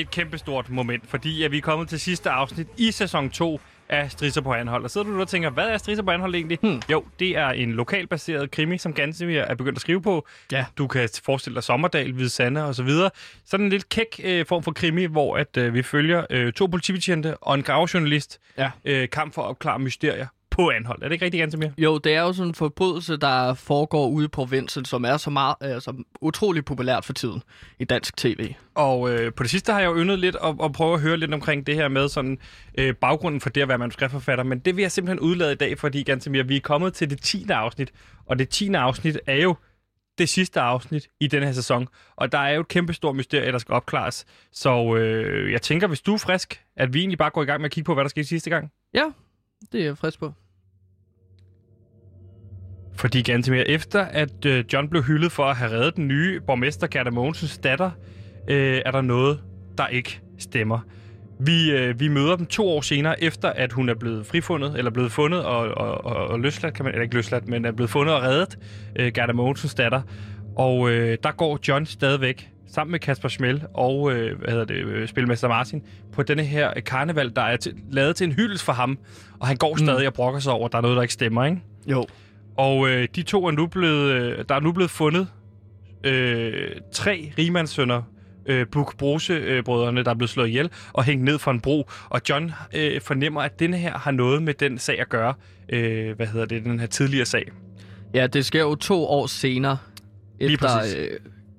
et 0.00 0.10
kæmpestort 0.10 0.70
moment, 0.70 1.04
fordi 1.08 1.42
at 1.42 1.50
vi 1.50 1.56
er 1.56 1.62
kommet 1.62 1.88
til 1.88 2.00
sidste 2.00 2.30
afsnit 2.30 2.66
i 2.76 2.90
sæson 2.90 3.30
2 3.30 3.60
af 3.92 4.10
Strisser 4.10 4.40
på 4.40 4.52
anhold. 4.52 4.84
Og 4.84 4.90
sidder 4.90 5.06
du 5.06 5.20
og 5.20 5.28
tænker, 5.28 5.50
hvad 5.50 5.68
er 5.68 5.78
Strisser 5.78 6.02
på 6.04 6.10
anhold 6.10 6.34
egentlig? 6.34 6.58
Hmm. 6.62 6.82
Jo, 6.90 7.04
det 7.18 7.36
er 7.36 7.48
en 7.48 7.72
lokalbaseret 7.72 8.50
krimi, 8.50 8.78
som 8.78 8.92
Gantemir 8.92 9.40
er 9.40 9.54
begyndt 9.54 9.76
at 9.76 9.80
skrive 9.80 10.02
på. 10.02 10.26
Ja. 10.52 10.64
Du 10.78 10.86
kan 10.86 11.08
forestille 11.24 11.54
dig 11.54 11.62
Sommerdal, 11.64 12.12
Hvide 12.12 12.28
Sande 12.28 12.64
og 12.64 12.74
så 12.74 12.82
videre. 12.82 13.10
Sådan 13.44 13.66
en 13.66 13.70
lidt 13.70 13.88
kæk 13.88 14.20
øh, 14.24 14.46
form 14.46 14.62
for 14.62 14.72
krimi, 14.72 15.04
hvor 15.04 15.36
at 15.36 15.56
øh, 15.56 15.74
vi 15.74 15.82
følger 15.82 16.26
øh, 16.30 16.52
to 16.52 16.66
politibetjente 16.66 17.36
og 17.36 17.54
en 17.54 17.62
gravejournalist 17.62 18.38
Ja. 18.58 18.70
øh, 18.84 19.08
kamp 19.08 19.34
for 19.34 19.42
at 19.42 19.48
opklare 19.48 19.78
mysterier 19.78 20.26
på 20.52 20.70
anhold. 20.70 21.02
Er 21.02 21.08
det 21.08 21.12
ikke 21.12 21.24
rigtigt, 21.24 21.40
Gantemir? 21.40 21.68
Jo, 21.78 21.98
det 21.98 22.14
er 22.14 22.20
jo 22.20 22.32
sådan 22.32 22.48
en 22.48 22.54
forbrydelse, 22.54 23.16
der 23.16 23.54
foregår 23.54 24.08
ude 24.08 24.24
i 24.24 24.28
provinsen, 24.28 24.84
som 24.84 25.04
er 25.04 25.16
så 25.16 25.30
meget, 25.30 25.54
altså, 25.60 26.04
utrolig 26.20 26.64
populært 26.64 27.04
for 27.04 27.12
tiden 27.12 27.42
i 27.78 27.84
dansk 27.84 28.16
tv. 28.16 28.54
Og 28.74 29.10
øh, 29.10 29.32
på 29.34 29.42
det 29.42 29.50
sidste 29.50 29.72
har 29.72 29.80
jeg 29.80 29.86
jo 29.86 29.96
yndet 29.96 30.18
lidt 30.18 30.36
at, 30.44 30.54
at 30.64 30.72
prøve 30.72 30.94
at 30.94 31.00
høre 31.00 31.16
lidt 31.16 31.34
omkring 31.34 31.66
det 31.66 31.74
her 31.74 31.88
med 31.88 32.08
sådan 32.08 32.38
øh, 32.78 32.94
baggrunden 32.94 33.40
for 33.40 33.50
det 33.50 33.60
at 33.60 33.68
være 33.68 33.78
manuskriptforfatter, 33.78 34.44
men 34.44 34.58
det 34.58 34.76
vil 34.76 34.82
jeg 34.82 34.92
simpelthen 34.92 35.20
udlade 35.20 35.52
i 35.52 35.56
dag, 35.56 35.78
fordi 35.78 36.02
ganske 36.02 36.30
mere, 36.30 36.46
vi 36.46 36.56
er 36.56 36.60
kommet 36.60 36.94
til 36.94 37.10
det 37.10 37.22
10. 37.22 37.46
afsnit, 37.50 37.92
og 38.26 38.38
det 38.38 38.48
10. 38.48 38.74
afsnit 38.74 39.18
er 39.26 39.42
jo 39.42 39.56
det 40.18 40.28
sidste 40.28 40.60
afsnit 40.60 41.08
i 41.20 41.26
denne 41.26 41.46
her 41.46 41.52
sæson, 41.52 41.88
og 42.16 42.32
der 42.32 42.38
er 42.38 42.54
jo 42.54 42.60
et 42.60 42.68
kæmpe 42.68 42.92
stort 42.94 43.16
mysterie, 43.16 43.52
der 43.52 43.58
skal 43.58 43.72
opklares. 43.72 44.26
Så 44.52 44.96
øh, 44.96 45.52
jeg 45.52 45.62
tænker, 45.62 45.86
hvis 45.86 46.00
du 46.00 46.14
er 46.14 46.18
frisk, 46.18 46.64
at 46.76 46.94
vi 46.94 46.98
egentlig 46.98 47.18
bare 47.18 47.30
går 47.30 47.42
i 47.42 47.46
gang 47.46 47.60
med 47.60 47.64
at 47.64 47.72
kigge 47.72 47.86
på, 47.86 47.94
hvad 47.94 48.04
der 48.04 48.08
skete 48.08 48.26
sidste 48.26 48.50
gang. 48.50 48.72
Ja, 48.94 49.04
det 49.72 49.80
er 49.80 49.84
jeg 49.84 49.98
frisk 49.98 50.18
på. 50.18 50.32
Fordi 53.02 53.22
ganske 53.22 53.52
mere 53.52 53.68
efter, 53.68 54.00
at 54.00 54.44
øh, 54.46 54.64
John 54.72 54.88
blev 54.88 55.02
hyldet 55.02 55.32
for 55.32 55.44
at 55.44 55.56
have 55.56 55.70
reddet 55.70 55.96
den 55.96 56.08
nye 56.08 56.40
borgmester 56.40 56.86
Gerda 56.86 57.10
Mogensens 57.10 57.58
datter, 57.58 57.90
øh, 58.48 58.82
er 58.86 58.90
der 58.90 59.00
noget, 59.00 59.40
der 59.78 59.86
ikke 59.86 60.20
stemmer. 60.38 60.78
Vi, 61.40 61.70
øh, 61.70 62.00
vi 62.00 62.08
møder 62.08 62.36
dem 62.36 62.46
to 62.46 62.68
år 62.68 62.80
senere, 62.80 63.22
efter 63.22 63.48
at 63.48 63.72
hun 63.72 63.88
er 63.88 63.94
blevet 63.94 64.26
frifundet, 64.26 64.78
eller 64.78 64.90
blevet 64.90 65.12
fundet 65.12 65.44
og, 65.44 65.58
og, 65.58 66.04
og, 66.04 66.26
og 66.26 66.40
løsladt, 66.40 66.74
kan 66.74 66.84
man, 66.84 66.94
eller 66.94 67.02
ikke 67.02 67.14
løsladt, 67.14 67.48
men 67.48 67.64
er 67.64 67.72
blevet 67.72 67.90
fundet 67.90 68.14
og 68.14 68.22
reddet, 68.22 68.58
øh, 68.96 69.12
Gerda 69.12 69.32
Mogensens 69.32 69.74
datter. 69.74 70.02
Og 70.56 70.90
øh, 70.90 71.18
der 71.22 71.30
går 71.30 71.58
John 71.68 71.86
stadigvæk 71.86 72.48
sammen 72.66 72.90
med 72.90 73.00
Kasper 73.00 73.28
Schmel 73.28 73.62
og 73.74 74.12
øh, 74.12 74.38
hvad 74.38 74.50
hedder 74.50 74.64
det, 74.64 74.76
øh, 74.76 75.08
spilmester 75.08 75.48
Martin 75.48 75.82
på 76.12 76.22
denne 76.22 76.42
her 76.42 76.72
karneval, 76.80 77.32
der 77.36 77.42
er 77.42 77.56
til, 77.56 77.74
lavet 77.90 78.16
til 78.16 78.24
en 78.24 78.32
hyldest 78.32 78.64
for 78.64 78.72
ham. 78.72 78.98
Og 79.40 79.46
han 79.46 79.56
går 79.56 79.76
stadig 79.76 80.06
og 80.06 80.14
brokker 80.14 80.40
sig 80.40 80.52
over, 80.52 80.66
at 80.66 80.72
der 80.72 80.78
er 80.78 80.82
noget, 80.82 80.96
der 80.96 81.02
ikke 81.02 81.14
stemmer, 81.14 81.44
ikke? 81.44 81.60
Jo. 81.86 82.06
Og 82.56 82.88
øh, 82.88 83.08
de 83.16 83.22
to 83.22 83.46
er 83.46 83.50
nu 83.50 83.66
blevet, 83.66 84.12
øh, 84.12 84.44
der 84.48 84.54
er 84.54 84.60
nu 84.60 84.72
blevet 84.72 84.90
fundet 84.90 85.28
øh, 86.04 86.70
tre 86.92 87.32
rigmandssønner, 87.38 88.02
øh, 88.46 88.66
Buk 88.72 88.96
Brose-brødrene, 88.96 90.04
der 90.04 90.10
er 90.10 90.14
blevet 90.14 90.30
slået 90.30 90.48
ihjel 90.48 90.70
og 90.92 91.04
hængt 91.04 91.24
ned 91.24 91.38
for 91.38 91.50
en 91.50 91.60
bro. 91.60 91.88
Og 92.08 92.20
John 92.28 92.52
øh, 92.74 93.00
fornemmer, 93.00 93.42
at 93.42 93.60
denne 93.60 93.76
her 93.76 93.98
har 93.98 94.10
noget 94.10 94.42
med 94.42 94.54
den 94.54 94.78
sag 94.78 95.00
at 95.00 95.08
gøre. 95.08 95.34
Øh, 95.68 96.16
hvad 96.16 96.26
hedder 96.26 96.46
det? 96.46 96.64
Den 96.64 96.80
her 96.80 96.86
tidligere 96.86 97.26
sag. 97.26 97.50
Ja, 98.14 98.26
det 98.26 98.44
sker 98.46 98.60
jo 98.60 98.74
to 98.74 99.06
år 99.06 99.26
senere, 99.26 99.78
efter 100.40 100.78
øh, 100.96 101.08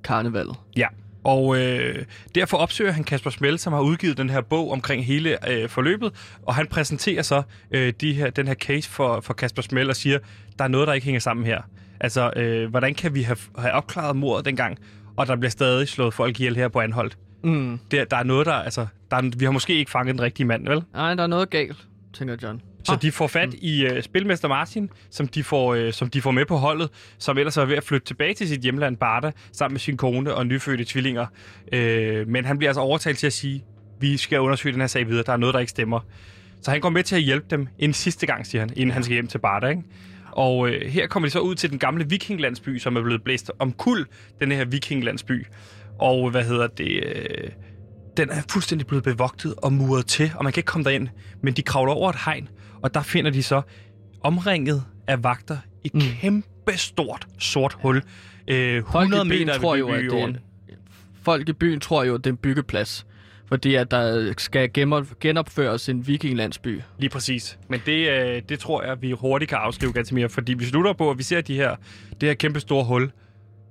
karnevalet. 0.03 0.55
Ja, 0.77 0.87
og 1.23 1.57
øh, 1.57 2.05
derfor 2.35 2.57
opsøger 2.57 2.91
han 2.91 3.03
Kasper 3.03 3.29
Smell, 3.29 3.59
som 3.59 3.73
har 3.73 3.81
udgivet 3.81 4.17
den 4.17 4.29
her 4.29 4.41
bog 4.41 4.71
omkring 4.71 5.05
hele 5.05 5.49
øh, 5.51 5.69
forløbet, 5.69 6.37
og 6.43 6.55
han 6.55 6.67
præsenterer 6.67 7.21
så 7.21 7.41
øh, 7.71 7.93
de 8.01 8.13
her, 8.13 8.29
den 8.29 8.47
her 8.47 8.55
case 8.55 8.89
for, 8.89 9.21
for 9.21 9.33
Kasper 9.33 9.61
Smell 9.61 9.89
og 9.89 9.95
siger, 9.95 10.19
der 10.57 10.63
er 10.63 10.67
noget, 10.67 10.87
der 10.87 10.93
ikke 10.93 11.05
hænger 11.05 11.19
sammen 11.19 11.45
her. 11.45 11.61
Altså, 11.99 12.31
øh, 12.35 12.69
hvordan 12.69 12.95
kan 12.95 13.15
vi 13.15 13.21
have, 13.21 13.37
have 13.57 13.73
opklaret 13.73 14.15
mordet 14.15 14.45
dengang, 14.45 14.77
og 15.17 15.27
der 15.27 15.35
bliver 15.35 15.51
stadig 15.51 15.87
slået 15.87 16.13
folk 16.13 16.39
ihjel 16.39 16.55
her 16.55 16.67
på 16.67 16.79
Anholdt? 16.79 17.17
Mm. 17.43 17.79
Der, 17.91 18.05
der 18.05 18.17
er 18.17 18.23
noget, 18.23 18.45
der, 18.45 18.53
altså, 18.53 18.87
der 19.11 19.17
er, 19.17 19.31
vi 19.37 19.45
har 19.45 19.51
måske 19.51 19.73
ikke 19.73 19.91
fanget 19.91 20.13
den 20.13 20.21
rigtige 20.21 20.47
mand, 20.47 20.67
vel? 20.67 20.83
Nej, 20.93 21.13
der 21.15 21.23
er 21.23 21.27
noget 21.27 21.49
galt, 21.49 21.77
tænker 22.13 22.37
John. 22.43 22.61
Så 22.83 22.97
de 23.01 23.11
får 23.11 23.27
fat 23.27 23.53
i 23.53 23.85
øh, 23.85 24.03
spilmester 24.03 24.47
Martin, 24.47 24.89
som 25.09 25.27
de, 25.27 25.43
får, 25.43 25.73
øh, 25.73 25.93
som 25.93 26.09
de 26.09 26.21
får 26.21 26.31
med 26.31 26.45
på 26.45 26.57
holdet, 26.57 26.89
som 27.17 27.37
ellers 27.37 27.57
er 27.57 27.65
ved 27.65 27.75
at 27.75 27.83
flytte 27.83 28.07
tilbage 28.07 28.33
til 28.33 28.47
sit 28.47 28.61
hjemland 28.61 28.97
Barda, 28.97 29.31
sammen 29.51 29.73
med 29.73 29.79
sin 29.79 29.97
kone 29.97 30.33
og 30.33 30.47
nyfødte 30.47 30.85
tvillinger. 30.85 31.25
Øh, 31.71 32.27
men 32.27 32.45
han 32.45 32.57
bliver 32.57 32.69
altså 32.69 32.81
overtalt 32.81 33.17
til 33.17 33.27
at 33.27 33.33
sige, 33.33 33.63
vi 33.99 34.17
skal 34.17 34.39
undersøge 34.39 34.73
den 34.73 34.81
her 34.81 34.87
sag 34.87 35.07
videre, 35.07 35.23
der 35.25 35.33
er 35.33 35.37
noget, 35.37 35.53
der 35.53 35.59
ikke 35.59 35.69
stemmer. 35.69 35.99
Så 36.61 36.71
han 36.71 36.81
går 36.81 36.89
med 36.89 37.03
til 37.03 37.15
at 37.15 37.21
hjælpe 37.21 37.45
dem 37.49 37.67
en 37.79 37.93
sidste 37.93 38.25
gang, 38.25 38.47
siger 38.47 38.61
han, 38.61 38.69
inden 38.75 38.91
han 38.91 39.03
skal 39.03 39.13
hjem 39.13 39.27
til 39.27 39.37
Barda. 39.37 39.67
Ikke? 39.67 39.83
Og 40.31 40.69
øh, 40.69 40.91
her 40.91 41.07
kommer 41.07 41.27
de 41.27 41.31
så 41.31 41.39
ud 41.39 41.55
til 41.55 41.69
den 41.71 41.79
gamle 41.79 42.09
vikinglandsby, 42.09 42.77
som 42.77 42.95
er 42.95 43.01
blevet 43.01 43.23
blæst 43.23 43.51
omkuld, 43.59 44.05
den 44.39 44.51
her 44.51 44.65
vikinglandsby. 44.65 45.45
Og 45.99 46.29
hvad 46.29 46.43
hedder 46.43 46.67
det... 46.67 47.03
Øh, 47.05 47.49
den 48.17 48.29
er 48.29 48.41
fuldstændig 48.51 48.87
blevet 48.87 49.03
bevogtet 49.03 49.53
og 49.57 49.73
muret 49.73 50.05
til, 50.05 50.31
og 50.35 50.43
man 50.43 50.53
kan 50.53 50.59
ikke 50.59 50.67
komme 50.67 50.83
derind. 50.83 51.07
Men 51.41 51.53
de 51.53 51.61
kravler 51.61 51.93
over 51.93 52.09
et 52.09 52.15
hegn, 52.25 52.49
og 52.83 52.93
der 52.93 53.01
finder 53.01 53.31
de 53.31 53.43
så 53.43 53.61
omringet 54.21 54.83
af 55.07 55.23
vagter 55.23 55.57
et 55.83 55.93
mm. 55.93 55.99
kæmpe 56.01 56.77
stort 56.77 57.27
sort 57.39 57.77
hul. 57.81 58.01
Øh, 58.47 58.83
Folk 58.91 59.05
100 59.13 59.25
i 59.25 59.29
byen 59.29 59.47
meter 59.47 59.59
tror 59.59 59.75
jo, 59.75 59.89
at 59.89 60.03
det 60.03 60.39
folk 61.21 61.49
i 61.49 61.53
byen 61.53 61.79
tror 61.79 62.03
jo, 62.03 62.15
at 62.15 62.23
det 62.23 62.29
er 62.29 62.33
en 62.33 62.37
byggeplads. 62.37 63.05
Fordi 63.45 63.75
at 63.75 63.91
der 63.91 64.33
skal 64.37 64.69
genop- 64.77 65.13
genopføres 65.19 65.89
en 65.89 66.07
vikinglandsby. 66.07 66.81
Lige 66.99 67.09
præcis. 67.09 67.59
Men 67.69 67.81
det, 67.85 68.09
øh, 68.09 68.41
det 68.49 68.59
tror 68.59 68.83
jeg, 68.83 69.01
vi 69.01 69.11
hurtigt 69.11 69.49
kan 69.49 69.57
afskrive 69.57 69.93
ganske 69.93 70.15
mere, 70.15 70.29
fordi 70.29 70.53
vi 70.53 70.65
slutter 70.65 70.93
på, 70.93 71.11
at 71.11 71.17
vi 71.17 71.23
ser 71.23 71.41
de 71.41 71.55
her, 71.55 71.75
det 72.21 72.29
her 72.29 72.33
kæmpe 72.33 72.59
store 72.59 72.83
hul. 72.85 73.11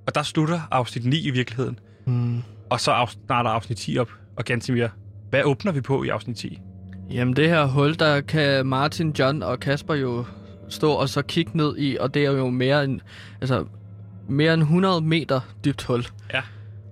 Og 0.06 0.14
der 0.14 0.22
slutter 0.22 0.60
afsnit 0.70 1.04
9 1.04 1.26
i 1.26 1.30
virkeligheden. 1.30 1.78
Mm. 2.06 2.42
Og 2.70 2.80
så 2.80 2.90
af, 2.90 3.08
starter 3.08 3.50
afsnit 3.50 3.78
10 3.78 3.98
op. 3.98 4.10
Og 4.36 4.44
Gantemir, 4.44 4.88
hvad 5.30 5.42
åbner 5.42 5.72
vi 5.72 5.80
på 5.80 6.02
i 6.02 6.08
afsnit 6.08 6.36
10? 6.36 6.58
Jamen 7.12 7.36
det 7.36 7.48
her 7.48 7.64
hul, 7.64 7.98
der 7.98 8.20
kan 8.20 8.66
Martin, 8.66 9.14
John 9.18 9.42
og 9.42 9.60
Kasper 9.60 9.94
jo 9.94 10.24
stå 10.68 10.92
og 10.92 11.08
så 11.08 11.22
kigge 11.22 11.56
ned 11.56 11.74
i, 11.78 11.96
og 12.00 12.14
det 12.14 12.24
er 12.24 12.30
jo 12.30 12.50
mere 12.50 12.84
end, 12.84 13.00
altså, 13.40 13.64
mere 14.28 14.54
end 14.54 14.62
100 14.62 15.00
meter 15.00 15.40
dybt 15.64 15.82
hul. 15.82 16.06
Ja. 16.34 16.42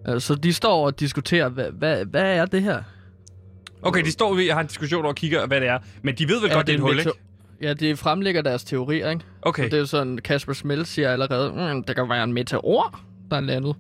Altså, 0.05 0.35
de 0.35 0.53
står 0.53 0.87
og 0.87 1.01
diskuterer, 1.01 1.49
hvad, 1.49 1.71
hvad, 1.71 2.05
hvad 2.05 2.37
er 2.37 2.47
det 2.47 2.63
her? 2.63 2.83
Okay, 3.83 4.05
de 4.05 4.13
står 4.13 4.31
og 4.31 4.55
har 4.55 4.61
en 4.61 4.67
diskussion 4.67 5.05
og 5.05 5.15
kigger, 5.15 5.47
hvad 5.47 5.61
det 5.61 5.69
er. 5.69 5.79
Men 6.03 6.15
de 6.15 6.29
ved 6.29 6.41
vel 6.41 6.51
Er 6.51 6.55
godt, 6.55 6.67
det 6.67 6.73
er 6.73 6.77
et 6.77 6.83
hul, 6.83 6.99
ikke? 6.99 7.13
Ja, 7.63 7.75
de 7.75 7.97
fremlægger 7.97 8.43
deres 8.43 8.65
teorier, 8.65 9.11
ikke? 9.11 9.25
Okay. 9.43 9.65
Og 9.65 9.71
det 9.71 9.77
er 9.77 9.81
jo 9.81 9.87
sådan, 9.87 10.19
Kasper 10.19 10.53
Smell 10.53 10.87
siger 10.87 11.11
allerede, 11.13 11.75
mm, 11.75 11.85
det 11.85 11.97
kan 11.97 12.09
være 12.09 12.25
en 12.25 12.33
meteor, 12.33 13.01
der 13.31 13.37
er 13.37 13.41
landet. 13.41 13.77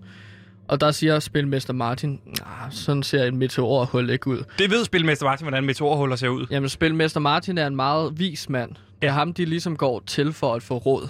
Og 0.70 0.80
der 0.80 0.90
siger 0.90 1.18
spilmester 1.18 1.72
Martin, 1.72 2.20
nah, 2.26 2.72
sådan 2.72 3.02
ser 3.02 3.24
en 3.24 3.36
meteorhul 3.36 4.10
ikke 4.10 4.26
ud. 4.28 4.42
Det 4.58 4.70
ved 4.70 4.84
Spilmester 4.84 5.26
Martin, 5.26 5.44
hvordan 5.44 5.64
meteorhuller 5.64 6.16
ser 6.16 6.28
ud. 6.28 6.46
Jamen, 6.50 6.68
spilmester 6.68 7.20
Martin 7.20 7.58
er 7.58 7.66
en 7.66 7.76
meget 7.76 8.18
vis 8.18 8.48
mand. 8.48 8.70
Det 9.02 9.08
er 9.08 9.12
ham, 9.12 9.32
de 9.32 9.44
ligesom 9.44 9.76
går 9.76 10.02
til 10.06 10.32
for 10.32 10.54
at 10.54 10.62
få 10.62 10.76
råd. 10.76 11.08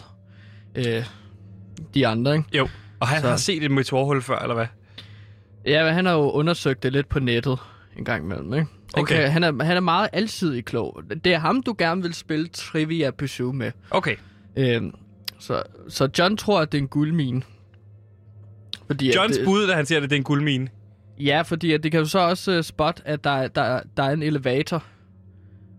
Øh, 0.75 1.05
de 1.95 2.07
andre, 2.07 2.37
ikke? 2.37 2.49
Jo. 2.59 2.69
Og 3.01 3.09
han 3.09 3.19
Så- 3.19 3.23
så. 3.23 3.29
har 3.31 3.37
set 3.37 3.65
et 3.65 3.71
meteorhul 3.71 4.23
før, 4.23 4.39
eller 4.39 4.55
hvad? 4.55 4.67
Ja, 5.67 5.85
men 5.85 5.95
han 5.95 6.07
har 6.07 6.13
jo 6.13 6.31
undersøgt 6.31 6.83
det 6.83 6.93
lidt 6.93 7.09
på 7.09 7.21
nettet 7.21 7.59
en 7.99 8.05
gang 8.05 8.25
imellem, 8.25 8.53
ikke? 8.55 8.67
Han, 8.95 9.03
Okay. 9.03 9.17
kan, 9.17 9.31
han, 9.33 9.45
er, 9.45 9.65
han 9.65 9.77
er 9.77 9.81
meget 9.81 10.09
alsidig 10.13 10.65
klog. 10.65 11.01
Det 11.25 11.35
er 11.35 11.39
ham, 11.39 11.63
du 11.63 11.75
gerne 11.79 12.03
vil 12.03 12.15
spille 12.15 12.49
Trivia 12.49 13.11
Pursuit 13.11 13.55
med. 13.55 13.73
Okay. 13.91 14.17
Øhm, 14.57 14.93
så, 15.39 15.63
så 15.89 16.09
John 16.19 16.37
tror, 16.37 16.61
at 16.61 16.73
det 16.73 16.79
er 16.79 16.83
en 16.83 16.89
guldmine. 16.89 17.43
Fordi 18.91 19.09
at 19.09 19.17
Johns 19.17 19.37
det, 19.37 19.45
bud, 19.45 19.67
da 19.67 19.75
han 19.75 19.87
siger 19.87 20.01
det, 20.01 20.11
det 20.11 20.17
er 20.17 20.21
en 20.21 20.25
guldmine. 20.25 20.69
Ja, 21.19 21.43
fordi 21.43 21.73
at 21.73 21.83
det 21.83 21.91
kan 21.93 22.01
jo 22.01 22.07
så 22.07 22.19
også 22.19 22.59
uh, 22.59 22.65
spot, 22.65 23.03
at 23.05 23.25
der, 23.25 23.49
der, 23.49 23.81
der 23.97 24.03
er 24.03 24.11
en 24.11 24.23
elevator. 24.23 24.85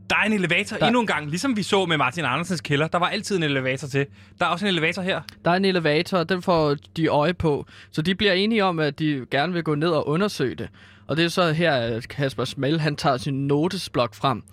Der 0.10 0.15
er 0.17 0.24
en 0.24 0.34
elevator 0.34 0.78
Der- 0.78 0.86
endnu 0.88 1.02
en 1.02 1.08
gang, 1.08 1.30
ligesom 1.30 1.58
vi 1.58 1.63
så 1.63 1.86
med 1.86 1.97
Martin 1.97 2.26
Andersens 2.26 2.62
kælder. 2.62 2.88
Der 2.88 2.97
var 3.00 3.08
altid 3.08 3.38
en 3.38 3.43
elevator 3.43 3.88
til. 3.88 4.06
Der 4.39 4.45
er 4.45 4.50
også 4.50 4.65
en 4.65 4.69
elevator 4.69 5.02
her. 5.02 5.21
Der 5.45 5.52
er 5.52 5.56
en 5.56 5.65
elevator, 5.65 6.17
og 6.17 6.30
den 6.30 6.41
får 6.41 6.76
de 6.97 7.08
øje 7.08 7.34
på. 7.34 7.65
Så 7.91 8.02
de 8.02 8.15
bliver 8.15 8.34
enige 8.34 8.63
om, 8.65 8.80
at 8.80 9.00
de 9.00 9.26
gerne 9.32 9.54
vil 9.54 9.63
gå 9.63 9.76
ned 9.76 9.89
og 9.89 10.08
undersøge 10.08 10.56
det. 10.56 10.69
Og 11.08 11.17
det 11.17 11.26
er 11.26 11.30
så 11.30 11.52
her, 11.52 11.74
at 11.74 12.08
Kasper 12.08 12.45
Smell, 12.45 12.80
han 12.80 12.95
tager 12.95 13.17
sin 13.17 13.47
notesblok 13.47 14.15
frem. 14.15 14.43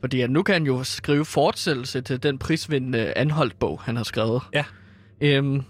Fordi 0.00 0.20
at 0.20 0.30
nu 0.30 0.42
kan 0.42 0.52
han 0.52 0.66
jo 0.66 0.84
skrive 0.84 1.24
fortsættelse 1.24 2.00
til 2.00 2.22
den 2.22 2.38
prisvindende 2.38 3.12
anholdt-bog, 3.16 3.80
han 3.82 3.96
har 3.96 4.04
skrevet. 4.04 4.42
Ja. 4.54 4.64
Øhm, 5.20 5.62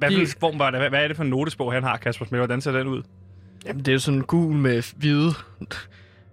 Hvad, 0.00 0.10
De- 0.10 0.26
form 0.40 0.58
var 0.58 0.70
det? 0.70 0.80
Hvad, 0.80 0.88
hvad 0.90 1.04
er 1.04 1.08
det 1.08 1.16
for 1.16 1.24
en 1.24 1.30
notesbog, 1.30 1.72
han 1.72 1.82
har, 1.82 1.96
Kasper 1.96 2.26
Smith? 2.26 2.38
Hvordan 2.38 2.60
ser 2.60 2.72
den 2.72 2.86
ud? 2.86 3.02
jamen, 3.66 3.78
det 3.80 3.88
er 3.88 3.92
jo 3.92 3.98
sådan 3.98 4.20
gul 4.20 4.54
med 4.54 4.82
hvide, 4.96 5.32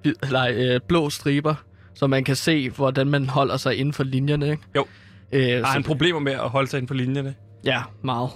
hvid, 0.02 0.14
nej, 0.32 0.54
øh, 0.56 0.80
blå 0.88 1.10
striber, 1.10 1.56
så 1.94 2.08
man 2.08 2.24
kan 2.24 2.36
se, 2.36 2.70
hvordan 2.70 3.08
man 3.08 3.26
holder 3.30 3.58
sig 3.58 3.76
inden 3.76 3.94
for 3.94 4.04
linjerne. 4.04 4.50
Ikke? 4.52 4.64
Jo. 4.76 4.86
Øh, 5.32 5.42
Har 5.56 5.60
så- 5.60 5.66
han 5.66 5.84
problemer 5.84 6.20
med 6.20 6.32
at 6.32 6.50
holde 6.50 6.70
sig 6.70 6.78
inden 6.78 6.88
for 6.88 6.96
linjerne? 6.96 7.36
Ja, 7.66 7.82
meget. 8.04 8.30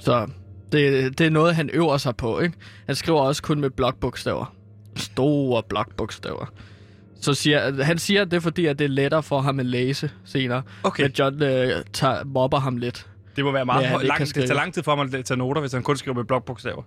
Så 0.00 0.26
det, 0.72 1.18
det 1.18 1.26
er 1.26 1.30
noget, 1.30 1.54
han 1.54 1.70
øver 1.72 1.96
sig 1.96 2.16
på, 2.16 2.40
ikke? 2.40 2.54
Han 2.86 2.94
skriver 2.94 3.20
også 3.20 3.42
kun 3.42 3.60
med 3.60 3.70
blokbogstaver. 3.70 4.54
Store 4.96 5.62
blokbogstaver. 5.68 6.52
Så 7.20 7.34
siger, 7.34 7.82
han 7.84 7.98
siger, 7.98 8.22
at 8.22 8.30
det 8.30 8.36
er 8.36 8.40
fordi, 8.40 8.66
at 8.66 8.78
det 8.78 8.84
er 8.84 8.88
lettere 8.88 9.22
for 9.22 9.40
ham 9.40 9.60
at 9.60 9.66
læse 9.66 10.10
senere. 10.24 10.62
Okay. 10.82 11.02
Men 11.02 11.12
John 11.18 11.42
øh, 11.42 11.82
tager, 11.92 12.24
mobber 12.24 12.58
ham 12.58 12.76
lidt. 12.76 13.06
Det 13.36 13.44
må 13.44 13.52
være 13.52 13.64
meget 13.64 13.82
Ja, 13.82 13.90
langt. 13.96 14.16
kan 14.18 14.26
Det 14.26 14.34
tager 14.34 14.54
lang 14.54 14.74
tid 14.74 14.82
for 14.82 14.96
ham 14.96 15.14
at 15.14 15.24
tage 15.24 15.38
noter, 15.38 15.60
hvis 15.60 15.72
han 15.72 15.82
kun 15.82 15.96
skriver 15.96 16.14
med 16.16 16.24
blokbogstaver. 16.24 16.82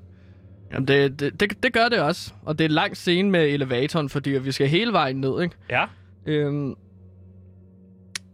Jamen, 0.74 0.88
det, 0.88 1.20
det, 1.20 1.40
det, 1.40 1.64
det 1.64 1.74
gør 1.74 1.90
det 1.90 2.00
også. 2.00 2.34
Og 2.46 2.58
det 2.60 2.66
er 2.66 2.70
en 2.70 2.74
lang 2.74 2.98
scene 2.98 3.30
med 3.30 3.46
elevatoren, 3.46 4.10
fordi 4.10 4.30
vi 4.30 4.52
skal 4.52 4.68
hele 4.68 4.94
vejen 4.94 5.16
ned, 5.22 5.42
ikke? 5.42 5.56
Ja. 5.70 5.86
Øhm, 6.26 6.74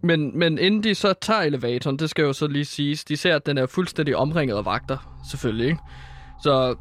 men, 0.03 0.39
men 0.39 0.57
inden 0.59 0.83
de 0.83 0.95
så 0.95 1.13
tager 1.21 1.41
elevatoren, 1.41 1.99
det 1.99 2.09
skal 2.09 2.21
jo 2.23 2.33
så 2.33 2.47
lige 2.47 2.65
siges, 2.65 3.03
de 3.03 3.17
ser, 3.17 3.35
at 3.35 3.45
den 3.45 3.57
er 3.57 3.65
fuldstændig 3.65 4.15
omringet 4.15 4.55
af 4.55 4.65
vagter, 4.65 5.21
selvfølgelig. 5.31 5.65
Ikke? 5.67 5.79
Så 6.43 6.75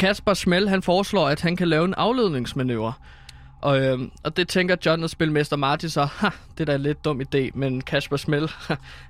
Kasper 0.00 0.34
Schmel, 0.34 0.68
han 0.68 0.82
foreslår, 0.82 1.28
at 1.28 1.40
han 1.40 1.56
kan 1.56 1.68
lave 1.68 1.84
en 1.84 1.94
afledningsmanøvre. 1.94 2.92
Og, 3.64 3.80
øhm, 3.80 4.10
og 4.24 4.36
det 4.36 4.48
tænker 4.48 4.76
John 4.86 5.02
og 5.02 5.10
spilmester 5.10 5.56
Marty 5.56 5.86
så, 5.86 6.04
ha, 6.04 6.28
det 6.58 6.60
er 6.60 6.64
da 6.64 6.74
en 6.74 6.80
lidt 6.80 7.04
dum 7.04 7.20
idé, 7.20 7.50
men 7.54 7.80
Kasper 7.80 8.16
Schmel, 8.16 8.50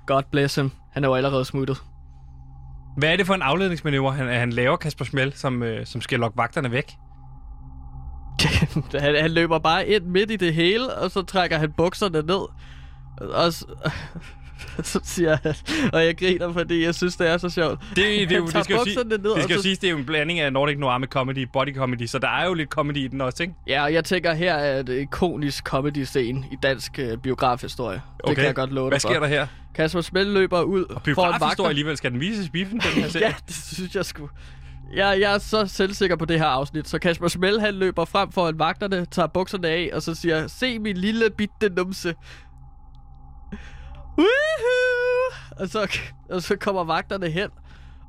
God 0.07 0.23
bless 0.31 0.55
him, 0.55 0.71
han 0.91 1.03
er 1.03 1.07
jo 1.07 1.15
allerede 1.15 1.45
smuttet. 1.45 1.77
Hvad 2.97 3.11
er 3.11 3.15
det 3.17 3.27
for 3.27 3.33
en 3.33 3.41
afledningsmanøvre, 3.41 4.13
han, 4.13 4.27
han 4.27 4.53
laver, 4.53 4.77
Kasper 4.77 5.05
Smell, 5.05 5.33
som, 5.33 5.63
øh, 5.63 5.85
som 5.85 6.01
skal 6.01 6.19
lokke 6.19 6.37
vagterne 6.37 6.71
væk? 6.71 6.91
han, 9.01 9.15
han 9.21 9.31
løber 9.31 9.59
bare 9.59 9.87
ind 9.87 10.03
midt 10.03 10.31
i 10.31 10.35
det 10.35 10.53
hele, 10.53 10.93
og 10.93 11.11
så 11.11 11.21
trækker 11.21 11.57
han 11.57 11.71
bukserne 11.71 12.21
ned. 12.21 12.47
Og 13.17 13.53
så, 14.83 14.99
siger 15.03 15.37
han, 15.43 15.53
og 15.93 16.05
jeg 16.05 16.17
griner, 16.17 16.53
fordi 16.53 16.83
jeg 16.83 16.95
synes, 16.95 17.15
det 17.15 17.29
er 17.29 17.37
så 17.37 17.49
sjovt. 17.49 17.79
Det, 17.89 17.95
det, 17.97 18.29
tager 18.29 18.41
det 18.45 18.63
skal 18.63 18.73
jo 18.75 18.83
sige, 18.83 18.95
ned, 19.03 19.17
det 19.17 19.43
skal 19.43 19.55
og 19.55 19.59
så- 19.59 19.61
siges, 19.61 19.79
det 19.79 19.87
er 19.87 19.91
jo 19.91 19.97
en 19.97 20.05
blanding 20.05 20.39
af 20.39 20.53
Nordic 20.53 20.77
Noir 20.77 20.97
med 20.97 21.07
comedy, 21.07 21.47
body 21.53 21.75
comedy, 21.75 22.05
så 22.05 22.19
der 22.19 22.27
er 22.27 22.45
jo 22.47 22.53
lidt 22.53 22.69
comedy 22.69 22.97
i 22.97 23.07
den 23.07 23.21
også, 23.21 23.43
ikke? 23.43 23.55
Ja, 23.67 23.83
og 23.83 23.93
jeg 23.93 24.03
tænker, 24.03 24.33
her 24.33 24.53
er 24.53 24.79
et 24.79 24.89
ikonisk 24.89 25.63
comedy-scene 25.63 26.45
i 26.51 26.55
dansk 26.63 26.99
øh, 26.99 27.17
biografhistorie. 27.17 28.01
Okay. 28.23 28.29
Det 28.29 28.35
kan 28.35 28.45
jeg 28.45 28.55
godt 28.55 28.71
love 28.73 28.89
Hvad 28.89 28.99
sker 28.99 29.13
for. 29.13 29.19
der 29.19 29.27
her? 29.27 29.47
Kasper 29.75 30.01
Smell 30.01 30.27
løber 30.27 30.61
ud 30.61 30.85
foran 30.89 31.01
Biografhistorie 31.03 31.49
vagter. 31.49 31.65
alligevel. 31.65 31.97
Skal 31.97 32.11
den 32.11 32.19
vises 32.19 32.45
i 32.47 32.49
biffen, 32.49 32.79
den 32.79 33.03
her 33.03 33.09
serie? 33.09 33.25
Ja, 33.25 33.33
det 33.47 33.55
synes 33.55 33.95
jeg 33.95 34.05
sgu. 34.05 34.29
Jeg, 34.95 35.17
jeg 35.21 35.33
er 35.33 35.37
så 35.37 35.67
selvsikker 35.67 36.15
på 36.15 36.25
det 36.25 36.39
her 36.39 36.45
afsnit, 36.45 36.89
så 36.89 36.99
Kasper 36.99 37.27
Smell 37.27 37.59
han 37.59 37.73
løber 37.73 38.05
frem 38.05 38.31
foran 38.31 38.59
vagterne, 38.59 39.05
tager 39.05 39.27
bukserne 39.27 39.67
af, 39.67 39.89
og 39.93 40.01
så 40.01 40.15
siger, 40.15 40.47
se 40.47 40.79
min 40.79 40.97
lille 40.97 41.29
bitte 41.37 41.69
numse. 41.75 42.13
Woohoo! 44.17 45.59
Og 45.59 45.67
så, 45.69 45.99
og 46.29 46.41
så 46.41 46.55
kommer 46.55 46.83
vagterne 46.83 47.29
hen 47.29 47.49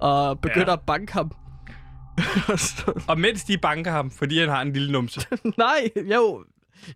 og 0.00 0.40
begynder 0.40 0.68
ja. 0.68 0.72
At 0.72 0.80
banke 0.80 1.12
ham. 1.12 1.32
Og 3.08 3.20
mens 3.20 3.44
de 3.44 3.58
banker 3.58 3.90
ham, 3.90 4.10
fordi 4.10 4.40
han 4.40 4.48
har 4.48 4.62
en 4.62 4.72
lille 4.72 4.92
numse. 4.92 5.20
Nej, 5.58 5.90
jo. 6.12 6.44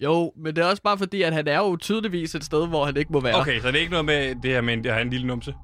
Jo, 0.02 0.32
men 0.36 0.56
det 0.56 0.64
er 0.64 0.68
også 0.68 0.82
bare 0.82 0.98
fordi, 0.98 1.22
at 1.22 1.32
han 1.32 1.48
er 1.48 1.58
jo 1.58 1.76
tydeligvis 1.76 2.34
et 2.34 2.44
sted, 2.44 2.68
hvor 2.68 2.84
han 2.84 2.96
ikke 2.96 3.12
må 3.12 3.20
være. 3.20 3.40
Okay, 3.40 3.60
så 3.60 3.66
det 3.66 3.76
er 3.76 3.80
ikke 3.80 3.90
noget 3.90 4.04
med 4.04 4.34
det 4.42 4.50
her 4.50 4.60
med, 4.60 4.86
at 4.86 4.92
have 4.92 5.02
en 5.02 5.10
lille 5.10 5.26
numse. 5.26 5.54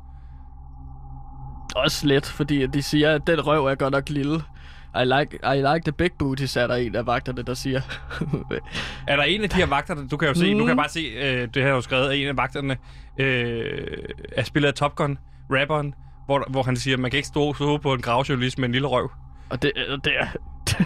Også 1.77 2.07
let, 2.07 2.27
fordi 2.27 2.67
de 2.67 2.83
siger, 2.83 3.15
at 3.15 3.27
den 3.27 3.47
røv 3.47 3.67
er 3.67 3.75
godt 3.75 3.93
nok 3.93 4.09
lille. 4.09 4.43
I 5.03 5.05
like, 5.05 5.39
I 5.57 5.57
like 5.57 5.81
the 5.83 5.93
big 5.93 6.11
booties, 6.19 6.57
er 6.57 6.67
der 6.67 6.75
en 6.75 6.95
af 6.97 7.07
vagterne, 7.07 7.43
der 7.43 7.55
siger. 7.55 7.81
Er 9.09 9.17
der 9.17 9.23
en 9.23 9.43
af 9.43 9.51
de 9.51 9.57
her 9.57 9.67
vagter, 9.67 9.95
du 10.11 10.17
kan 10.17 10.29
jo 10.29 10.35
se, 10.35 10.47
Mm. 10.47 10.53
mm. 10.53 10.59
du 10.59 10.67
kan 10.67 10.77
bare 10.77 10.89
se, 10.89 11.01
øh, 11.01 11.49
det 11.55 11.63
her 11.63 11.71
er 11.71 11.75
jo 11.75 11.81
skrevet, 11.81 12.09
at 12.11 12.17
en 12.19 12.29
af 12.29 12.37
vagterne 12.37 12.77
øh, 13.21 13.87
er 14.33 14.43
spillet 14.43 14.69
af 14.69 14.75
Top 14.75 14.95
Gun, 14.95 15.19
rapperen 15.51 15.95
hvor, 16.27 16.45
hvor 16.51 16.63
han 16.63 16.77
siger, 16.77 16.95
at 16.95 17.01
man 17.01 17.11
kan 17.11 17.17
ikke 17.19 17.29
stå, 17.29 17.55
stå 17.55 17.77
på 17.79 17.93
en 17.93 18.01
gravjournalist 18.01 18.59
med 18.59 18.69
en 18.69 18.73
lille 18.73 18.89
røv. 18.89 19.11
Og 19.51 19.63
det, 19.63 19.73
og 19.89 20.05
det 20.05 20.13
er... 20.21 20.27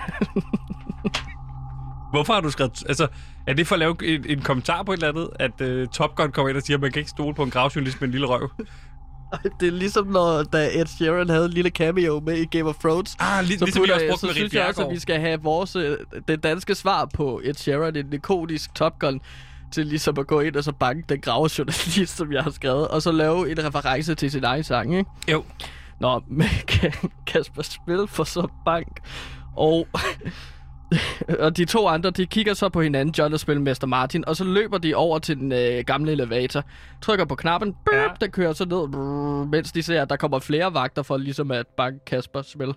Hvorfor 2.12 2.32
har 2.32 2.40
du 2.40 2.50
skrevet... 2.50 2.82
Altså, 2.88 3.06
er 3.46 3.54
det 3.54 3.66
for 3.66 3.74
at 3.74 3.78
lave 3.78 3.96
en, 4.04 4.24
en 4.28 4.40
kommentar 4.40 4.82
på 4.82 4.92
et 4.92 4.96
eller 4.96 5.08
andet, 5.08 5.30
at 5.38 5.60
uh, 5.82 5.86
Top 5.88 6.14
Gun 6.16 6.32
kommer 6.32 6.48
ind 6.48 6.56
og 6.56 6.62
siger, 6.62 6.76
at 6.76 6.80
man 6.80 6.92
kan 6.92 7.00
ikke 7.00 7.10
stole 7.10 7.34
på 7.34 7.42
en 7.42 7.50
gravjournalist 7.50 8.00
med 8.00 8.08
en 8.08 8.12
lille 8.12 8.26
røv? 8.26 8.50
Det 9.60 9.68
er 9.68 9.72
ligesom, 9.72 10.06
når 10.06 10.42
da 10.42 10.68
Ed 10.72 10.86
Sheeran 10.86 11.28
havde 11.28 11.44
en 11.44 11.50
lille 11.50 11.70
cameo 11.70 12.20
med 12.20 12.36
i 12.36 12.44
Game 12.44 12.68
of 12.68 12.76
Thrones. 12.76 13.16
Ah, 13.18 13.44
lige, 13.44 13.58
Så, 13.58 13.64
ligesom 13.64 13.82
vi 13.82 13.86
putter, 13.86 13.94
også 13.94 14.04
jeg, 14.04 14.10
brugte 14.10 14.26
så 14.26 14.32
synes 14.34 14.52
jeg 14.54 14.66
også, 14.66 14.82
at 14.84 14.90
vi 14.90 14.98
skal 14.98 15.20
have 15.20 15.42
vores, 15.42 15.76
øh, 15.76 15.98
det 16.28 16.42
danske 16.42 16.74
svar 16.74 17.04
på 17.14 17.40
Ed 17.44 17.54
Sheeran, 17.54 17.96
en 17.96 18.12
ikonisk 18.12 18.74
Top 18.74 18.98
Gun, 18.98 19.20
til 19.72 19.86
ligesom 19.86 20.18
at 20.18 20.26
gå 20.26 20.40
ind 20.40 20.56
og 20.56 20.64
så 20.64 20.72
banke 20.72 21.04
den 21.08 21.20
gravejournalist, 21.20 22.16
som 22.16 22.32
jeg 22.32 22.42
har 22.42 22.50
skrevet, 22.50 22.88
og 22.88 23.02
så 23.02 23.12
lave 23.12 23.50
en 23.50 23.64
reference 23.64 24.14
til 24.14 24.30
sin 24.30 24.44
egen 24.44 24.64
sang, 24.64 24.98
ikke? 24.98 25.10
Jo. 25.28 25.44
Nå, 26.00 26.22
men 26.28 26.46
Ka- 26.72 27.08
Kasper 27.26 27.62
Spil 27.62 28.06
får 28.08 28.24
så 28.24 28.48
bank, 28.64 29.00
og, 29.56 29.88
og 31.44 31.56
de 31.56 31.64
to 31.64 31.88
andre, 31.88 32.10
de 32.10 32.26
kigger 32.26 32.54
så 32.54 32.68
på 32.68 32.82
hinanden, 32.82 33.14
John 33.18 33.32
og 33.34 33.40
Spilmester 33.40 33.86
Martin, 33.86 34.24
og 34.26 34.36
så 34.36 34.44
løber 34.44 34.78
de 34.78 34.94
over 34.94 35.18
til 35.18 35.36
den 35.36 35.52
øh, 35.52 35.84
gamle 35.86 36.12
elevator, 36.12 36.64
trykker 37.02 37.24
på 37.24 37.34
knappen, 37.34 37.72
bøp, 37.72 37.94
Ja. 37.94 38.02
ja. 38.02 38.08
den 38.20 38.30
kører 38.30 38.52
så 38.52 38.64
ned, 38.64 38.88
brrr, 38.92 39.44
mens 39.50 39.72
de 39.72 39.82
ser, 39.82 40.02
at 40.02 40.10
der 40.10 40.16
kommer 40.16 40.38
flere 40.38 40.74
vagter 40.74 41.02
for 41.02 41.16
ligesom 41.16 41.50
at 41.50 41.66
banke 41.76 42.04
Kasper 42.04 42.42
Spil. 42.42 42.74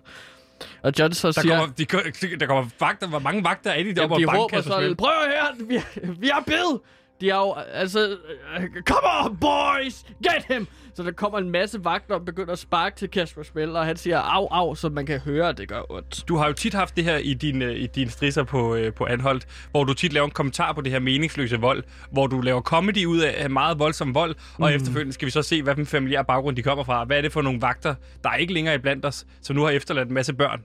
Og 0.82 0.92
John 0.98 1.12
så 1.12 1.26
Der 1.28 1.32
siger, 1.40 1.58
kommer, 1.58 1.74
de, 1.74 1.84
kø- 1.84 2.36
der 2.40 2.46
kommer 2.46 2.64
vagter. 2.80 3.06
Hvor 3.08 3.18
mange 3.18 3.44
vagter 3.44 3.70
er 3.70 3.82
de 3.82 3.88
ja, 3.88 3.94
deroppe 3.94 4.16
de 4.22 4.26
og 4.26 4.32
banker 4.32 4.42
råber 4.42 4.88
så, 4.88 4.94
prøv 4.98 5.10
her, 5.28 5.64
vi, 5.68 5.78
vi 6.20 6.30
har 6.32 6.42
bid! 6.46 6.78
De 7.20 7.30
er 7.30 7.36
jo, 7.36 7.54
altså, 7.72 8.16
øh, 8.58 8.62
come 8.86 9.00
on, 9.24 9.36
boys, 9.36 10.04
get 10.22 10.44
him! 10.56 10.66
Så 10.94 11.02
der 11.02 11.10
kommer 11.12 11.38
en 11.38 11.50
masse 11.50 11.84
vagter 11.84 12.14
og 12.14 12.24
begynder 12.24 12.52
at 12.52 12.58
sparke 12.58 12.96
til 12.96 13.10
Kasper 13.10 13.42
Spil, 13.42 13.76
og 13.76 13.84
han 13.86 13.96
siger 13.96 14.18
au, 14.20 14.46
au, 14.50 14.74
så 14.74 14.88
man 14.88 15.06
kan 15.06 15.18
høre, 15.20 15.48
at 15.48 15.58
det 15.58 15.68
gør 15.68 15.92
ondt. 15.92 16.28
Du 16.28 16.36
har 16.36 16.46
jo 16.46 16.52
tit 16.52 16.74
haft 16.74 16.96
det 16.96 17.04
her 17.04 17.16
i 17.16 17.34
din, 17.34 17.62
øh, 17.62 17.76
i 17.76 17.86
din 17.86 18.10
strisser 18.10 18.42
på, 18.44 18.74
øh, 18.74 18.92
på 18.92 19.04
Anholdt, 19.06 19.46
hvor 19.70 19.84
du 19.84 19.94
tit 19.94 20.12
laver 20.12 20.24
en 20.24 20.30
kommentar 20.30 20.72
på 20.72 20.80
det 20.80 20.92
her 20.92 20.98
meningsløse 20.98 21.56
vold, 21.60 21.82
hvor 22.12 22.26
du 22.26 22.40
laver 22.40 22.60
comedy 22.60 23.04
ud 23.06 23.18
af 23.20 23.50
meget 23.50 23.78
voldsom 23.78 24.14
vold, 24.14 24.34
og 24.58 24.70
Mm. 24.70 24.76
efterfølgende 24.76 25.12
skal 25.12 25.26
vi 25.26 25.30
så 25.30 25.42
se, 25.42 25.62
hvad 25.62 25.74
for 25.74 25.80
en 25.80 25.86
familiær 25.86 26.22
baggrund 26.22 26.56
de 26.56 26.62
kommer 26.62 26.84
fra. 26.84 27.04
Hvad 27.04 27.16
er 27.16 27.20
det 27.22 27.32
for 27.32 27.42
nogle 27.42 27.60
vagter, 27.60 27.94
der 28.24 28.30
er 28.30 28.36
ikke 28.36 28.52
længere 28.54 28.74
iblandt 28.74 29.06
os, 29.06 29.24
som 29.42 29.56
nu 29.56 29.62
har 29.62 29.70
efterladt 29.70 30.08
en 30.08 30.14
masse 30.14 30.32
børn 30.34 30.62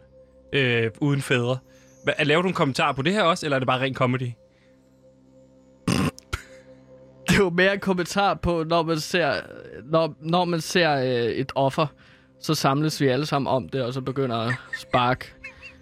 øh, 0.53 0.91
uden 1.01 1.21
fædre. 1.21 1.57
Laver 2.19 2.41
du 2.41 2.47
en 2.47 2.53
kommentar 2.53 2.91
på 2.91 3.01
det 3.01 3.13
her 3.13 3.23
også, 3.23 3.45
eller 3.45 3.55
er 3.55 3.59
det 3.59 3.67
bare 3.67 3.81
ren 3.81 3.93
comedy? 3.95 4.31
Jo 7.39 7.49
mere 7.49 7.73
en 7.73 7.79
kommentar 7.79 8.33
på, 8.33 8.63
når 8.67 8.83
man 8.83 8.99
ser, 8.99 9.33
når, 9.85 10.15
når 10.21 10.45
man 10.45 10.61
ser 10.61 10.95
øh, 10.95 11.31
et 11.31 11.51
offer, 11.55 11.87
så 12.41 12.55
samles 12.55 13.01
vi 13.01 13.07
alle 13.07 13.25
sammen 13.25 13.47
om 13.47 13.69
det, 13.69 13.81
og 13.83 13.93
så 13.93 14.01
begynder 14.01 14.35
at 14.37 14.53
sparke. 14.79 15.33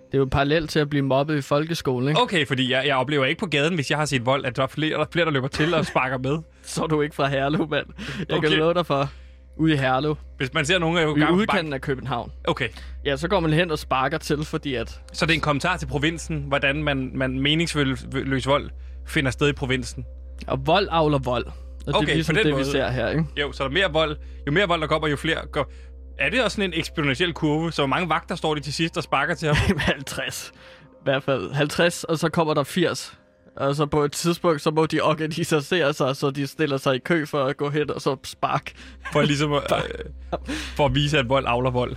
Det 0.07 0.13
er 0.13 0.17
jo 0.17 0.25
parallelt 0.31 0.69
til 0.69 0.79
at 0.79 0.89
blive 0.89 1.01
mobbet 1.03 1.37
i 1.37 1.41
folkeskolen, 1.41 2.09
ikke? 2.09 2.21
Okay, 2.21 2.47
fordi 2.47 2.71
jeg, 2.71 2.83
jeg 2.87 2.95
oplever 2.95 3.25
ikke 3.25 3.39
på 3.39 3.45
gaden, 3.45 3.75
hvis 3.75 3.89
jeg 3.89 3.97
har 3.97 4.05
set 4.05 4.25
vold, 4.25 4.45
at 4.45 4.55
der 4.55 4.63
er 4.63 4.67
flere, 4.67 5.05
flere 5.11 5.25
der 5.25 5.31
løber 5.31 5.47
til 5.47 5.73
og 5.73 5.85
sparker 5.85 6.17
med. 6.17 6.37
Så 6.63 6.83
er 6.83 6.87
du 6.87 7.01
ikke 7.01 7.15
fra 7.15 7.27
Herlev, 7.27 7.69
mand. 7.69 7.85
Jeg 8.29 8.37
Okay. 8.37 8.49
kan 8.49 8.57
love 8.57 8.73
dig 8.73 8.85
for. 8.85 9.09
Ude 9.57 9.73
i 9.73 9.77
Herlev. 9.77 10.15
Hvis 10.37 10.53
man 10.53 10.65
ser 10.65 10.79
nogen 10.79 10.97
af 10.97 11.01
I 11.03 11.31
udkanten 11.31 11.73
af 11.73 11.81
København. 11.81 12.31
Okay, 12.47 12.69
Ja, 13.05 13.15
så 13.17 13.27
går 13.27 13.39
man 13.39 13.53
hen 13.53 13.71
og 13.71 13.79
sparker 13.79 14.17
til, 14.17 14.45
fordi 14.45 14.75
at... 14.75 15.01
så 15.13 15.25
det 15.25 15.31
er 15.31 15.35
en 15.35 15.41
kommentar 15.41 15.77
til 15.77 15.85
provinsen, 15.87 16.43
hvordan 16.47 16.83
man, 16.83 17.11
man 17.15 17.39
meningsløs 17.39 18.47
vold 18.47 18.69
finder 19.07 19.31
sted 19.31 19.49
i 19.49 19.53
provinsen. 19.53 20.05
Og 20.47 20.67
vold 20.67 20.87
avler 20.91 21.17
vold. 21.17 21.45
Og 21.45 21.53
det 21.87 21.95
Okay, 21.95 22.09
er 22.09 22.13
ligesom 22.13 22.35
det, 22.35 22.45
vi 22.45 22.51
måde. 22.51 22.65
ser 22.65 22.89
her, 22.89 23.09
ikke? 23.09 23.25
Jo, 23.39 23.51
så 23.51 23.63
der 23.63 23.69
er 23.69 23.73
mere 23.73 23.91
vold. 23.93 24.17
Jo 24.47 24.51
mere 24.51 24.67
vold 24.67 24.81
der 24.81 24.87
kommer, 24.87 25.07
jo 25.07 25.15
flere 25.15 25.47
går... 25.51 25.71
Er 26.19 26.29
det 26.29 26.43
også 26.43 26.55
sådan 26.55 26.73
en 26.73 26.79
eksponentiel 26.79 27.33
kurve? 27.33 27.71
Så 27.71 27.81
hvor 27.81 27.87
mange 27.87 28.09
vagter 28.09 28.35
står 28.35 28.55
de 28.55 28.59
til 28.61 28.73
sidst 28.73 28.97
og 28.97 29.03
sparker 29.03 29.35
til 29.35 29.47
ham? 29.53 29.77
50. 29.79 30.51
I 30.91 30.93
hvert 31.03 31.23
fald 31.23 31.51
50, 31.53 32.03
og 32.03 32.17
så 32.17 32.29
kommer 32.29 32.53
der 32.53 32.63
80. 32.63 33.13
Og 33.55 33.75
så 33.75 33.85
på 33.85 34.03
et 34.03 34.11
tidspunkt, 34.11 34.61
så 34.61 34.71
må 34.71 34.85
de 34.85 35.01
organisere 35.01 35.93
sig, 35.93 36.15
så 36.15 36.31
de 36.31 36.47
stiller 36.47 36.77
sig 36.77 36.95
i 36.95 36.99
kø 36.99 37.25
for 37.25 37.43
at 37.45 37.57
gå 37.57 37.69
hen 37.69 37.91
og 37.91 38.01
så 38.01 38.15
spark. 38.23 38.71
For 39.11 39.21
ligesom 39.21 39.53
at, 39.53 39.63
øh, 39.71 40.39
for 40.49 40.85
at 40.85 40.95
vise, 40.95 41.19
at 41.19 41.29
vold 41.29 41.45
avler 41.47 41.71
vold. 41.71 41.95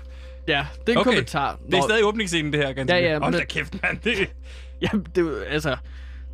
Ja, 0.48 0.66
det 0.80 0.88
er 0.88 0.92
en 0.92 0.98
Okay. 0.98 1.10
kommentar. 1.10 1.58
Det 1.70 1.78
er 1.78 1.82
stadig 1.82 2.04
åbningsscenen, 2.04 2.52
det 2.52 2.60
her, 2.66 2.72
ganske. 2.72 2.96
Ja, 2.96 3.00
ja, 3.12 3.18
Hold 3.18 3.32
men- 3.32 3.40
da 3.40 3.46
kæft, 3.46 3.82
mand. 3.82 3.98
Det... 4.04 4.14
Jamen, 4.82 5.06
det 5.14 5.44
altså... 5.48 5.76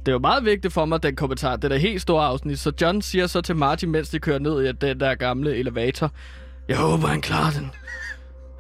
Det 0.06 0.12
er 0.12 0.14
jo 0.14 0.18
meget 0.18 0.44
vigtigt 0.44 0.74
for 0.74 0.84
mig, 0.84 1.02
den 1.02 1.16
kommentar. 1.16 1.56
Det 1.56 1.72
er 1.72 1.76
helt 1.76 2.02
store 2.02 2.24
afsnit. 2.26 2.58
Så 2.58 2.72
John 2.80 3.02
siger 3.02 3.26
så 3.26 3.40
til 3.40 3.56
Martin, 3.56 3.90
mens 3.90 4.08
de 4.08 4.18
kører 4.18 4.38
ned 4.38 4.64
i 4.68 4.72
den 4.72 5.00
der 5.00 5.14
gamle 5.14 5.56
elevator. 5.56 6.10
Jeg 6.68 6.76
håber, 6.76 7.06
han 7.08 7.20
klarer 7.20 7.50
den. 7.50 7.70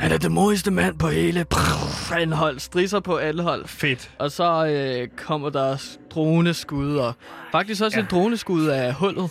Han 0.00 0.12
er 0.12 0.18
det 0.18 0.30
modigste 0.32 0.70
mand 0.70 0.98
på 0.98 1.08
hele 1.08 1.44
Brrr, 1.44 2.14
Anhold. 2.16 2.58
Strisser 2.58 3.00
på 3.00 3.16
Anhold. 3.18 3.66
Fedt. 3.68 4.10
Og 4.18 4.30
så 4.30 4.66
øh, 4.66 5.08
kommer 5.26 5.50
der 5.50 5.82
droneskud, 6.10 6.96
og 6.96 7.12
faktisk 7.52 7.82
også 7.82 7.96
ja. 7.98 8.02
en 8.02 8.08
droneskud 8.10 8.66
af 8.66 8.94
hullet. 8.94 9.30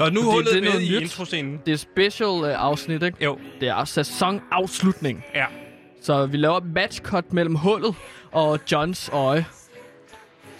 Og 0.00 0.12
nu 0.12 0.20
det- 0.20 0.30
hullet 0.32 0.48
det 0.52 0.58
er 0.58 0.62
med 0.62 0.70
noget 0.70 0.82
i 0.82 0.96
introscenen. 0.96 1.60
Det 1.66 1.72
er 1.72 1.76
special 1.78 2.44
øh, 2.44 2.62
afsnit, 2.62 3.02
ikke? 3.02 3.24
Jo, 3.24 3.38
Det 3.60 3.68
er 3.68 3.84
sæsonafslutning. 3.84 5.24
ja. 5.34 5.44
Så 6.02 6.26
vi 6.26 6.36
laver 6.36 6.60
matchcut 6.74 7.32
mellem 7.32 7.54
hullet 7.54 7.94
og 8.32 8.60
Johns 8.72 9.10
øje. 9.12 9.44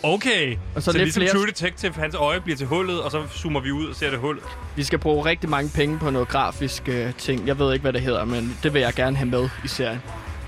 Okay. 0.03 0.57
Og 0.75 0.83
så, 0.83 0.93
så 0.93 0.99
lidt 0.99 1.05
ligesom 1.05 1.21
flere- 1.21 1.33
True 1.33 1.47
Detective, 1.47 1.93
hans 1.93 2.15
øje 2.15 2.41
bliver 2.41 2.57
til 2.57 2.67
hullet, 2.67 3.03
og 3.03 3.11
så 3.11 3.27
zoomer 3.29 3.61
vi 3.61 3.71
ud 3.71 3.87
og 3.87 3.95
ser 3.97 4.11
det 4.11 4.19
hul. 4.19 4.41
Vi 4.77 4.83
skal 4.83 4.99
bruge 4.99 5.25
rigtig 5.25 5.51
mange 5.51 5.71
penge 5.75 5.99
på 5.99 6.11
noget 6.11 6.29
grafisk 6.29 6.89
øh, 6.89 7.15
ting. 7.15 7.47
Jeg 7.47 7.59
ved 7.59 7.73
ikke, 7.73 7.83
hvad 7.83 7.93
det 7.93 8.01
hedder, 8.01 8.25
men 8.25 8.57
det 8.63 8.75
vil 8.75 8.81
jeg 8.83 8.95
gerne 8.95 9.17
have 9.17 9.29
med 9.31 9.49
i 9.65 9.69
serien. 9.69 10.03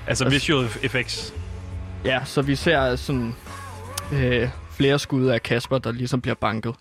Altså 0.07 0.29
visual 0.29 0.65
effects. 0.83 1.35
Ja, 2.05 2.25
så 2.25 2.43
vi 2.43 2.55
ser 2.57 2.97
sådan 2.97 3.35
øh, 4.13 4.49
flere 4.77 4.99
skud 4.99 5.27
af 5.27 5.43
Kasper, 5.43 5.79
der 5.79 5.93
ligesom 5.93 6.21
bliver 6.21 6.35
banket. 6.35 6.75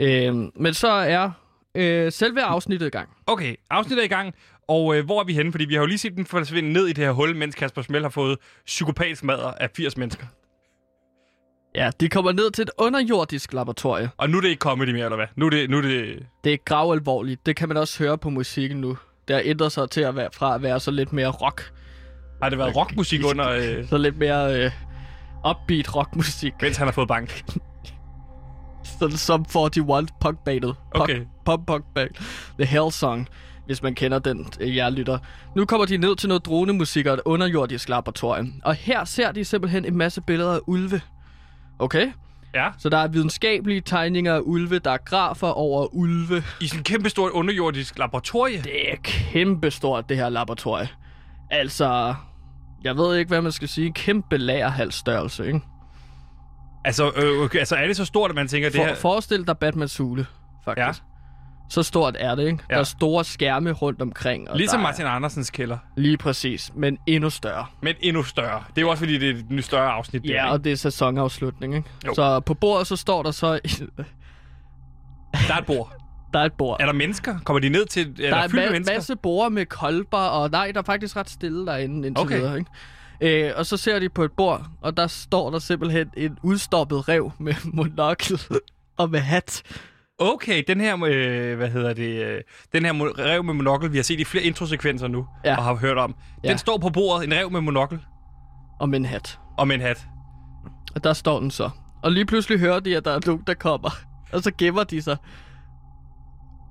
Øh, 0.00 0.34
men 0.56 0.74
så 0.74 0.88
er 0.88 1.30
øh, 1.74 2.12
selve 2.12 2.42
afsnittet 2.42 2.86
i 2.86 2.90
gang. 2.90 3.08
Okay, 3.26 3.54
afsnittet 3.70 4.02
er 4.02 4.06
i 4.06 4.08
gang. 4.08 4.34
Og 4.68 4.96
øh, 4.96 5.04
hvor 5.04 5.20
er 5.20 5.24
vi 5.24 5.34
henne? 5.34 5.52
Fordi 5.52 5.64
vi 5.64 5.74
har 5.74 5.80
jo 5.80 5.86
lige 5.86 5.98
set 5.98 6.16
dem 6.16 6.24
forsvinde 6.26 6.72
ned 6.72 6.86
i 6.86 6.92
det 6.92 7.04
her 7.04 7.10
hul, 7.12 7.36
mens 7.36 7.54
Kasper 7.54 7.82
Smell 7.82 8.02
har 8.04 8.10
fået 8.10 8.38
psykopatsmadder 8.66 9.52
af 9.60 9.70
80 9.76 9.96
mennesker. 9.96 10.26
Ja, 11.76 11.90
de 12.00 12.08
kommer 12.08 12.32
ned 12.32 12.50
til 12.50 12.62
et 12.62 12.70
underjordisk 12.78 13.52
laboratorie. 13.52 14.10
Og 14.16 14.30
nu 14.30 14.36
er 14.36 14.40
det 14.40 14.48
ikke 14.48 14.60
comedy 14.60 14.88
mere, 14.88 15.04
eller 15.04 15.16
hvad? 15.16 15.26
Nu 15.36 15.46
er 15.46 15.50
det... 15.50 15.70
Nu 15.70 15.76
er 15.78 15.82
det... 15.82 16.26
Det 16.44 16.52
er 16.52 16.56
gravalvorligt. 16.64 17.46
Det 17.46 17.56
kan 17.56 17.68
man 17.68 17.76
også 17.76 17.98
høre 18.04 18.18
på 18.18 18.30
musikken 18.30 18.80
nu. 18.80 18.98
Det 19.28 19.36
har 19.36 19.42
ændret 19.44 19.72
sig 19.72 19.90
til 19.90 20.00
at 20.00 20.16
være, 20.16 20.28
fra 20.32 20.54
at 20.54 20.62
være 20.62 20.80
så 20.80 20.90
lidt 20.90 21.12
mere 21.12 21.28
rock. 21.28 21.72
Har 22.42 22.48
det 22.48 22.58
været 22.58 22.76
rockmusik 22.76 23.24
under, 23.24 23.50
øh, 23.50 23.86
Så 23.90 23.98
lidt 23.98 24.18
mere 24.18 24.64
øh, 24.64 24.70
upbeat 25.50 25.96
rockmusik. 25.96 26.52
mens 26.62 26.76
han 26.76 26.86
har 26.86 26.92
fået 26.92 27.08
bank? 27.08 27.44
Sådan 29.00 29.16
som 29.16 29.44
41 29.56 30.06
punkbandet. 30.20 30.74
Punk, 30.94 31.02
Okay. 31.02 31.20
Punk 31.44 31.66
punk 31.66 31.84
band. 31.94 32.10
The 32.58 32.66
Hell 32.66 32.92
Song, 32.92 33.28
hvis 33.66 33.82
man 33.82 33.94
kender 33.94 34.18
den, 34.18 34.46
øh, 34.60 34.76
jer 34.76 34.90
lytter. 34.90 35.18
Nu 35.56 35.64
kommer 35.64 35.86
de 35.86 35.96
ned 35.96 36.16
til 36.16 36.28
noget 36.28 36.46
dronemusik 36.46 37.06
og 37.06 37.14
et 37.14 37.20
underjordisk 37.24 37.88
laboratorium. 37.88 38.52
Og 38.64 38.74
her 38.74 39.04
ser 39.04 39.32
de 39.32 39.44
simpelthen 39.44 39.84
en 39.84 39.96
masse 39.96 40.20
billeder 40.20 40.52
af 40.54 40.60
ulve. 40.66 41.00
Okay? 41.78 42.12
Ja. 42.54 42.70
Så 42.78 42.88
der 42.88 42.96
er 42.96 43.08
videnskabelige 43.08 43.80
tegninger 43.80 44.34
af 44.34 44.40
ulve, 44.42 44.78
der 44.78 44.90
er 44.90 44.96
grafer 44.96 45.48
over 45.48 45.94
ulve. 45.94 46.42
I 46.60 46.66
sådan 46.66 46.80
en 46.80 46.84
kæmpe 46.84 47.10
stort 47.10 47.32
underjordisk 47.32 47.98
laboratorie. 47.98 48.62
Det 48.62 48.92
er 48.92 48.96
kæmpestort, 49.02 50.08
det 50.08 50.16
her 50.16 50.28
laboratorie. 50.28 50.88
Altså, 51.50 52.14
jeg 52.84 52.96
ved 52.96 53.16
ikke, 53.16 53.28
hvad 53.28 53.42
man 53.42 53.52
skal 53.52 53.68
sige. 53.68 53.92
Kæmpe 53.92 54.38
lagerhalsstørrelse, 54.38 55.46
ikke? 55.46 55.60
Altså, 56.84 57.12
øh, 57.16 57.44
okay, 57.44 57.58
altså, 57.58 57.76
er 57.76 57.86
det 57.86 57.96
så 57.96 58.04
stort, 58.04 58.30
at 58.30 58.34
man 58.34 58.48
tænker, 58.48 58.68
det 58.68 58.76
For, 58.76 58.84
her... 58.84 58.94
Forestil 58.94 59.46
dig 59.46 59.58
Batmans 59.58 59.96
hule, 59.96 60.26
faktisk. 60.64 61.02
Ja. 61.02 61.15
Så 61.68 61.82
stort 61.82 62.16
er 62.18 62.34
det, 62.34 62.46
ikke? 62.46 62.58
Ja. 62.70 62.74
Der 62.74 62.80
er 62.80 62.84
store 62.84 63.24
skærme 63.24 63.72
rundt 63.72 64.02
omkring. 64.02 64.50
Og 64.50 64.56
Ligesom 64.56 64.78
der 64.78 64.86
er- 64.86 64.90
Martin 64.90 65.06
Andersens 65.06 65.50
kælder, 65.50 65.78
Lige 65.96 66.16
præcis, 66.16 66.72
men 66.76 66.98
endnu 67.06 67.30
større. 67.30 67.66
men 67.82 67.94
endnu 68.00 68.22
større. 68.22 68.64
Det 68.68 68.78
er 68.78 68.82
jo 68.82 68.90
også, 68.90 68.98
fordi 69.00 69.18
det 69.18 69.30
er 69.30 69.34
et 69.34 69.50
nyt 69.50 69.64
større 69.64 69.90
afsnit. 69.90 70.22
der, 70.22 70.28
Ja, 70.28 70.44
ikke? 70.44 70.52
og 70.52 70.64
det 70.64 70.72
er 70.72 70.76
sæsonafslutning, 70.76 71.74
ikke? 71.76 71.88
Jo. 72.06 72.14
Så 72.14 72.40
på 72.40 72.54
bordet, 72.54 72.86
så 72.86 72.96
står 72.96 73.22
der 73.22 73.30
så... 73.30 73.60
Der 75.48 75.54
er 75.54 75.58
et 75.58 75.66
bord. 75.66 75.92
der 76.32 76.40
er 76.40 76.44
et 76.44 76.52
bord. 76.52 76.76
Er 76.80 76.86
der 76.86 76.92
mennesker? 76.92 77.38
Kommer 77.44 77.60
de 77.60 77.68
ned 77.68 77.86
til... 77.86 78.00
Er 78.08 78.14
der 78.14 78.28
der, 78.30 78.36
er 78.60 78.66
en 78.66 78.72
mennesker? 78.72 78.94
masse 78.96 79.16
borde 79.16 79.50
med 79.50 79.66
kolber, 79.66 80.18
og 80.18 80.50
nej, 80.50 80.72
der 80.72 80.80
er 80.80 80.84
faktisk 80.84 81.16
ret 81.16 81.30
stille 81.30 81.66
derinde 81.66 82.06
indtil 82.06 82.24
Okay. 82.24 82.36
videre, 82.38 82.58
ikke? 82.58 83.46
Øh, 83.48 83.52
og 83.56 83.66
så 83.66 83.76
ser 83.76 83.98
de 83.98 84.08
på 84.08 84.24
et 84.24 84.32
bord, 84.32 84.66
og 84.80 84.96
der 84.96 85.06
står 85.06 85.50
der 85.50 85.58
simpelthen 85.58 86.10
en 86.16 86.38
udstoppet 86.42 87.08
rev 87.08 87.32
med 87.38 87.54
monokkel 87.72 88.40
og 88.96 89.10
med 89.10 89.20
hat. 89.20 89.62
Okay, 90.18 90.62
den 90.68 90.80
her, 90.80 91.04
øh, 91.04 91.56
hvad 91.56 91.68
hedder 91.70 91.92
det, 91.94 92.24
øh, 92.24 92.40
den 92.72 92.84
her 92.84 92.92
rev 93.18 93.44
med 93.44 93.54
monokkel, 93.54 93.92
vi 93.92 93.96
har 93.98 94.02
set 94.02 94.20
i 94.20 94.24
flere 94.24 94.44
introsekvenser 94.44 95.08
nu, 95.08 95.26
Ja. 95.44 95.56
og 95.56 95.64
har 95.64 95.74
hørt 95.74 95.98
om. 95.98 96.14
Ja. 96.44 96.48
Den 96.48 96.58
står 96.58 96.78
på 96.78 96.88
bordet, 96.90 97.24
en 97.26 97.34
rev 97.34 97.50
med 97.50 97.60
monokkel 97.60 97.98
Og 98.80 98.88
med 98.88 98.98
en 98.98 99.04
hat. 99.04 99.38
og 99.58 99.68
med 99.68 99.74
en 99.76 99.80
hat. 99.82 100.06
Og 100.94 101.04
der 101.04 101.12
står 101.12 101.40
den 101.40 101.50
så. 101.50 101.70
Og 102.02 102.12
lige 102.12 102.26
pludselig 102.26 102.58
hører 102.58 102.80
de, 102.80 102.96
at 102.96 103.04
der 103.04 103.10
er 103.10 103.20
nogen, 103.26 103.42
der 103.46 103.54
kommer. 103.54 103.90
Og 104.32 104.42
så 104.42 104.50
gemmer 104.58 104.84
de 104.84 105.02
sig. 105.02 105.16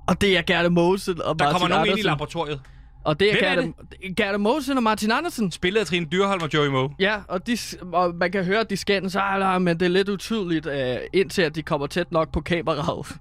Og 0.08 0.22
det 0.22 0.38
er 0.38 0.42
Gerda 0.42 0.70
Mogensen 0.70 1.22
og 1.22 1.40
Der 1.40 1.46
Martin 1.46 1.60
kommer 1.60 1.68
nogen 1.68 1.82
ind 1.82 1.88
i 1.88 1.92
Andersen. 1.92 2.06
laboratoriet. 2.06 2.62
Og 3.04 3.20
det 3.20 3.28
er 3.44 3.56
Hvem 3.56 3.74
er 3.74 3.84
Gerda, 4.02 4.14
Gerda 4.24 4.38
Mosen 4.38 4.78
og 4.78 4.84
Martin 4.84 5.12
Andersen. 5.12 5.52
Spillet 5.52 5.80
af 5.82 5.86
Trine 5.88 6.06
Dyrholm 6.06 6.42
og 6.44 6.50
Joey 6.54 6.68
Moe. 6.68 6.90
Ja, 7.00 7.18
og, 7.28 7.48
de, 7.48 7.58
og 7.94 8.16
man 8.16 8.32
kan 8.32 8.44
høre, 8.46 8.60
at 8.60 8.70
de 8.70 8.78
skændes, 8.78 9.18
men 9.62 9.68
det 9.68 9.82
er 9.82 9.88
lidt 9.90 10.10
utydeligt, 10.10 10.66
øh, 10.66 10.96
indtil 11.14 11.42
at 11.42 11.56
de 11.56 11.62
kommer 11.62 11.88
tæt 11.88 12.12
nok 12.12 12.32
på 12.32 12.42
kameraet. 12.42 13.16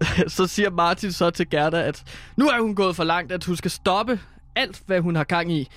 så 0.36 0.46
siger 0.46 0.70
Martin 0.70 1.12
så 1.12 1.30
til 1.30 1.50
Gerda, 1.50 1.82
at 1.82 2.04
nu 2.36 2.48
er 2.48 2.60
hun 2.60 2.74
gået 2.74 2.96
for 2.96 3.04
langt, 3.04 3.32
at 3.32 3.44
hun 3.44 3.56
skal 3.56 3.70
stoppe 3.70 4.20
alt, 4.56 4.82
hvad 4.86 5.00
hun 5.00 5.16
har 5.16 5.24
gang 5.24 5.52
i. 5.52 5.68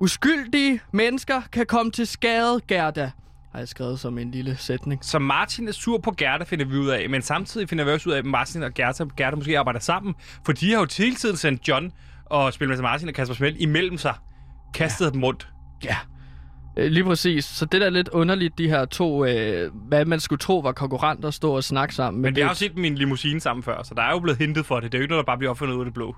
Uskyldige 0.00 0.80
mennesker 0.92 1.42
kan 1.52 1.66
komme 1.66 1.92
til 1.92 2.06
skade, 2.06 2.60
Gerda. 2.68 3.10
Har 3.52 3.58
jeg 3.58 3.68
skrevet 3.68 4.00
som 4.00 4.18
en 4.18 4.30
lille 4.30 4.56
sætning. 4.56 5.04
Så 5.04 5.18
Martin 5.18 5.68
er 5.68 5.72
sur 5.72 5.98
på 5.98 6.10
Gerda, 6.10 6.44
finder 6.44 6.64
vi 6.64 6.76
ud 6.76 6.88
af. 6.88 7.10
Men 7.10 7.22
samtidig 7.22 7.68
finder 7.68 7.84
vi 7.84 7.90
også 7.90 8.08
ud 8.08 8.14
af, 8.14 8.18
at 8.18 8.24
Martin 8.24 8.62
og 8.62 8.74
Gerda, 8.74 9.04
Gerda 9.16 9.36
måske 9.36 9.58
arbejder 9.58 9.80
sammen. 9.80 10.14
For 10.46 10.52
de 10.52 10.72
har 10.72 10.80
jo 10.80 10.86
hele 10.98 11.14
tiden 11.14 11.36
sendt 11.36 11.68
John 11.68 11.92
og 12.26 12.52
Spilmester 12.52 12.82
Martin 12.82 13.08
og 13.08 13.14
Kasper 13.14 13.34
Smell 13.34 13.56
imellem 13.58 13.98
sig. 13.98 14.14
Kastet 14.74 15.04
ja. 15.04 15.10
dem 15.10 15.24
rundt. 15.24 15.48
Ja. 15.84 15.96
Øh, 16.76 16.90
lige 16.90 17.04
præcis. 17.04 17.44
Så 17.44 17.66
det 17.66 17.80
der 17.80 17.86
er 17.86 17.90
lidt 17.90 18.08
underligt, 18.08 18.58
de 18.58 18.68
her 18.68 18.84
to, 18.84 19.24
øh, 19.24 19.74
hvad 19.74 20.04
man 20.04 20.20
skulle 20.20 20.38
tro 20.38 20.58
var 20.58 20.72
konkurrenter, 20.72 21.30
stå 21.30 21.56
og 21.56 21.64
snakke 21.64 21.94
sammen. 21.94 22.22
Men 22.22 22.34
vi 22.34 22.40
det, 22.40 22.44
har 22.44 22.50
jo 22.50 22.54
set 22.54 22.76
en 22.76 22.94
limousine 22.94 23.40
sammen 23.40 23.62
før, 23.62 23.82
så 23.82 23.94
der 23.94 24.02
er 24.02 24.10
jo 24.10 24.18
blevet 24.18 24.38
hintet 24.38 24.66
for 24.66 24.80
det. 24.80 24.92
Det 24.92 24.98
er 24.98 25.00
jo 25.00 25.02
ikke 25.02 25.10
noget, 25.12 25.26
der 25.26 25.26
bare 25.26 25.38
bliver 25.38 25.50
opfundet 25.50 25.74
ud 25.74 25.80
af 25.80 25.84
det 25.84 25.94
blå. 25.94 26.16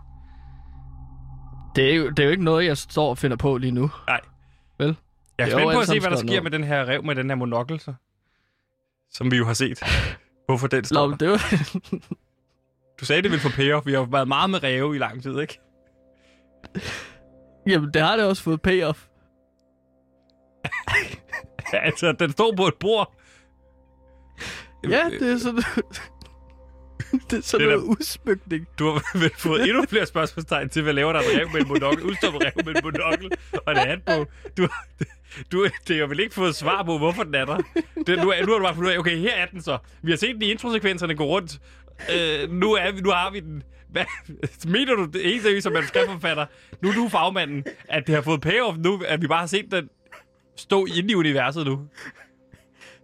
det, 1.77 1.91
er 1.93 1.97
jo, 1.97 2.11
det 2.11 2.19
er 2.19 2.25
jo 2.25 2.31
ikke 2.31 2.45
noget, 2.45 2.67
jeg 2.67 2.77
står 2.77 3.11
og 3.11 3.19
finder 3.19 3.37
på 3.37 3.57
lige 3.57 3.71
nu. 3.71 3.91
Nej. 4.07 4.21
Vel? 4.79 4.97
Jeg 5.39 5.45
er 5.45 5.51
spændt 5.51 5.73
på 5.73 5.81
at 5.81 5.87
se, 5.87 6.01
hvad 6.01 6.11
der 6.11 6.17
sker 6.17 6.27
ned. 6.27 6.41
med 6.41 6.51
den 6.51 6.65
her 6.65 6.85
rev 6.89 7.05
med 7.05 7.15
den 7.15 7.31
her 7.31 7.37
monokkel, 7.37 7.81
så. 7.81 7.95
Som 9.13 9.31
vi 9.31 9.37
jo 9.37 9.45
har 9.45 9.55
set. 9.55 9.83
Hvorfor 10.47 10.67
den 10.67 10.85
står 10.85 11.07
men 11.07 11.19
der. 11.19 11.27
det 11.27 11.29
var, 11.31 11.39
Du 13.01 13.05
sagde, 13.05 13.23
det 13.23 13.31
ville 13.31 13.43
få 13.43 13.49
payoff. 13.49 13.87
Vi 13.87 13.93
har 13.93 14.05
været 14.11 14.29
meget 14.29 14.51
med 14.51 14.63
ræve 14.63 14.95
i 14.97 14.99
lang 14.99 15.23
tid, 15.23 15.41
ikke? 15.41 15.61
jamen, 17.67 17.91
det 17.95 18.03
har 18.03 18.17
det 18.17 18.25
også 18.25 18.43
fået 18.43 18.63
payoff. 18.63 19.05
altså, 21.89 22.13
den 22.13 22.33
stod 22.33 22.57
på 22.57 22.67
et 22.67 22.75
bord. 22.75 23.15
Ja, 24.91 25.09
det 25.11 25.33
er 25.33 25.39
sådan... 25.39 25.63
det 27.31 27.39
er 27.39 27.43
sådan 27.43 27.67
Det 27.67 27.73
er 27.73 27.77
noget 27.79 27.89
udsmykning. 27.99 28.67
Du 28.79 28.91
har 28.91 29.19
vel 29.19 29.31
fået 29.39 29.63
endnu 29.69 29.85
flere 29.89 30.07
spørgsmålstegn 30.07 30.69
til, 30.69 30.83
hvad 30.83 30.93
laver 30.93 31.13
der 31.13 31.21
en 31.21 31.27
rev 31.41 31.49
med 31.53 31.61
en 31.61 31.69
monokkel? 31.69 32.05
Udstoppet 32.05 32.43
rev 32.45 32.53
med 32.65 32.77
en 32.77 32.81
monokkel 32.85 33.31
og 33.67 33.73
en 33.73 33.79
hat 33.79 33.99
på. 34.07 34.27
Du, 34.57 34.69
du, 35.53 35.69
det 35.89 35.99
har 35.99 36.07
vel 36.07 36.21
ikke 36.21 36.35
fået 36.35 36.55
svar 36.55 36.83
på, 36.83 36.99
hvorfor 36.99 37.23
den 37.23 37.35
er 37.35 37.45
der. 37.45 37.57
Det, 38.07 38.19
nu, 38.19 38.31
er- 38.31 38.47
nu 38.47 38.53
har 38.53 38.59
du 38.59 38.65
bare 38.65 38.75
fundet 38.75 38.89
ud 38.91 38.95
af, 38.95 38.99
okay, 38.99 39.17
her 39.19 39.35
er 39.35 39.47
den 39.47 39.63
så. 39.63 39.79
Vi 40.03 40.11
har 40.13 40.17
set 40.19 40.37
de 40.41 40.47
introsekvenserne 40.47 41.15
gå 41.15 41.25
rundt. 41.25 41.59
Øh, 42.15 42.51
nu, 42.51 42.73
er 42.73 42.93
vi, 42.93 43.01
nu 43.01 43.11
har 43.11 43.31
vi 43.31 43.41
den. 43.41 43.63
Hvad, 43.91 44.05
mener 44.67 44.95
du 44.95 45.05
det 45.05 45.23
helt 45.25 45.43
seriøst 45.43 45.63
som 45.65 45.73
manuskriptforfatter? 45.73 46.47
Nu 46.83 46.89
er 46.89 46.93
du 46.95 47.09
fagmanden, 47.09 47.65
at 47.89 48.07
det 48.07 48.15
har 48.15 48.23
fået 48.23 48.41
payoff 48.41 48.79
nu, 48.79 49.03
at 49.09 49.23
vi 49.23 49.27
bare 49.27 49.39
har 49.39 49.47
set 49.47 49.65
den 49.71 49.89
stå 50.57 50.85
inde 50.87 51.13
i 51.13 51.15
universet 51.15 51.67
nu. 51.67 51.81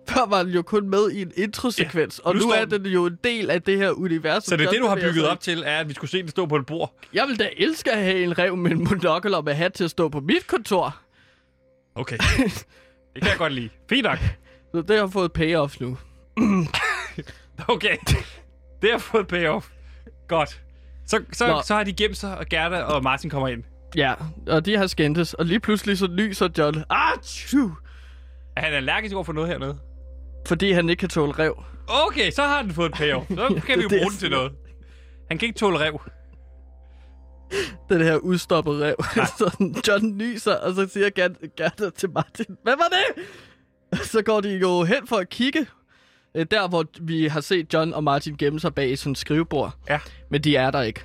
Før 0.09 0.27
var 0.27 0.43
den 0.43 0.53
jo 0.53 0.63
kun 0.63 0.89
med 0.91 1.11
i 1.11 1.23
en 1.23 1.33
introsekvens, 1.37 2.21
ja, 2.25 2.29
og 2.29 2.35
nu 2.37 2.41
nu 2.41 2.51
er 2.51 2.65
den- 2.65 2.85
den 2.85 2.93
jo 2.93 3.07
en 3.07 3.19
del 3.25 3.51
af 3.51 3.63
det 3.63 3.79
her 3.79 3.91
univers. 3.91 4.45
Så 4.45 4.57
det 4.57 4.67
er 4.67 4.71
det, 4.71 4.81
du 4.81 4.87
har 4.87 4.97
bygget 4.97 5.29
op 5.29 5.41
til, 5.41 5.63
er, 5.67 5.79
at 5.79 5.89
vi 5.89 5.95
skulle 5.95 6.11
se 6.11 6.19
den 6.23 6.29
stå 6.29 6.47
på 6.47 6.57
et 6.57 6.67
bord. 6.67 6.95
Jeg 7.13 7.27
vil 7.29 7.39
da 7.39 7.49
elske 7.57 7.93
at 7.93 8.03
have 8.03 8.25
en 8.25 8.39
rev 8.39 8.57
med 8.57 8.71
en 8.71 8.85
monokkel 8.85 9.35
og 9.35 9.45
med 9.45 9.55
hat 9.55 9.73
til 9.73 9.85
at 9.85 9.91
stå 9.91 10.09
på 10.09 10.21
mit 10.21 10.47
kontor. 10.47 10.97
Okay. 11.95 12.19
Det 13.15 13.23
kan 13.23 13.31
jeg 13.31 13.39
godt 13.39 13.53
lide. 13.53 13.69
Fint 13.89 14.03
nok. 14.05 14.19
Så 14.75 14.83
det 14.83 14.99
har 14.99 15.07
fået 15.07 15.33
payoff 15.33 15.81
nu. 15.81 15.99
Okay. 17.69 17.97
Det 18.83 18.91
har 18.91 18.99
fået 18.99 19.27
payoff. 19.29 19.69
Godt. 20.29 20.61
Så, 21.07 21.23
så, 21.33 21.47
Nå. 21.47 21.63
så 21.65 21.75
har 21.75 21.85
de 21.85 21.93
gemt 21.93 22.17
sig, 22.17 22.39
og 22.39 22.47
Gerda 22.47 22.83
og 22.83 23.03
Martin 23.03 23.31
kommer 23.31 23.49
ind. 23.49 23.65
Ja, 23.97 24.15
og 24.47 24.67
de 24.67 24.77
har 24.77 24.87
skændtes, 24.87 25.35
og 25.35 25.47
lige 25.47 25.61
pludselig 25.61 25.99
så 25.99 26.07
lyser 26.07 26.49
John. 26.59 26.85
Ah, 26.91 27.19
tju, 27.23 27.71
Er 28.57 28.61
han 28.61 28.73
allergisk 28.73 29.15
over 29.15 29.25
for 29.25 29.33
noget 29.33 29.51
hernede? 29.51 29.79
fordi 30.47 30.73
han 30.73 30.89
ikke 30.89 31.01
kan 31.01 31.09
tåle 31.09 31.33
rev. 31.33 31.63
Okay, 31.89 32.31
så 32.31 32.43
har 32.43 32.63
den 32.63 32.73
fået 32.73 32.87
et 32.89 32.95
payoff. 32.95 33.27
Så 33.29 33.61
kan 33.67 33.79
vi 33.79 33.83
jo 33.83 33.89
bruge 33.89 34.11
den 34.11 34.19
til 34.19 34.31
noget. 34.31 34.53
Han 35.29 35.39
kan 35.39 35.47
ikke 35.47 35.59
tåle 35.59 35.79
rev. 35.81 36.01
Den 37.89 38.01
her 38.01 38.17
udstoppede 38.17 38.87
rev. 38.87 38.95
så 39.39 39.73
John 39.89 40.17
nyser, 40.17 40.55
og 40.55 40.75
så 40.75 40.89
siger 40.89 41.11
Gerda, 41.11 41.35
Gerda 41.57 41.91
til 41.91 42.11
Martin, 42.11 42.47
hvad 42.63 42.75
var 42.77 42.89
det? 42.89 43.25
Så 44.07 44.23
går 44.23 44.41
de 44.41 44.57
jo 44.57 44.85
hen 44.85 45.07
for 45.07 45.17
at 45.17 45.29
kigge. 45.29 45.67
øh, 46.35 46.47
Der, 46.51 46.69
hvor 46.69 46.85
vi 47.01 47.27
har 47.27 47.41
set 47.41 47.75
John 47.75 47.95
og 47.95 48.05
Martin 48.05 48.37
gemme 48.37 48.61
sig 48.61 48.75
bag 48.75 48.99
sådan 48.99 49.13
et 49.13 49.19
skrivebord. 49.19 49.73
Ja. 49.89 50.01
Men 50.31 50.41
de 50.45 50.57
er 50.57 50.71
der 50.71 50.83
ikke. 50.83 51.01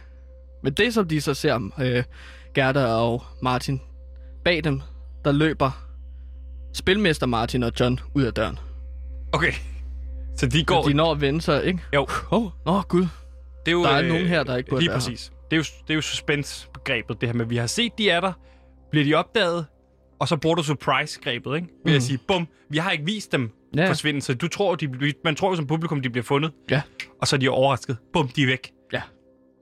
Men 0.63 0.73
det, 0.73 0.93
som 0.93 1.07
de 1.07 1.21
så 1.21 1.33
ser, 1.33 1.69
øh, 1.81 2.03
Gerda 2.55 2.85
og 2.85 3.23
Martin, 3.41 3.81
bag 4.43 4.63
dem, 4.63 4.81
der 5.25 5.31
løber 5.31 5.71
spilmester 6.73 7.25
Martin 7.25 7.63
og 7.63 7.71
John 7.79 7.99
ud 8.15 8.23
af 8.23 8.33
døren. 8.33 8.59
Okay. 9.33 9.51
Så 10.37 10.45
de 10.47 10.63
går... 10.63 10.83
De 10.83 10.93
når 10.93 11.11
at 11.11 11.21
vende 11.21 11.41
sig, 11.41 11.65
ikke? 11.65 11.79
Jo, 11.93 12.01
Åh, 12.31 12.43
oh, 12.43 12.51
oh, 12.65 12.83
gud. 12.83 13.01
det 13.65 13.67
er 13.67 13.71
jo... 13.71 13.83
Der 13.83 13.89
er 13.89 14.01
øh, 14.01 14.07
nogen 14.07 14.27
her, 14.27 14.43
der 14.43 14.55
ikke 14.57 14.69
burde 14.69 14.81
Lige 14.81 14.89
være 14.89 14.99
her. 14.99 14.99
præcis. 15.09 15.31
Det 15.51 15.53
er 15.53 15.57
jo, 15.57 15.63
det 15.87 15.89
er 15.89 15.95
jo 15.95 16.01
suspense-begrebet, 16.01 17.21
det 17.21 17.29
her 17.29 17.33
med, 17.33 17.45
vi 17.45 17.57
har 17.57 17.67
set, 17.67 17.91
de 17.97 18.09
er 18.09 18.19
der. 18.21 18.33
Bliver 18.91 19.05
de 19.05 19.13
opdaget? 19.13 19.65
Og 20.19 20.27
så 20.27 20.37
bruger 20.37 20.55
du 20.55 20.63
surprise-grebet, 20.63 21.55
ikke? 21.55 21.67
Ved 21.85 21.95
at 21.95 22.03
sige, 22.03 22.19
bum, 22.27 22.47
vi 22.69 22.77
har 22.77 22.91
ikke 22.91 23.05
vist 23.05 23.31
dem 23.31 23.51
Mm. 23.73 23.79
Ja. 23.79 23.89
forsvinde, 23.89 24.21
så 24.21 24.33
du 24.33 24.47
tror, 24.47 24.75
de, 24.75 25.13
man 25.23 25.35
tror 25.35 25.49
jo 25.49 25.55
som 25.55 25.67
publikum, 25.67 26.01
de 26.01 26.09
bliver 26.09 26.23
fundet. 26.23 26.51
Ja. 26.71 26.81
Og 27.21 27.27
så 27.27 27.35
er 27.35 27.37
de 27.37 27.49
overrasket. 27.49 27.97
Bum, 28.13 28.27
de 28.27 28.41
er 28.43 28.47
væk. 28.47 28.71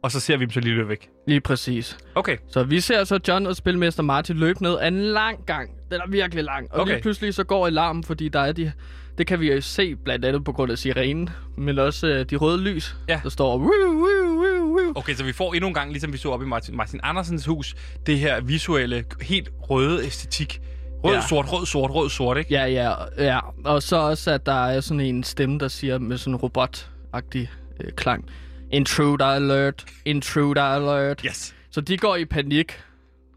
Og 0.04 0.12
så 0.12 0.20
ser 0.20 0.38
vi 0.38 0.44
dem 0.46 0.52
så 0.52 0.60
lige 0.60 0.76
løbe 0.76 0.90
væk. 0.90 1.10
Lige 1.28 1.42
præcis. 1.42 1.98
Okay. 2.16 2.38
Så 2.50 2.64
vi 2.64 2.80
ser 2.80 3.04
så 3.04 3.20
John 3.28 3.46
og 3.48 3.56
spilmester 3.56 4.04
Martin 4.04 4.36
løbe 4.38 4.64
ned 4.64 4.78
af 4.78 4.88
en 4.88 5.00
lang 5.00 5.46
gang. 5.46 5.70
Den 5.92 6.02
er 6.02 6.08
virkelig 6.10 6.44
lang. 6.44 6.74
Og 6.74 6.80
Okay. 6.82 6.94
lige 6.94 7.02
pludselig 7.02 7.34
så 7.34 7.44
går 7.44 7.68
alarmen, 7.68 8.04
fordi 8.04 8.30
der 8.30 8.40
er 8.40 8.52
de... 8.52 8.72
Det 9.18 9.28
kan 9.28 9.40
vi 9.40 9.54
jo 9.54 9.62
se 9.62 9.96
blandt 9.96 10.26
andet 10.26 10.44
på 10.44 10.52
grund 10.52 10.72
af 10.72 10.78
sirenen, 10.78 11.30
men 11.58 11.80
også 11.80 12.08
øh, 12.08 12.26
de 12.30 12.36
røde 12.36 12.62
lys, 12.62 12.96
Ja. 13.10 13.20
der 13.24 13.30
står... 13.30 13.58
Woo, 13.58 13.66
woo, 13.66 14.38
woo, 14.38 14.78
woo. 14.78 14.92
Okay, 14.96 15.14
så 15.16 15.24
vi 15.24 15.34
får 15.34 15.54
endnu 15.54 15.68
en 15.68 15.74
gang, 15.74 15.90
ligesom 15.92 16.14
vi 16.14 16.18
så 16.18 16.30
op 16.30 16.42
i 16.42 16.46
Martin, 16.46 16.78
Martin 16.78 17.00
Andersens 17.04 17.46
hus, 17.46 17.76
det 18.06 18.20
her 18.20 18.42
visuelle, 18.42 19.04
helt 19.22 19.50
røde 19.62 20.06
æstetik. 20.06 20.62
Rød, 21.04 21.14
Ja. 21.14 21.22
sort, 21.30 21.54
rød, 21.54 21.66
sort, 21.66 21.92
rød, 21.92 22.10
sort, 22.10 22.38
ikke? 22.38 22.54
Ja, 22.54 22.66
ja, 22.66 22.94
ja. 23.18 23.40
Og 23.66 23.84
så 23.84 23.96
også, 23.96 24.32
at 24.32 24.46
der 24.46 24.66
er 24.66 24.82
sådan 24.82 25.00
en 25.00 25.24
stemme, 25.24 25.60
der 25.60 25.68
siger 25.68 25.98
med 26.00 26.18
sådan 26.18 26.34
en 26.34 26.40
robot-agtig 26.40 27.50
øh, 27.84 27.92
klang. 27.92 28.26
Intruder 28.74 29.26
alert, 29.26 29.86
intruder 30.06 30.62
alert. 30.64 31.22
Yes. 31.22 31.56
Så 31.70 31.82
de 31.82 31.98
går 31.98 32.16
i 32.16 32.26
panik, 32.26 32.80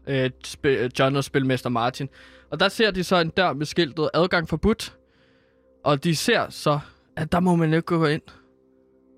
øh, 0.07 0.29
sp- 0.47 0.89
John 0.99 1.15
og 1.15 1.23
spilmester 1.23 1.69
Martin. 1.69 2.09
Og 2.51 2.59
der 2.59 2.69
ser 2.69 2.91
de 2.91 3.03
så 3.03 3.15
en 3.19 3.29
dør 3.29 3.53
med 3.53 3.65
skiltet 3.65 4.09
adgang 4.13 4.49
forbudt. 4.49 4.93
Og 5.83 6.03
de 6.03 6.15
ser 6.15 6.49
så, 6.49 6.79
at 7.15 7.31
der 7.31 7.39
må 7.39 7.55
man 7.55 7.69
ikke 7.73 7.81
gå 7.81 8.05
ind. 8.05 8.21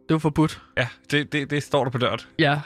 Det 0.09 0.15
er 0.15 0.19
forbudt. 0.19 0.61
Ja, 0.77 0.87
det, 1.11 1.33
det, 1.33 1.49
det 1.49 1.63
står 1.63 1.83
der 1.83 1.91
på 1.91 1.97
døren. 1.97 2.19
Ja, 2.39 2.61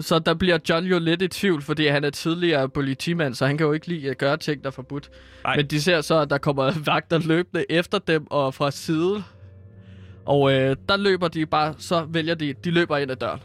så 0.00 0.18
der 0.18 0.34
bliver 0.34 0.58
John 0.68 0.86
jo 0.86 0.98
lidt 0.98 1.22
i 1.22 1.28
tvivl, 1.28 1.62
fordi 1.62 1.86
han 1.86 2.04
er 2.04 2.10
tidligere 2.10 2.68
politimand, 2.68 3.34
så 3.34 3.46
han 3.46 3.58
kan 3.58 3.66
jo 3.66 3.72
ikke 3.72 3.86
lide 3.86 4.10
at 4.10 4.18
gøre 4.18 4.36
ting, 4.36 4.62
der 4.62 4.66
er 4.66 4.72
forbudt. 4.72 5.10
Nej. 5.44 5.56
Men 5.56 5.66
de 5.66 5.82
ser 5.82 6.00
så, 6.00 6.18
at 6.20 6.30
der 6.30 6.38
kommer 6.38 6.72
vagter 6.92 7.18
løbende 7.18 7.64
efter 7.70 7.98
dem 7.98 8.26
og 8.30 8.54
fra 8.54 8.70
side. 8.70 9.24
Og 10.26 10.52
øh, 10.52 10.76
der 10.88 10.96
løber 10.96 11.28
de 11.28 11.46
bare, 11.46 11.74
så 11.78 12.04
vælger 12.08 12.34
de, 12.34 12.54
de 12.64 12.70
løber 12.70 12.96
ind 12.96 13.10
ad 13.10 13.16
døren. 13.16 13.40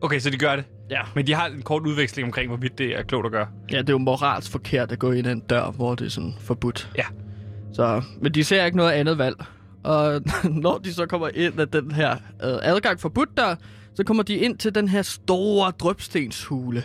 Okay, 0.00 0.18
så 0.18 0.30
de 0.30 0.36
gør 0.38 0.56
det. 0.56 0.64
Ja. 0.90 1.00
Men 1.14 1.26
de 1.26 1.34
har 1.34 1.46
en 1.46 1.62
kort 1.62 1.82
udveksling 1.86 2.26
omkring, 2.26 2.48
hvorvidt 2.48 2.78
det 2.78 2.98
er 2.98 3.02
klogt 3.02 3.26
at 3.26 3.32
gøre. 3.32 3.46
Ja, 3.72 3.78
det 3.78 3.88
er 3.88 3.92
jo 3.92 3.98
moralsk 3.98 4.50
forkert 4.50 4.92
at 4.92 4.98
gå 4.98 5.12
ind 5.12 5.26
ad 5.26 5.32
en 5.32 5.40
dør, 5.40 5.70
hvor 5.70 5.94
det 5.94 6.06
er 6.06 6.10
sådan 6.10 6.34
forbudt. 6.40 6.90
Ja. 6.98 7.04
Så, 7.72 8.02
men 8.20 8.34
de 8.34 8.44
ser 8.44 8.64
ikke 8.64 8.76
noget 8.76 8.92
andet 8.92 9.18
valg. 9.18 9.36
Og 9.84 10.22
når 10.64 10.78
de 10.78 10.94
så 10.94 11.06
kommer 11.06 11.28
ind 11.34 11.60
af 11.60 11.68
den 11.68 11.90
her 11.92 12.10
øh, 12.12 12.18
adgang 12.62 13.00
forbudt 13.00 13.36
dør, 13.36 13.54
så 13.94 14.04
kommer 14.04 14.22
de 14.22 14.34
ind 14.34 14.58
til 14.58 14.74
den 14.74 14.88
her 14.88 15.02
store 15.02 15.70
drøbstenshule. 15.80 16.82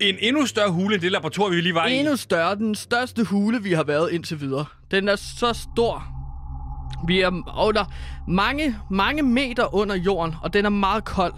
En 0.00 0.16
endnu 0.20 0.46
større 0.46 0.70
hule 0.70 0.94
end 0.94 1.02
det 1.02 1.12
laboratorium, 1.12 1.56
vi 1.56 1.60
lige 1.60 1.74
var 1.74 1.84
Endnu 1.84 2.14
i. 2.14 2.16
større. 2.16 2.54
Den 2.54 2.74
største 2.74 3.24
hule, 3.24 3.62
vi 3.62 3.72
har 3.72 3.84
været 3.84 4.10
indtil 4.12 4.40
videre. 4.40 4.64
Den 4.90 5.08
er 5.08 5.16
så 5.16 5.66
stor. 5.72 6.04
Vi 7.06 7.20
er 7.20 7.30
under 7.58 7.84
mange, 8.28 8.76
mange 8.90 9.22
meter 9.22 9.74
under 9.74 9.96
jorden, 9.96 10.34
og 10.42 10.52
den 10.52 10.64
er 10.64 10.68
meget 10.70 11.04
kold. 11.04 11.34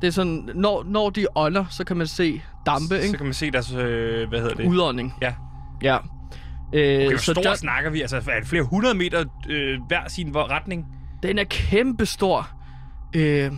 Det 0.00 0.06
er 0.06 0.10
sådan, 0.12 0.48
når, 0.54 0.82
når 0.86 1.10
de 1.10 1.26
ånder, 1.34 1.64
så 1.70 1.84
kan 1.84 1.96
man 1.96 2.06
se 2.06 2.42
dampe, 2.66 2.86
Så 2.88 2.94
ikke? 2.94 3.16
kan 3.16 3.26
man 3.26 3.34
se 3.34 3.50
deres, 3.50 3.72
øh, 3.72 4.28
hvad 4.28 4.40
hedder 4.40 4.54
det? 4.54 4.66
Udånding. 4.66 5.14
Ja. 5.22 5.34
Ja. 5.82 5.96
Øh, 6.74 7.06
Okay, 7.06 7.16
så 7.16 7.32
stor 7.32 7.42
der- 7.42 7.54
snakker 7.54 7.90
vi? 7.90 8.00
Altså, 8.00 8.16
er 8.16 8.38
det 8.40 8.48
flere 8.48 8.62
hundrede 8.62 8.94
meter 8.94 9.24
øh, 9.48 9.78
hver 9.88 10.08
sin 10.08 10.36
retning? 10.36 10.86
Den 11.22 11.38
er 11.38 11.44
kæmpestor. 11.44 12.48
Øh, 13.16 13.52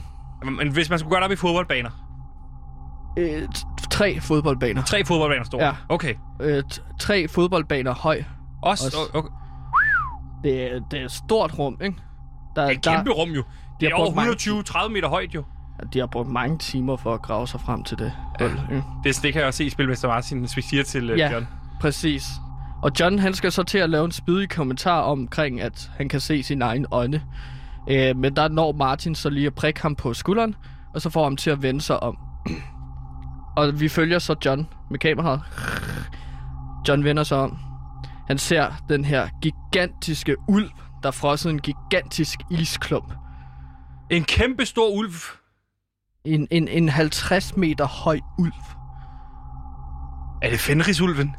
Men 0.59 0.69
hvis 0.73 0.91
man 0.91 0.99
skulle 0.99 1.11
gøre 1.11 1.21
det 1.21 1.25
op 1.25 1.33
i 1.33 1.37
fodboldbaner. 1.37 1.91
øh, 3.19 3.43
tre 3.91 4.21
fodboldbaner. 4.21 4.83
Tre 4.83 5.05
fodboldbaner 5.05 5.45
store. 5.45 5.65
Ja. 5.65 5.73
Okay. 5.89 6.15
Øh, 6.41 6.63
tre 7.01 7.29
fodboldbaner 7.29 7.95
høj. 7.95 8.23
Også, 8.63 8.85
Også. 8.87 8.99
okay. 9.15 9.29
Det 10.45 10.63
er, 10.73 10.81
det 10.91 11.01
er 11.01 11.05
et 11.05 11.11
stort 11.13 11.59
rum, 11.59 11.79
ikke? 11.83 11.97
Der, 12.57 12.63
Det 12.63 12.71
er 12.87 12.91
et 12.91 12.97
kæmpe 12.97 13.11
rum 13.11 13.31
jo. 13.31 13.43
Det 13.81 13.89
er 13.89 13.95
over 13.95 14.05
brugt 14.05 14.17
mange- 14.17 14.33
120-30 14.33 14.89
meter 14.89 15.09
højt 15.09 15.35
jo. 15.35 15.45
de 15.93 15.99
har 15.99 16.07
brugt 16.07 16.29
mange 16.29 16.59
timer 16.59 16.97
for 16.97 17.15
at 17.15 17.23
grave 17.23 17.49
sig 17.49 17.61
frem 17.61 17.85
til 17.85 17.99
det. 17.99 18.13
Ja. 18.41 18.45
ikke? 18.45 18.83
Det, 19.05 19.19
det 19.23 19.33
kan 19.33 19.41
jeg 19.41 19.47
også 19.49 19.57
se 19.59 19.65
i 19.65 19.71
Spilmester 19.71 20.09
Martin, 20.09 20.39
hvis 20.39 20.57
vi 20.57 20.63
siger 20.63 20.83
til 20.83 21.13
uh, 21.13 21.19
Ja. 21.19 21.33
John. 21.33 21.49
Præcis. 21.81 22.25
Og 22.83 22.91
John, 23.01 23.19
han 23.19 23.35
skal 23.35 23.53
så 23.53 23.63
til 23.63 23.79
at 23.79 23.91
lave 23.91 24.05
en 24.05 24.13
spydig 24.13 24.49
kommentar 24.51 25.01
omkring, 25.01 25.61
at 25.61 25.91
han 25.97 26.09
kan 26.09 26.21
se 26.21 26.43
sin 26.43 26.63
egen 26.63 26.87
ånde. 26.91 27.23
Øh, 27.91 28.17
men 28.17 28.37
der 28.37 28.49
når 28.49 28.73
Martin 28.73 29.15
så 29.15 29.31
lige 29.31 29.47
at 29.47 29.55
prikke 29.55 29.83
ham 29.83 29.95
på 29.95 30.15
skulderen, 30.15 30.55
og 30.95 31.01
så 31.03 31.11
får 31.11 31.25
ham 31.25 31.37
til 31.37 31.51
at 31.51 31.63
vende 31.63 31.81
sig 31.81 32.03
om. 32.03 32.19
og 33.57 33.81
vi 33.81 33.89
følger 33.89 34.19
så 34.19 34.35
John 34.45 34.69
med 34.91 34.99
kameraet. 34.99 35.41
John 36.89 37.05
vender 37.05 37.23
sig 37.23 37.39
om. 37.39 37.59
Han 38.27 38.39
ser 38.39 38.71
den 38.89 39.05
her 39.05 39.29
gigantiske 39.43 40.37
ulv, 40.49 40.71
der 41.03 41.11
frosset 41.11 41.51
en 41.51 41.59
gigantisk 41.61 42.41
isklump. 42.51 43.15
En 44.11 44.25
kæmpe 44.25 44.65
stor 44.67 44.97
ulv. 44.97 45.13
En, 46.25 46.49
en, 46.51 46.69
en 46.69 46.89
50 46.89 47.57
meter 47.57 47.87
høj 47.87 48.21
ulv. 48.39 48.53
Er 50.43 50.51
det 50.51 50.61
Fenrisulven? 50.61 51.37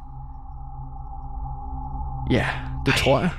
Ja, 2.32 2.48
det 2.86 2.92
Ej. 2.92 2.98
tror 2.98 3.20
jeg. 3.20 3.30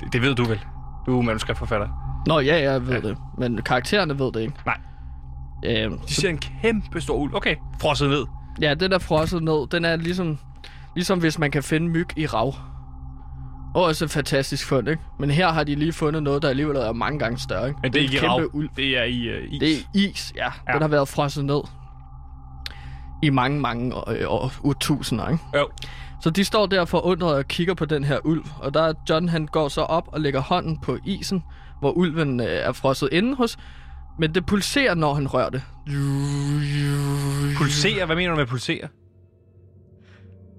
Det, 0.00 0.12
det 0.12 0.22
ved 0.22 0.34
du 0.34 0.44
vel. 0.44 0.60
Du 1.06 1.18
er 1.18 1.22
manuskriptforfatter. 1.22 1.88
Nå, 2.26 2.40
ja, 2.40 2.72
jeg 2.72 2.86
ved 2.86 2.94
ja. 3.02 3.08
det. 3.08 3.18
Men 3.38 3.62
karaktererne 3.62 4.18
ved 4.18 4.32
det 4.32 4.40
ikke. 4.40 4.54
Nej. 4.66 4.78
Øhm, 5.64 5.98
De 5.98 6.14
ser 6.14 6.28
en 6.28 6.38
kæmpe 6.38 7.00
stor 7.00 7.16
ulv. 7.16 7.34
Okay, 7.34 7.56
frosset 7.80 8.08
ned. 8.08 8.26
Ja, 8.60 8.74
den 8.74 8.92
er 8.92 8.98
frosset 8.98 9.42
ned. 9.42 9.68
Den 9.68 9.84
er 9.84 9.96
ligesom, 9.96 10.38
ligesom 10.94 11.18
hvis 11.18 11.38
man 11.38 11.50
kan 11.50 11.62
finde 11.62 11.88
myg 11.88 12.18
i 12.18 12.26
rav. 12.26 12.54
Og 13.76 13.82
også 13.82 14.04
et 14.04 14.10
fantastisk 14.10 14.66
fund, 14.66 14.88
ikke? 14.88 15.02
Men 15.18 15.30
her 15.30 15.48
har 15.48 15.64
de 15.64 15.74
lige 15.74 15.92
fundet 15.92 16.22
noget, 16.22 16.42
der 16.42 16.48
alligevel 16.48 16.76
er 16.76 16.92
mange 16.92 17.18
gange 17.18 17.38
større, 17.38 17.68
ikke? 17.68 17.80
Men 17.82 17.92
det 17.92 17.98
er 17.98 18.02
en 18.02 18.12
ikke 18.12 18.16
i 18.16 18.20
kæmpe. 18.20 18.54
Ulv. 18.54 18.68
Det 18.76 18.98
er 18.98 19.02
i 19.02 19.38
uh, 19.38 19.52
is. 19.52 19.60
Det 19.60 19.72
er 19.72 19.76
is, 19.94 20.32
ja. 20.36 20.44
Ja. 20.44 20.50
ja. 20.68 20.72
Den 20.72 20.82
har 20.82 20.88
været 20.88 21.08
frosset 21.08 21.44
ned 21.44 21.60
i 23.22 23.30
mange, 23.30 23.60
mange 23.60 24.10
øh, 24.10 24.24
år, 24.26 24.52
årtusinder, 24.64 25.28
ikke? 25.28 25.44
Jo. 25.54 25.68
Så 26.22 26.30
de 26.30 26.44
står 26.44 26.66
der 26.66 26.84
forundret 26.84 27.34
og 27.34 27.48
kigger 27.48 27.74
på 27.74 27.84
den 27.84 28.04
her 28.04 28.18
ulv. 28.24 28.44
Og 28.60 28.74
der 28.74 28.82
er 28.82 28.92
John, 29.10 29.28
han 29.28 29.46
går 29.46 29.68
så 29.68 29.80
op 29.80 30.04
og 30.06 30.20
lægger 30.20 30.40
hånden 30.40 30.78
på 30.80 30.98
isen, 31.06 31.42
hvor 31.80 31.90
ulven 31.90 32.40
øh, 32.40 32.46
er 32.46 32.72
frosset 32.72 33.08
inde 33.12 33.36
hos. 33.36 33.56
Men 34.18 34.34
det 34.34 34.46
pulserer, 34.46 34.94
når 34.94 35.14
han 35.14 35.26
rører 35.28 35.50
det. 35.50 35.62
Pulserer? 37.56 38.06
Hvad 38.06 38.16
mener 38.16 38.30
du 38.30 38.36
med 38.36 38.46
pulserer? 38.46 38.88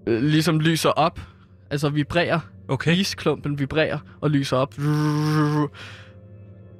Øh, 0.07 0.23
ligesom 0.23 0.59
lyser 0.59 0.89
op. 0.89 1.19
Altså 1.71 1.89
vibrerer. 1.89 2.39
Okay. 2.67 2.95
Isklumpen 2.95 3.59
vibrerer 3.59 3.99
og 4.21 4.29
lyser 4.29 4.57
op. 4.57 4.73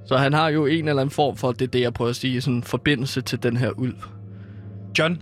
Så 0.05 0.17
han 0.17 0.33
har 0.33 0.49
jo 0.49 0.65
en 0.65 0.87
eller 0.87 1.01
anden 1.01 1.13
form 1.13 1.37
for, 1.37 1.51
det 1.51 1.61
er 1.61 1.67
det, 1.67 1.81
jeg 1.81 1.93
prøver 1.93 2.09
at 2.09 2.15
sige, 2.15 2.41
sådan 2.41 2.55
en 2.55 2.63
forbindelse 2.63 3.21
til 3.21 3.43
den 3.43 3.57
her 3.57 3.69
ulv. 3.71 3.95
John? 4.99 5.21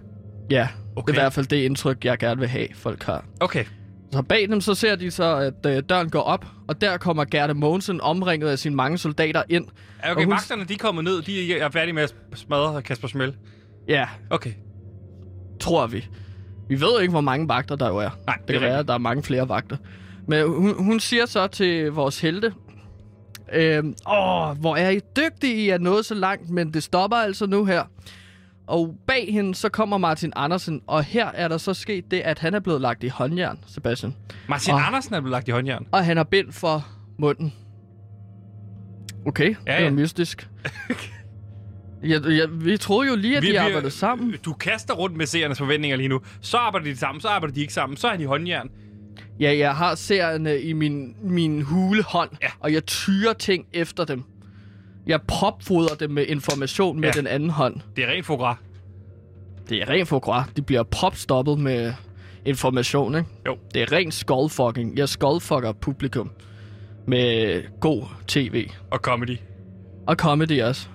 Ja, 0.49 0.67
Okay. 0.97 1.01
okay. 1.01 1.11
det 1.13 1.17
er 1.17 1.21
i 1.21 1.23
hvert 1.23 1.33
fald 1.33 1.45
det 1.45 1.57
indtryk, 1.57 2.05
jeg 2.05 2.17
gerne 2.17 2.39
vil 2.39 2.49
have, 2.49 2.67
folk 2.75 3.03
har. 3.03 3.25
Okay. 3.39 3.65
Så 4.11 4.21
bag 4.21 4.47
dem, 4.49 4.61
så 4.61 4.73
ser 4.75 4.95
de 4.95 5.11
så, 5.11 5.35
at 5.37 5.53
øh, 5.77 5.83
døren 5.89 6.09
går 6.09 6.21
op, 6.21 6.45
og 6.67 6.81
der 6.81 6.97
kommer 6.97 7.25
Gerda 7.25 7.53
Mogensen 7.53 8.01
omringet 8.01 8.47
af 8.49 8.59
sine 8.59 8.75
mange 8.75 8.97
soldater 8.97 9.43
ind. 9.49 9.65
Okay, 9.99 10.09
Og 10.15 10.23
hun- 10.23 10.31
vagterne 10.31 10.63
de 10.63 10.73
er 10.73 10.77
kommet 10.77 11.03
ned. 11.03 11.21
De 11.21 11.57
er 11.59 11.69
færdige 11.69 11.93
med 11.93 12.03
at 12.03 12.13
smadre 12.33 12.81
Kasper 12.81 13.07
Smell. 13.07 13.35
Ja, 13.87 14.07
Okay. 14.29 14.51
tror 15.59 15.87
vi. 15.87 16.07
Vi 16.69 16.81
ved 16.81 17.01
ikke, 17.01 17.11
hvor 17.11 17.21
mange 17.21 17.47
vagter 17.47 17.75
der 17.75 17.87
jo 17.87 17.97
er. 17.97 18.09
Nej, 18.27 18.37
Det 18.47 18.53
kan 18.53 18.61
være, 18.61 18.79
at 18.79 18.87
der 18.87 18.93
er 18.93 18.97
mange 18.97 19.23
flere 19.23 19.49
vagter. 19.49 19.77
Men 20.27 20.47
hun, 20.47 20.83
hun 20.83 20.99
siger 20.99 21.25
så 21.25 21.47
til 21.47 21.91
vores 21.91 22.21
helte, 22.21 22.53
øhm, 23.53 23.95
Åh, 24.09 24.57
hvor 24.59 24.75
er 24.75 24.89
I 24.89 24.99
dygtige, 25.17 25.55
I 25.55 25.69
er 25.69 25.77
nået 25.77 26.05
så 26.05 26.13
langt, 26.13 26.49
men 26.49 26.73
det 26.73 26.83
stopper 26.83 27.17
altså 27.17 27.45
nu 27.45 27.65
her. 27.65 27.83
Og 28.67 28.95
bag 29.07 29.27
hende, 29.33 29.55
så 29.55 29.69
kommer 29.69 29.97
Martin 29.97 30.33
Andersen, 30.35 30.81
og 30.87 31.03
her 31.03 31.25
er 31.27 31.47
der 31.47 31.57
så 31.57 31.73
sket 31.73 32.11
det, 32.11 32.19
at 32.19 32.39
han 32.39 32.53
er 32.53 32.59
blevet 32.59 32.81
lagt 32.81 33.03
i 33.03 33.07
håndjern, 33.07 33.59
Sebastian. 33.67 34.15
Martin 34.49 34.73
Og- 34.73 34.87
Andersen 34.87 35.13
er 35.15 35.19
blevet 35.19 35.31
lagt 35.31 35.47
i 35.47 35.51
håndjern. 35.51 35.87
Og 35.91 36.05
han 36.05 36.17
har 36.17 36.23
bind 36.23 36.51
for 36.51 36.87
munden. 37.19 37.53
Okay, 39.27 39.55
ja, 39.67 39.75
det 39.75 39.81
ja. 39.81 39.85
er 39.85 39.91
mystisk. 39.91 40.47
ja, 42.03 42.19
ja, 42.29 42.45
vi 42.51 42.77
troede 42.77 43.09
jo 43.09 43.15
lige, 43.15 43.37
at 43.37 43.43
Vi- 43.43 43.47
de 43.47 43.51
vi- 43.51 43.57
arbejdede 43.57 43.91
sammen. 43.91 44.35
Du 44.45 44.53
kaster 44.53 44.93
rundt 44.93 45.17
med 45.17 45.25
seernes 45.25 45.57
forventninger 45.57 45.97
lige 45.97 46.09
nu. 46.09 46.19
Så 46.41 46.57
arbejder 46.57 46.85
de 46.87 46.97
sammen, 46.97 47.21
så 47.21 47.27
arbejder 47.27 47.53
de 47.55 47.61
ikke 47.61 47.73
sammen. 47.73 47.97
Så 47.97 48.07
er 48.07 48.17
de 48.17 48.23
i 48.23 48.25
håndjern. 48.25 48.69
Ja, 49.39 49.57
jeg 49.57 49.75
har 49.75 49.95
serierne 49.95 50.59
i 50.61 50.73
min, 50.73 51.15
min 51.21 51.61
hulehånd, 51.61 52.29
Ja. 52.41 52.47
og 52.59 52.73
jeg 52.73 52.85
tyrer 52.85 53.33
ting 53.33 53.65
efter 53.73 54.05
dem. 54.05 54.23
Jeg 55.07 55.21
propfodrer 55.27 55.95
dem 55.95 56.11
med 56.11 56.25
information 56.27 56.99
med 56.99 57.09
Ja. 57.15 57.19
den 57.19 57.27
anden 57.27 57.49
hånd. 57.49 57.75
Det 57.95 58.03
er 58.03 58.07
rent 58.11 58.25
foie 58.25 58.55
Det 59.69 59.77
er 59.81 59.89
rent 59.89 60.07
foie 60.07 60.43
De 60.57 60.61
bliver 60.61 60.83
propstoppet 60.83 61.59
med 61.59 61.93
information, 62.45 63.15
ikke? 63.15 63.27
Jo. 63.45 63.57
Det 63.73 63.81
er 63.81 63.91
rent 63.91 64.13
skullfucking. 64.13 64.97
Jeg 64.97 65.09
skullfucker 65.09 65.71
publikum 65.71 66.31
med 67.07 67.61
god 67.79 68.03
tv. 68.27 68.69
og 68.91 68.99
comedy. 68.99 69.37
Og 70.07 70.15
comedy 70.15 70.61
også. 70.61 70.87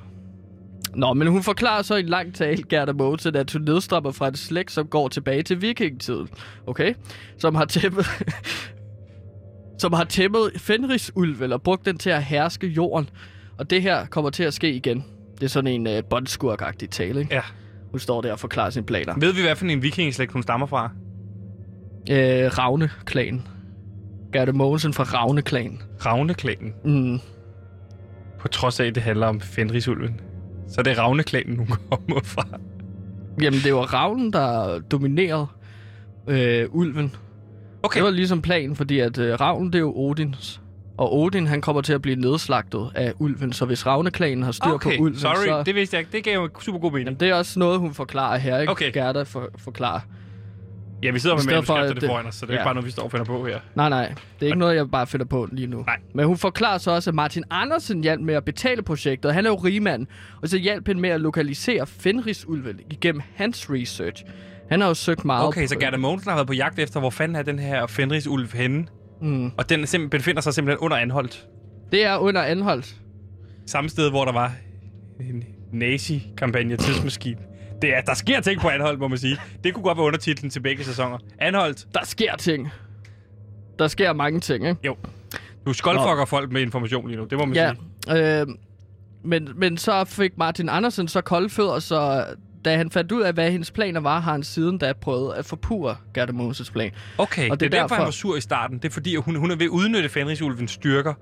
Nå, 0.94 1.12
men 1.12 1.28
hun 1.28 1.42
forklarer 1.42 1.82
så 1.82 1.96
i 1.96 2.00
en 2.00 2.06
lang 2.06 2.34
tale, 2.34 2.62
Gerda 2.62 2.92
Mogensen, 2.92 3.36
at 3.36 3.52
hun 3.52 3.62
nedstrømmer 3.62 4.10
fra 4.10 4.28
et 4.28 4.38
slægt, 4.38 4.72
som 4.72 4.86
går 4.86 5.08
tilbage 5.08 5.42
til 5.42 5.62
vikingetiden. 5.62 6.28
Okay? 6.66 6.94
Som 7.38 7.54
har 7.54 7.64
tæppet... 7.64 8.06
som 9.80 9.92
har 9.92 10.04
tæmmet 10.04 10.50
Fenrisulv, 10.56 11.42
eller 11.42 11.58
brugt 11.58 11.86
den 11.86 11.98
til 11.98 12.10
at 12.10 12.24
herske 12.24 12.66
jorden. 12.66 13.10
Og 13.58 13.70
det 13.70 13.82
her 13.82 14.06
kommer 14.06 14.30
til 14.30 14.42
at 14.42 14.54
ske 14.54 14.72
igen. 14.72 15.04
Det 15.34 15.44
er 15.44 15.48
sådan 15.48 15.86
en 15.86 15.98
uh, 15.98 16.04
bondskurk 16.10 16.78
tale, 16.90 17.20
ikke? 17.20 17.34
Ja. 17.34 17.40
Hun 17.90 18.00
står 18.00 18.20
der 18.20 18.32
og 18.32 18.40
forklarer 18.40 18.70
sine 18.70 18.86
planer. 18.86 19.14
Ved 19.18 19.32
vi, 19.32 19.42
hvad 19.42 19.56
for 19.56 19.66
en 19.66 19.82
vikingeslægt 19.82 20.32
hun 20.32 20.42
stammer 20.42 20.66
fra? 20.66 20.90
Øh, 22.10 22.58
Ravne-klan. 22.58 23.42
Gerda 24.32 24.52
Mogensen 24.52 24.92
fra 24.92 25.04
Ravne-klan. 25.04 25.82
Ravneklanen. 26.06 26.74
Mm. 26.84 27.18
På 28.40 28.48
trods 28.48 28.80
af, 28.80 28.86
at 28.86 28.94
det 28.94 29.02
handler 29.02 29.26
om 29.26 29.40
Fenrisulven. 29.40 30.20
Så 30.70 30.82
det 30.82 30.92
er 30.92 31.02
Ravneklanen, 31.02 31.56
hun 31.56 31.66
kommer 31.90 32.20
fra. 32.24 32.44
Jamen, 33.42 33.60
det 33.64 33.74
var 33.74 33.94
Ravnen, 33.94 34.32
der 34.32 34.78
dominerede 34.80 35.46
øh, 36.28 36.66
ulven. 36.70 37.14
Okay. 37.82 37.98
Det 37.98 38.04
var 38.04 38.10
ligesom 38.10 38.42
planen, 38.42 38.76
fordi 38.76 38.98
at 38.98 39.18
øh, 39.18 39.40
Ravnen, 39.40 39.66
det 39.66 39.74
er 39.74 39.80
jo 39.80 39.92
Odins. 39.96 40.60
Og 40.98 41.18
Odin, 41.18 41.46
han 41.46 41.60
kommer 41.60 41.82
til 41.82 41.92
at 41.92 42.02
blive 42.02 42.16
nedslagtet 42.16 42.90
af 42.94 43.12
ulven. 43.18 43.52
Så 43.52 43.64
hvis 43.64 43.86
Ravneklanen 43.86 44.42
har 44.42 44.52
styr 44.52 44.70
okay. 44.70 44.96
på 44.96 45.02
ulven, 45.02 45.18
Sorry, 45.18 45.46
så... 45.46 45.62
det 45.66 45.74
vidste 45.74 45.94
jeg 45.94 46.00
ikke. 46.00 46.12
Det 46.12 46.24
gav 46.24 46.34
jo 46.34 46.48
super 46.60 46.78
god 46.78 46.90
mening. 46.92 47.06
Jamen, 47.06 47.20
det 47.20 47.28
er 47.28 47.34
også 47.34 47.58
noget, 47.58 47.80
hun 47.80 47.94
forklarer 47.94 48.38
her, 48.38 48.58
ikke? 48.58 48.70
Okay. 48.70 48.92
Gerda 48.92 49.22
for, 49.22 49.48
forklarer. 49.58 50.00
Ja, 51.02 51.10
vi 51.10 51.18
sidder 51.18 51.36
med 51.36 51.44
manuskriptet 51.44 51.94
det 51.94 52.00
det- 52.02 52.08
foran 52.08 52.26
os, 52.26 52.34
så 52.34 52.46
det 52.46 52.50
er 52.50 52.54
ja. 52.54 52.60
ikke 52.60 52.66
bare 52.66 52.74
noget, 52.74 52.86
vi 52.86 52.90
står 52.90 53.02
og 53.02 53.10
finder 53.10 53.24
på 53.24 53.46
her. 53.46 53.58
Nej, 53.74 53.88
nej. 53.88 54.08
Det 54.08 54.16
er 54.42 54.46
ikke 54.46 54.58
noget, 54.58 54.76
jeg 54.76 54.90
bare 54.90 55.06
finder 55.06 55.26
på 55.26 55.48
lige 55.52 55.66
nu. 55.66 55.82
Nej. 55.82 55.96
Men 56.14 56.26
hun 56.26 56.36
forklarer 56.36 56.78
så 56.78 56.90
også, 56.90 57.10
at 57.10 57.14
Martin 57.14 57.44
Andersen 57.50 58.02
hjalp 58.02 58.20
med 58.20 58.34
at 58.34 58.44
betale 58.44 58.82
projektet. 58.82 59.34
Han 59.34 59.46
er 59.46 59.50
jo 59.50 59.56
rigmand. 59.56 60.06
Og 60.42 60.48
så 60.48 60.58
hjalp 60.58 60.86
han 60.86 61.00
med 61.00 61.10
at 61.10 61.20
lokalisere 61.20 61.86
Fenrisulven 61.86 62.80
igennem 62.90 63.22
hans 63.34 63.70
research. 63.70 64.24
Han 64.70 64.80
har 64.80 64.88
jo 64.88 64.94
søgt 64.94 65.24
meget 65.24 65.46
Okay, 65.48 65.66
så 65.66 65.78
Gerda 65.78 65.96
Mogensen 65.96 66.28
har 66.30 66.36
været 66.36 66.46
på 66.46 66.52
jagt 66.54 66.78
efter, 66.78 67.00
hvor 67.00 67.10
fanden 67.10 67.36
er 67.36 67.42
den 67.42 67.58
her 67.58 67.86
Fenrisulv 67.86 68.52
henne? 68.54 68.86
Mm. 69.22 69.50
Og 69.56 69.68
den 69.70 69.84
simp- 69.84 70.08
befinder 70.08 70.40
sig 70.40 70.54
simpelthen 70.54 70.78
under 70.84 70.96
anholdt. 70.96 71.46
Det 71.92 72.04
er 72.04 72.16
under 72.16 72.42
anholdt. 72.42 72.94
Samme 73.66 73.90
sted, 73.90 74.10
hvor 74.10 74.24
der 74.24 74.32
var 74.32 74.52
en 75.20 75.44
nazi-kampagne 75.72 76.76
tidsmaskine. 76.76 77.36
Det 77.82 77.96
er, 77.96 78.00
der 78.00 78.14
sker 78.14 78.40
ting 78.40 78.60
på 78.60 78.68
Anholdt, 78.68 79.00
må 79.00 79.08
man 79.08 79.18
sige. 79.18 79.36
Det 79.64 79.74
kunne 79.74 79.82
godt 79.82 79.98
være 79.98 80.06
undertitlen 80.06 80.50
til 80.50 80.60
begge 80.60 80.84
sæsoner. 80.84 81.18
Anholdt, 81.38 81.86
Der 81.94 82.04
sker 82.04 82.36
ting. 82.36 82.68
Der 83.78 83.88
sker 83.88 84.12
mange 84.12 84.40
ting, 84.40 84.68
ikke? 84.68 84.80
jo. 84.86 84.96
Du 85.66 85.72
skoldfucker 85.72 86.24
folk 86.24 86.52
med 86.52 86.60
information 86.60 87.08
lige 87.08 87.18
nu, 87.18 87.24
det 87.24 87.38
må 87.38 87.44
man 87.44 87.54
Ja. 87.56 87.72
sige. 88.08 88.40
Øh, 88.40 88.46
men, 89.24 89.48
men 89.56 89.76
så 89.78 90.04
fik 90.04 90.38
Martin 90.38 90.68
Andersen 90.68 91.08
så 91.08 91.20
kolde 91.20 91.50
fødder, 91.50 91.78
så 91.78 92.24
da 92.64 92.76
han 92.76 92.90
fandt 92.90 93.12
ud 93.12 93.22
af, 93.22 93.32
hvad 93.32 93.50
hendes 93.50 93.70
planer 93.70 94.00
var, 94.00 94.20
har 94.20 94.32
han 94.32 94.42
siden 94.42 94.78
da 94.78 94.92
prøvet 94.92 95.34
at 95.34 95.44
forpure 95.44 95.96
Gerda 96.14 96.32
Moses 96.32 96.70
plan. 96.70 96.90
Okay, 97.18 97.50
Og 97.50 97.60
det, 97.60 97.70
det 97.72 97.76
er 97.76 97.78
er 97.78 97.82
derfor, 97.82 97.94
han 97.94 98.04
var 98.04 98.10
sur 98.10 98.36
i 98.36 98.40
starten. 98.40 98.78
Det 98.78 98.84
er 98.84 98.92
fordi, 98.92 99.16
hun, 99.16 99.36
hun 99.36 99.50
er 99.50 99.56
ved 99.56 99.64
at 99.66 99.70
udnytte 99.70 100.08
Fenrisulvens 100.08 100.70
styrker. 100.70 101.14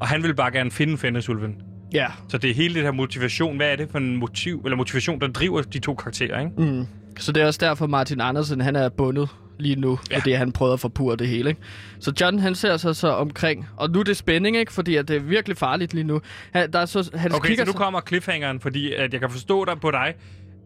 Og 0.00 0.08
han 0.08 0.22
vil 0.22 0.34
bare 0.34 0.52
gerne 0.52 0.70
finde 0.70 0.98
Fenrisulven. 0.98 1.54
Ja. 1.92 2.06
Så 2.28 2.38
det 2.38 2.50
er 2.50 2.54
hele 2.54 2.74
det 2.74 2.82
her 2.82 2.90
motivation. 2.92 3.56
Hvad 3.56 3.72
er 3.72 3.76
det 3.76 3.88
for 3.90 3.98
en 3.98 4.16
motiv, 4.16 4.60
eller 4.64 4.76
motivation, 4.76 5.20
der 5.20 5.26
driver 5.28 5.62
de 5.62 5.78
to 5.78 5.94
karakterer, 5.94 6.40
ikke? 6.40 6.52
Mm. 6.72 6.86
Så 7.18 7.32
det 7.32 7.42
er 7.42 7.46
også 7.46 7.58
derfor, 7.66 7.86
Martin 7.86 8.20
Andersen 8.20 8.60
han 8.60 8.76
er 8.76 8.88
bundet 8.88 9.28
lige 9.58 9.76
nu, 9.76 9.90
Ja. 10.10 10.14
ja. 10.14 10.20
fordi 10.20 10.32
han 10.32 10.52
prøver 10.52 10.72
at 10.72 10.80
forpure 10.80 11.16
det 11.16 11.28
hele. 11.28 11.48
Ikke? 11.50 11.60
Så 12.00 12.12
John 12.20 12.38
han 12.38 12.54
ser 12.54 12.76
sig 12.76 12.96
så 12.96 13.08
omkring, 13.08 13.66
og 13.76 13.90
nu 13.90 14.00
er 14.00 14.04
det 14.04 14.16
spænding, 14.16 14.56
ikke? 14.56 14.72
fordi 14.72 14.96
at 14.96 15.08
det 15.08 15.16
er 15.16 15.20
virkelig 15.20 15.56
farligt 15.56 15.94
lige 15.94 16.04
nu. 16.04 16.20
Han, 16.52 16.72
der 16.72 16.78
er 16.78 16.86
så, 16.86 17.10
han 17.14 17.34
Okay, 17.34 17.56
så 17.56 17.64
nu 17.64 17.72
kommer 17.72 18.00
cliffhangeren, 18.08 18.60
fordi 18.60 18.92
at 18.92 19.12
jeg 19.12 19.20
kan 19.20 19.30
forstå 19.30 19.64
dig 19.64 19.74
på 19.80 19.90
dig, 19.90 20.14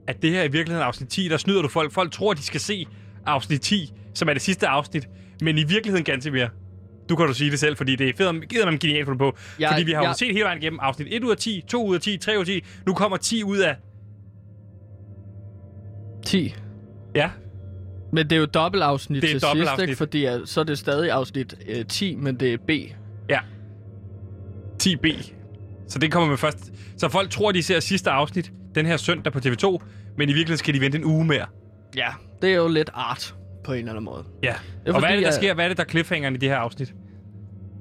at 0.08 0.22
det 0.22 0.30
her 0.30 0.40
er 0.40 0.44
i 0.44 0.52
virkeligheden 0.52 0.86
afsnit 0.86 1.08
10, 1.08 1.28
der 1.28 1.36
snyder 1.36 1.62
du 1.62 1.68
folk. 1.68 1.92
Folk 1.92 2.12
tror, 2.12 2.32
de 2.34 2.42
skal 2.42 2.60
se 2.60 2.86
afsnit 3.26 3.60
10, 3.60 3.92
som 4.14 4.28
er 4.28 4.32
det 4.32 4.42
sidste 4.42 4.66
afsnit. 4.68 5.08
Men 5.40 5.58
i 5.58 5.64
virkeligheden, 5.64 6.04
Gantemir, 6.04 6.46
du 7.08 7.16
kan 7.16 7.26
du 7.26 7.34
sige 7.34 7.50
det 7.50 7.58
selv, 7.60 7.76
fordi 7.76 7.96
det 7.96 8.08
er 8.08 8.12
fedt, 8.16 8.48
gider 8.48 8.64
man 8.66 8.78
genialt 8.78 9.06
for 9.06 9.14
på. 9.14 9.36
Jeg- 9.58 9.70
fordi 9.72 9.84
vi 9.84 9.92
har 9.92 9.98
jo 10.02 10.06
jeg- 10.06 10.16
set 10.16 10.28
hele 10.32 10.44
vejen 10.44 10.58
igennem 10.62 10.78
afsnit 10.82 11.08
1 11.10 11.24
ud 11.24 11.30
af 11.30 11.36
10, 11.36 11.64
2 11.68 11.86
ud 11.86 11.94
af 11.94 12.00
10, 12.00 12.16
3 12.16 12.34
ud 12.36 12.40
af 12.40 12.46
10. 12.46 12.64
Nu 12.86 12.94
kommer 12.94 13.16
10 13.16 13.44
ud 13.44 13.58
af 13.58 13.76
10. 16.26 16.54
Ja, 17.14 17.30
Men 18.12 18.24
det 18.30 18.36
er 18.36 18.40
jo 18.40 18.46
dobbeltafsnit 18.46 19.22
Det 19.22 19.28
er 19.28 19.32
til 19.32 19.40
sidst, 19.40 19.46
dobbeltafsnit. 19.46 19.88
ikke? 19.88 19.96
Fordi 19.98 20.26
uh, 20.28 20.32
så 20.44 20.60
er 20.60 20.64
det 20.64 20.78
stadig 20.78 21.10
afsnit 21.10 21.54
uh, 21.78 21.86
10, 21.88 22.14
men 22.16 22.40
det 22.40 22.52
er 22.54 22.58
B. 22.66 22.70
ja. 23.28 23.38
10B. 24.82 25.32
Så 25.88 25.98
det 25.98 26.12
kommer 26.12 26.28
med 26.28 26.36
først. 26.36 26.72
Så 26.96 27.08
folk 27.08 27.30
tror, 27.30 27.52
de 27.52 27.62
ser 27.62 27.80
sidste 27.80 28.10
afsnit 28.10 28.52
den 28.74 28.86
her 28.86 28.96
søndag 28.96 29.32
på 29.32 29.38
TV2, 29.38 29.78
men 30.18 30.28
i 30.28 30.32
virkeligheden 30.32 30.58
skal 30.58 30.74
de 30.74 30.80
vente 30.80 30.98
en 30.98 31.04
uge 31.04 31.24
mere. 31.24 31.46
Ja, 31.96 32.08
det 32.42 32.50
er 32.50 32.56
jo 32.56 32.68
lidt 32.68 32.90
art 32.94 33.34
på 33.64 33.72
en 33.72 33.78
eller 33.78 33.92
anden 33.92 34.04
måde. 34.04 34.24
Ja. 34.42 34.48
er 34.48 34.54
Og 34.54 34.58
hvad 34.84 34.94
er 34.94 35.00
fordi, 35.00 35.16
det, 35.16 35.24
der 35.24 35.30
sker? 35.30 35.54
Hvad 35.54 35.64
er 35.64 35.68
det, 35.68 35.76
der 35.76 35.84
er 35.84 35.88
cliffhangeren 35.88 36.34
i 36.34 36.38
de 36.38 36.48
her 36.48 36.56
afsnit? 36.56 36.94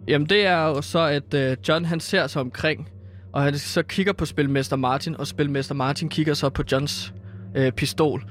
Jamen, 0.08 0.30
det 0.30 0.46
er 0.46 0.66
jo 0.66 0.82
så, 0.82 1.00
at 1.00 1.34
uh, 1.34 1.68
John 1.68 1.86
han 1.86 2.00
ser 2.00 2.28
sig 2.28 2.42
omkring, 2.42 2.90
og 3.34 3.44
han 3.44 3.58
så 3.58 3.84
kigger 3.84 4.14
på 4.14 4.26
Spilmester 4.26 4.76
Martin, 4.76 5.18
og 5.18 5.28
Spilmester 5.28 5.76
Martin 5.76 6.10
kigger 6.10 6.34
så 6.34 6.50
på 6.50 6.64
Johns 6.72 7.14
uh, 7.58 7.70
pistol. 7.70 8.24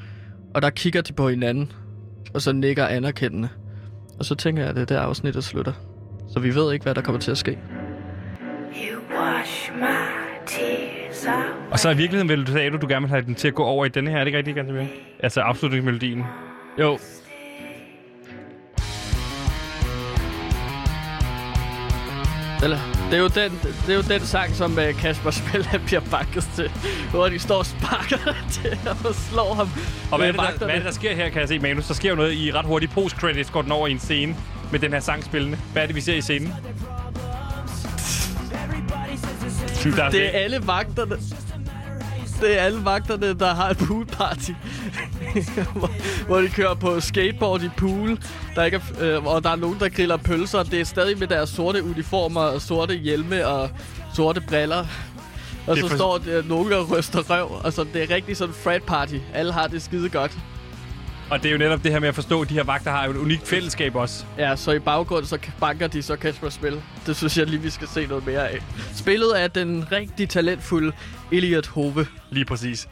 Og 0.54 0.62
der 0.62 0.70
kigger 0.70 1.00
de 1.00 1.12
på 1.12 1.28
hinanden, 1.28 1.72
og 2.34 2.42
så 2.42 2.52
nikker 2.52 2.86
anerkendende. 2.86 3.48
Og 4.18 4.24
så 4.24 4.34
tænker 4.34 4.62
jeg, 4.62 4.70
at 4.70 4.76
det 4.76 4.82
er 4.82 4.86
der 4.86 5.00
afsnittet 5.00 5.44
slutter. 5.44 5.72
Så 6.28 6.40
vi 6.40 6.54
ved 6.54 6.72
ikke, 6.72 6.82
hvad 6.82 6.94
der 6.94 7.02
kommer 7.02 7.20
til 7.20 7.30
at 7.30 7.38
ske. 7.38 7.58
You 8.72 9.00
wash 9.20 9.72
my 9.74 9.86
tears 10.46 11.26
away. 11.26 11.70
Og 11.70 11.78
så 11.78 11.90
i 11.90 11.96
virkeligheden 11.96 12.28
vil 12.28 12.46
du 12.46 12.52
sige, 12.52 12.64
at 12.64 12.82
du 12.82 12.86
gerne 12.88 13.00
vil 13.00 13.10
have 13.10 13.22
den 13.22 13.34
til 13.34 13.48
at 13.48 13.54
gå 13.54 13.64
over 13.64 13.84
i 13.84 13.88
denne 13.88 14.10
her. 14.10 14.16
Er 14.16 14.20
det 14.20 14.26
ikke 14.26 14.38
rigtigt, 14.38 14.54
Gantemir? 14.54 14.84
Altså 15.20 15.40
afslutningsmelodien. 15.40 16.24
Jo. 16.78 16.98
Eller, 22.62 22.78
det 23.10 23.16
er 23.16 23.22
jo 23.22 23.28
den, 23.28 23.58
det 23.62 23.88
er 23.88 23.94
jo 23.94 24.02
den 24.02 24.20
sang, 24.20 24.54
som 24.54 24.72
uh, 24.72 25.00
Kasper 25.00 25.30
Spiller 25.30 25.78
bliver 25.86 26.00
bakket 26.10 26.48
til, 26.54 26.70
hvor 27.10 27.28
de 27.28 27.38
står 27.38 27.58
og 27.58 27.66
sparker 27.66 28.34
til 28.62 28.78
og 29.04 29.14
slår 29.14 29.54
ham. 29.54 29.70
Og 30.10 30.18
hvad 30.18 30.28
er, 30.28 30.32
det, 30.32 30.40
der, 30.40 30.66
hvad 30.66 30.74
er 30.74 30.74
det, 30.74 30.84
der 30.84 30.92
sker 30.92 31.14
her, 31.14 31.28
kan 31.28 31.40
jeg 31.40 31.48
se, 31.48 31.58
Manus? 31.58 31.86
Der 31.86 31.94
sker 31.94 32.10
jo 32.10 32.16
noget 32.16 32.34
i 32.34 32.52
ret 32.52 32.66
hurtigt 32.66 32.92
post-credits, 32.92 33.52
går 33.52 33.62
den 33.62 33.72
over 33.72 33.86
i 33.88 33.90
en 33.90 33.98
scene 33.98 34.36
med 34.72 34.78
den 34.78 34.92
her 34.92 35.00
sang 35.00 35.24
spillende. 35.24 35.58
Hvad 35.72 35.82
er 35.82 35.86
det, 35.86 35.96
vi 35.96 36.00
ser 36.00 36.14
i 36.14 36.20
scenen? 36.20 36.54
Det 39.84 40.26
er 40.26 40.30
alle 40.30 40.66
vagterne. 40.66 41.16
Det 42.40 42.58
er 42.58 42.62
alle 42.62 42.84
vagterne, 42.84 43.34
der 43.34 43.54
har 43.54 43.70
et 43.70 43.78
poolparty. 43.78 44.50
hvor, 45.78 45.90
hvor 46.26 46.38
de 46.40 46.48
kører 46.48 46.74
på 46.74 47.00
skateboard 47.00 47.62
i 47.62 47.68
pool. 47.76 48.18
Der 48.54 48.64
ikke 48.64 48.80
er, 49.00 49.16
øh, 49.16 49.26
og 49.26 49.44
der 49.44 49.50
er 49.50 49.56
nogen, 49.56 49.78
der 49.80 49.88
griller 49.88 50.16
pølser. 50.16 50.62
Det 50.62 50.80
er 50.80 50.84
stadig 50.84 51.18
med 51.18 51.26
deres 51.26 51.48
sorte 51.48 51.84
uniformer, 51.84 52.40
og 52.40 52.60
sorte 52.62 52.94
hjelme 52.94 53.46
og 53.46 53.70
sorte 54.14 54.40
briller. 54.40 54.86
Og 55.66 55.76
er 55.76 55.80
så 55.80 55.88
for- 55.88 55.96
står 55.96 56.18
der 56.18 56.42
nogen 56.42 56.72
og 56.72 56.90
ryster 56.90 57.30
røv. 57.30 57.60
Altså, 57.64 57.86
det 57.94 58.02
er 58.10 58.14
rigtig 58.14 58.36
sådan 58.36 58.54
frat 58.54 58.82
party. 58.82 59.14
Alle 59.34 59.52
har 59.52 59.66
det 59.66 59.82
skide 59.82 60.08
godt. 60.08 60.38
Og 61.30 61.38
det 61.42 61.48
er 61.48 61.52
jo 61.52 61.58
netop 61.58 61.82
det 61.84 61.92
her 61.92 62.00
med 62.00 62.08
at 62.08 62.14
forstå, 62.14 62.42
at 62.42 62.48
de 62.48 62.54
her 62.54 62.64
vagter 62.64 62.90
har 62.90 63.04
jo 63.04 63.10
et 63.10 63.16
unikt 63.16 63.48
fællesskab 63.48 63.96
også. 63.96 64.24
Ja, 64.38 64.56
så 64.56 64.72
i 64.72 64.78
baggrund, 64.78 65.24
så 65.24 65.38
banker 65.60 65.86
de 65.86 66.02
så 66.02 66.16
Kasper 66.16 66.48
Spil. 66.48 66.82
Det 67.06 67.16
synes 67.16 67.38
jeg 67.38 67.46
lige, 67.46 67.62
vi 67.62 67.70
skal 67.70 67.88
se 67.88 68.06
noget 68.06 68.26
mere 68.26 68.48
af. 68.50 68.58
Spillet 68.94 69.30
af 69.32 69.50
den 69.50 69.84
rigtig 69.92 70.28
talentfulde 70.28 70.92
Elliot 71.32 71.66
Hove. 71.66 72.06
Lige 72.30 72.44
præcis. 72.44 72.88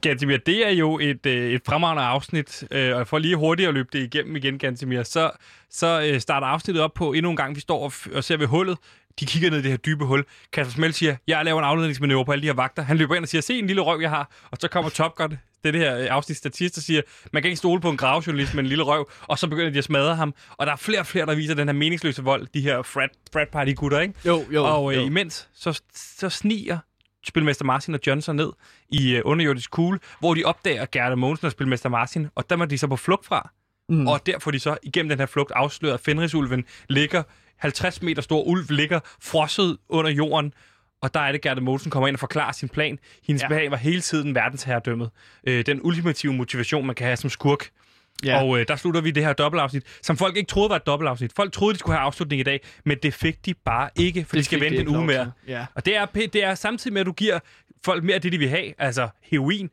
Gantemir, 0.00 0.36
det 0.36 0.66
er 0.66 0.70
jo 0.70 0.98
et, 0.98 1.26
øh, 1.26 1.50
et 1.52 1.62
fremragende 1.66 2.02
afsnit, 2.02 2.64
øh, 2.70 2.96
og 2.96 3.08
for 3.08 3.18
lige 3.18 3.36
hurtigt 3.36 3.68
at 3.68 3.74
løbe 3.74 3.88
det 3.92 4.14
igennem 4.14 4.36
igen, 4.36 4.58
Gantemir, 4.58 5.02
så, 5.02 5.30
så 5.70 6.02
øh, 6.12 6.20
starter 6.20 6.46
afsnittet 6.46 6.84
op 6.84 6.94
på 6.94 7.12
endnu 7.12 7.30
en 7.30 7.36
gang, 7.36 7.56
vi 7.56 7.60
står 7.60 7.92
og, 8.14 8.24
ser 8.24 8.36
ved 8.36 8.46
hullet. 8.46 8.78
De 9.20 9.26
kigger 9.26 9.50
ned 9.50 9.58
i 9.58 9.62
det 9.62 9.70
her 9.70 9.78
dybe 9.78 10.04
hul. 10.04 10.24
Kasper 10.52 10.72
Smell 10.72 10.94
siger, 10.94 11.16
jeg 11.26 11.44
laver 11.44 11.58
en 11.58 11.64
afledningsmanøvre 11.64 12.24
på 12.24 12.32
alle 12.32 12.42
de 12.42 12.46
her 12.46 12.54
vagter. 12.54 12.82
Han 12.82 12.96
løber 12.96 13.14
ind 13.14 13.24
og 13.24 13.28
siger, 13.28 13.42
se 13.42 13.58
en 13.58 13.66
lille 13.66 13.82
røv, 13.82 14.00
jeg 14.00 14.10
har. 14.10 14.30
Og 14.50 14.58
så 14.60 14.68
kommer 14.68 14.90
Top 14.90 15.14
Gun, 15.14 15.30
det, 15.30 15.38
det 15.64 15.74
her 15.74 15.98
øh, 15.98 16.06
afsnit 16.10 16.38
statist, 16.38 16.76
og 16.76 16.82
siger, 16.82 17.02
man 17.32 17.42
kan 17.42 17.48
ikke 17.48 17.56
stole 17.56 17.80
på 17.80 17.90
en 17.90 17.96
gravjournalist 17.96 18.54
med 18.54 18.62
en 18.62 18.68
lille 18.68 18.84
røv. 18.84 19.10
Og 19.22 19.38
så 19.38 19.48
begynder 19.48 19.70
de 19.70 19.78
at 19.78 19.84
smadre 19.84 20.16
ham. 20.16 20.34
Og 20.50 20.66
der 20.66 20.72
er 20.72 20.76
flere 20.76 21.00
og 21.00 21.06
flere, 21.06 21.26
der 21.26 21.34
viser 21.34 21.54
den 21.54 21.68
her 21.68 21.72
meningsløse 21.72 22.22
vold, 22.22 22.46
de 22.54 22.60
her 22.60 22.82
frat, 22.82 23.10
frat 23.32 23.48
party 23.48 23.72
gutter, 23.76 24.00
ikke? 24.00 24.14
Jo, 24.26 24.44
jo, 24.50 24.64
Og 24.64 24.92
øh, 24.92 24.96
jo. 24.98 25.06
imens, 25.06 25.48
så, 25.54 25.80
så 25.94 26.28
sniger 26.28 26.78
spilmester 27.26 27.64
Martin 27.64 27.94
og 27.94 28.00
Johnson 28.06 28.36
ned 28.36 28.52
i 28.90 29.16
øh, 29.16 29.22
underjordisk 29.24 29.70
kugle, 29.70 29.98
hvor 30.20 30.34
de 30.34 30.44
opdager 30.44 30.86
Gerda 30.92 31.14
Mogensen 31.14 31.46
og 31.46 31.52
spilmester 31.52 31.88
Martin, 31.88 32.28
og 32.34 32.50
der 32.50 32.56
var 32.56 32.64
de 32.64 32.78
så 32.78 32.86
på 32.86 32.96
flugt 32.96 33.26
fra. 33.26 33.50
Mm. 33.88 34.06
Og 34.06 34.26
der 34.26 34.38
får 34.38 34.50
de 34.50 34.58
så 34.58 34.76
igennem 34.82 35.08
den 35.08 35.18
her 35.18 35.26
flugt 35.26 35.52
afsløret, 35.54 35.94
at 35.94 36.00
Fenrisulven 36.00 36.64
ligger, 36.88 37.22
50 37.58 38.02
meter 38.02 38.22
stor 38.22 38.42
ulv 38.42 38.64
ligger 38.70 39.00
frosset 39.22 39.78
under 39.88 40.10
jorden, 40.10 40.52
og 41.02 41.14
der 41.14 41.20
er 41.20 41.32
det, 41.32 41.40
Gerda 41.40 41.60
Mogensen 41.60 41.90
kommer 41.90 42.08
ind 42.08 42.16
og 42.16 42.20
forklarer 42.20 42.52
sin 42.52 42.68
plan. 42.68 42.98
Hendes 43.26 43.42
ja. 43.42 43.48
Plan 43.48 43.70
var 43.70 43.76
hele 43.76 44.00
tiden 44.00 44.34
verdensherredømmet. 44.34 45.10
Øh, 45.46 45.66
den 45.66 45.80
ultimative 45.82 46.32
motivation, 46.32 46.86
man 46.86 46.94
kan 46.94 47.06
have 47.06 47.16
som 47.16 47.30
skurk. 47.30 47.70
Ja. 48.24 48.42
Og 48.42 48.60
øh, 48.60 48.64
der 48.68 48.76
slutter 48.76 49.00
vi 49.00 49.10
det 49.10 49.24
her 49.24 49.32
dobbeltafsnit, 49.32 49.82
som 50.02 50.16
folk 50.16 50.36
ikke 50.36 50.48
troede 50.48 50.70
var 50.70 50.76
et 50.76 50.86
dobbeltafsnit. 50.86 51.32
Folk 51.36 51.52
troede, 51.52 51.74
de 51.74 51.78
skulle 51.78 51.96
have 51.96 52.06
afslutning 52.06 52.40
i 52.40 52.42
dag, 52.42 52.60
men 52.84 52.96
det 53.02 53.14
fik 53.14 53.46
de 53.46 53.54
bare 53.54 53.90
ikke, 53.96 54.24
for 54.28 54.36
de 54.36 54.44
skal 54.44 54.60
vente 54.60 54.78
en 54.80 54.88
uge 54.88 55.06
mere. 55.06 55.30
Ja. 55.48 55.66
Og 55.74 55.86
det 55.86 55.96
er, 55.96 56.06
det 56.14 56.44
er 56.44 56.54
samtidig 56.54 56.92
med, 56.92 57.00
at 57.00 57.06
du 57.06 57.12
giver 57.12 57.38
folk 57.84 58.04
mere 58.04 58.14
af 58.14 58.20
det, 58.22 58.32
de 58.32 58.38
vil 58.38 58.48
have, 58.48 58.72
altså 58.78 59.08
heroin. 59.22 59.70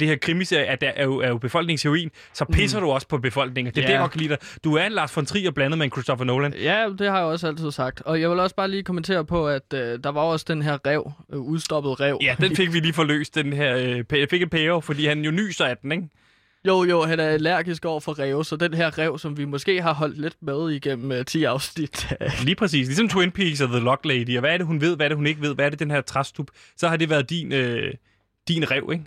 Det 0.00 0.08
her 0.08 0.16
krimiserie 0.16 0.64
er, 0.64 0.76
der 0.76 0.88
er, 0.88 1.04
jo, 1.04 1.18
er 1.18 1.28
jo 1.28 1.38
befolkningens 1.38 1.82
heroin, 1.82 2.10
så 2.32 2.44
pisser 2.44 2.78
mm. 2.78 2.84
du 2.84 2.90
også 2.90 3.08
på 3.08 3.18
befolkningen. 3.18 3.74
Det 3.74 3.78
er 3.78 3.82
Ja. 3.82 3.86
det, 3.86 3.92
jeg 3.92 4.00
godt 4.00 4.12
kan 4.12 4.20
lide 4.20 4.30
dig. 4.30 4.38
Du 4.64 4.74
er 4.74 4.86
en 4.86 4.92
Lars 4.92 5.16
von 5.16 5.26
Trier 5.26 5.50
blandet 5.50 5.78
med 5.78 5.84
en 5.86 5.92
Christopher 5.92 6.24
Nolan. 6.24 6.54
Ja, 6.54 6.88
det 6.98 7.10
har 7.10 7.16
jeg 7.16 7.26
også 7.26 7.46
altid 7.46 7.70
sagt. 7.70 8.00
Og 8.02 8.20
jeg 8.20 8.30
vil 8.30 8.38
også 8.40 8.56
bare 8.56 8.68
lige 8.70 8.82
kommentere 8.82 9.24
på, 9.24 9.48
at 9.48 9.62
øh, 9.74 9.98
der 10.04 10.10
var 10.10 10.20
også 10.20 10.44
den 10.48 10.62
her 10.62 10.78
rev, 10.86 11.12
øh, 11.32 11.38
udstoppet 11.38 12.00
rev. 12.00 12.18
Ja, 12.22 12.36
den 12.40 12.56
fik 12.56 12.72
vi 12.72 12.80
lige 12.80 12.92
forløst, 12.92 13.34
den 13.34 13.52
her. 13.52 13.76
Øh, 14.10 14.26
fik 14.30 14.42
et 14.42 14.50
payoff, 14.50 14.86
fordi 14.86 15.06
han 15.06 15.24
jo 15.24 15.30
nyser 15.30 15.64
af 15.64 15.76
den, 15.76 15.92
ikke? 15.92 16.08
Jo, 16.66 16.84
jo, 16.84 17.02
han 17.04 17.20
er 17.20 17.24
allergisk 17.28 17.84
over 17.84 18.00
for 18.00 18.18
rev, 18.18 18.44
så 18.44 18.56
den 18.56 18.74
her 18.74 18.98
rev, 18.98 19.18
som 19.18 19.36
vi 19.36 19.44
måske 19.44 19.82
har 19.82 19.94
holdt 19.94 20.18
lidt 20.20 20.36
med 20.40 20.70
igennem 20.70 21.12
øh, 21.12 21.24
10 21.24 21.44
afsnit. 21.44 22.08
Lige 22.44 22.54
præcis. 22.54 22.86
Ligesom 22.86 23.08
Twin 23.08 23.30
Peaks 23.30 23.60
og 23.60 23.68
The 23.68 23.78
Lock 23.78 24.04
Lady. 24.04 24.36
Og 24.36 24.40
hvad 24.40 24.52
er 24.52 24.56
det, 24.56 24.66
hun 24.66 24.80
ved? 24.80 24.96
Hvad 24.96 25.06
er 25.06 25.08
det, 25.08 25.16
hun 25.16 25.26
ikke 25.26 25.40
ved? 25.42 25.54
Hvad 25.54 25.66
er 25.66 25.70
det, 25.70 25.78
den 25.78 25.90
her 25.90 26.00
træstup? 26.00 26.46
Så 26.76 26.88
har 26.88 26.96
det 26.96 27.10
været 27.10 27.30
din, 27.30 27.52
øh, 27.52 27.94
din 28.48 28.70
rev, 28.70 28.88
ikke? 28.92 29.04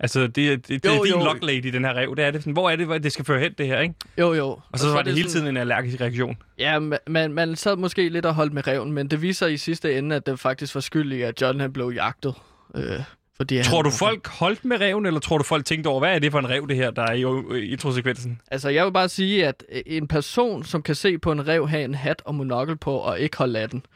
Altså, 0.00 0.26
det, 0.26 0.36
det, 0.36 0.68
det 0.68 0.84
Jo, 0.84 0.90
er 1.00 1.04
din 1.04 1.12
jo. 1.12 1.24
Lock 1.24 1.38
Lady, 1.42 1.72
den 1.72 1.84
her 1.84 1.94
rev. 1.94 2.16
Det 2.16 2.24
er 2.24 2.30
det 2.30 2.40
sådan, 2.42 2.52
hvor 2.52 2.70
er 2.70 2.76
det, 2.76 2.86
hvor 2.86 2.98
det 2.98 3.12
skal 3.12 3.24
føre 3.24 3.40
hen, 3.40 3.52
det 3.58 3.66
her, 3.66 3.80
ikke? 3.80 3.94
jo, 4.18 4.34
jo. 4.34 4.46
Og 4.48 4.78
så, 4.78 4.84
så 4.84 4.92
var 4.92 5.02
det, 5.02 5.14
hele 5.14 5.28
sådan- 5.30 5.42
tiden 5.42 5.46
en 5.48 5.56
allergisk 5.56 6.00
reaktion. 6.00 6.36
Ja, 6.58 6.78
man, 6.78 6.98
man, 7.06 7.32
man 7.32 7.56
sad 7.56 7.76
måske 7.76 8.08
lidt 8.08 8.26
og 8.26 8.34
holdt 8.34 8.52
med 8.52 8.66
reven, 8.66 8.92
men 8.92 9.08
det 9.08 9.22
viser 9.22 9.46
i 9.46 9.56
sidste 9.56 9.98
ende, 9.98 10.16
at 10.16 10.26
det 10.26 10.38
faktisk 10.40 10.74
var 10.74 10.80
skyld 10.80 11.12
i, 11.12 11.22
at 11.22 11.42
John 11.42 11.60
han 11.60 11.72
blev 11.72 11.92
jagtet. 11.94 12.34
Øh, 12.74 13.00
fordi 13.42 13.62
Tror 13.62 13.76
han, 13.76 13.84
du, 13.84 13.90
folk 13.90 14.28
holdt 14.28 14.64
med 14.64 14.80
reven, 14.80 15.06
eller 15.06 15.20
tror 15.20 15.38
du, 15.38 15.44
folk 15.44 15.64
tænkte 15.64 15.88
over, 15.88 15.98
hvad 15.98 16.14
er 16.14 16.18
det 16.18 16.32
for 16.32 16.38
en 16.38 16.50
rev, 16.50 16.68
det 16.68 16.76
her, 16.76 16.90
der 16.90 17.02
er 17.02 17.12
i 17.12 17.60
i 17.64 17.72
introsekvensen? 17.72 18.40
Altså, 18.50 18.68
jeg 18.68 18.84
vil 18.84 18.92
bare 18.92 19.08
sige, 19.08 19.46
at 19.46 19.64
øh, 19.72 19.82
en 19.86 20.08
person, 20.08 20.64
som 20.64 20.82
kan 20.82 20.94
se 20.94 21.18
på 21.18 21.32
en 21.32 21.48
rev 21.48 21.68
have 21.68 21.84
en 21.84 21.94
hat 21.94 22.22
og 22.24 22.34
monokkel 22.34 22.76
på, 22.76 22.96
og 22.96 23.20
ikke 23.20 23.36
holde 23.36 23.58
af 23.58 23.70
den, 23.70 23.86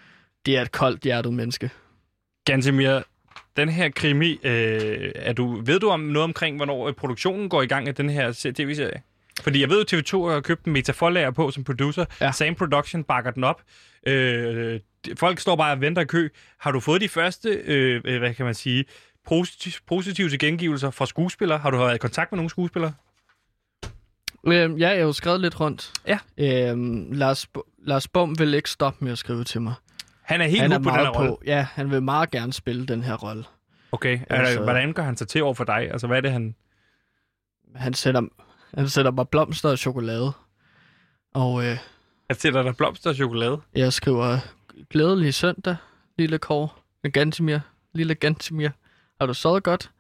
det 0.47 0.57
er 0.57 0.63
et 0.63 0.73
koldt 0.73 1.03
hjertet 1.03 1.33
menneske. 1.33 1.71
Gantemir, 2.45 3.01
den 3.57 3.69
her 3.69 3.89
krimi, 3.89 4.39
øh, 4.43 5.13
er 5.15 5.33
du, 5.33 5.63
ved 5.65 5.81
du 5.81 5.89
om 5.89 6.01
noget 6.01 6.25
omkring, 6.25 6.57
hvornår 6.57 6.89
øh, 6.89 6.95
produktionen 6.95 7.49
går 7.49 7.63
i 7.63 7.67
gang 7.67 7.89
af 7.89 7.95
den 7.95 8.11
her 8.11 8.33
se- 8.33 8.53
tv-serie? 8.53 9.03
Fordi 9.43 9.61
jeg 9.61 9.69
ved, 9.71 9.81
at 9.81 9.95
TV2 9.95 10.29
har 10.29 10.41
købt 10.41 10.65
en 10.65 10.73
metaforlager 10.73 11.31
på 11.31 11.51
som 11.51 11.65
producer. 11.65 12.05
Ja. 12.21 12.33
Same 12.33 12.55
Production 12.55 13.05
bakker 13.05 13.31
den 13.31 13.45
op. 13.45 13.63
Øh, 14.07 14.81
folk 15.19 15.41
står 15.41 15.57
bare 15.57 15.73
og 15.73 15.81
venter 15.81 16.03
i 16.03 16.05
kø. 16.05 16.29
Har 16.61 16.71
du 16.71 16.81
fået 16.81 17.01
de 17.01 17.09
første, 17.09 17.49
øh, 17.49 18.01
øh, 18.05 18.19
hvad 18.19 18.35
kan 18.35 18.45
man 18.45 18.55
sige, 18.55 18.85
positive, 19.29 19.75
positive 19.87 20.29
tilkendegivelser 20.29 20.91
fra 20.91 21.07
skuespillere? 21.07 21.59
Har 21.59 21.71
du 21.71 21.77
været 21.77 21.95
i 21.95 21.99
kontakt 21.99 22.33
med 22.33 22.37
nogle 22.37 22.51
skuespillere? 22.51 22.93
Øh, 24.47 24.53
ja, 24.81 24.89
jeg 24.89 24.89
har 24.89 24.95
jo 24.95 25.13
skrevet 25.13 25.41
lidt 25.41 25.61
rundt. 25.61 25.93
Ja. 26.07 26.19
Øh, 26.39 26.77
Lars, 27.13 27.47
Lars 27.79 28.09
Bum 28.09 28.39
vil 28.39 28.55
ikke 28.55 28.71
stoppe 28.71 29.05
med 29.05 29.13
at 29.13 29.19
skrive 29.19 29.45
til 29.45 29.61
mig. 29.61 29.75
Han 30.23 30.41
er 30.41 30.47
helt 30.47 30.63
han 30.63 30.73
er 30.73 30.79
på 30.79 30.91
den 30.91 30.99
her 30.99 31.09
rolle. 31.09 31.37
Ja, 31.47 31.67
han 31.73 31.91
vil 31.91 32.03
meget 32.03 32.31
gerne 32.31 32.53
spille 32.53 32.87
den 32.87 33.03
her 33.03 33.15
rolle. 33.15 33.45
Okay, 33.93 34.13
altså... 34.13 34.35
Altså- 34.51 34.63
hvordan 34.63 34.93
gør 34.93 35.03
han 35.03 35.17
sig 35.17 35.29
til 35.29 35.43
over 35.43 35.55
for 35.55 35.65
dig? 35.65 35.91
Altså, 35.93 36.07
hvad 36.07 36.17
er 36.17 36.21
det, 36.21 36.33
han... 36.33 36.55
Han 37.75 37.95
sætter, 37.95 38.23
han 38.75 38.89
sætter 38.89 39.11
mig 39.11 39.29
blomster 39.29 39.69
og 39.71 39.79
chokolade. 39.79 40.33
Og 41.35 41.65
øh, 41.65 41.79
Han 42.31 42.37
sætter 42.39 42.63
dig 42.63 42.77
blomster 42.77 43.11
og 43.11 43.17
chokolade. 43.17 43.61
jeg 43.75 43.93
skriver, 43.93 44.39
glædelig 44.91 45.35
søndag, 45.35 45.77
lille 46.19 46.39
Kåre. 46.39 46.69
Gantimir, 47.13 47.59
lille 47.95 48.15
Gantimir. 48.15 48.69
Har 49.21 49.27
du 49.27 49.35
sovet 49.35 49.63
godt? 49.63 49.91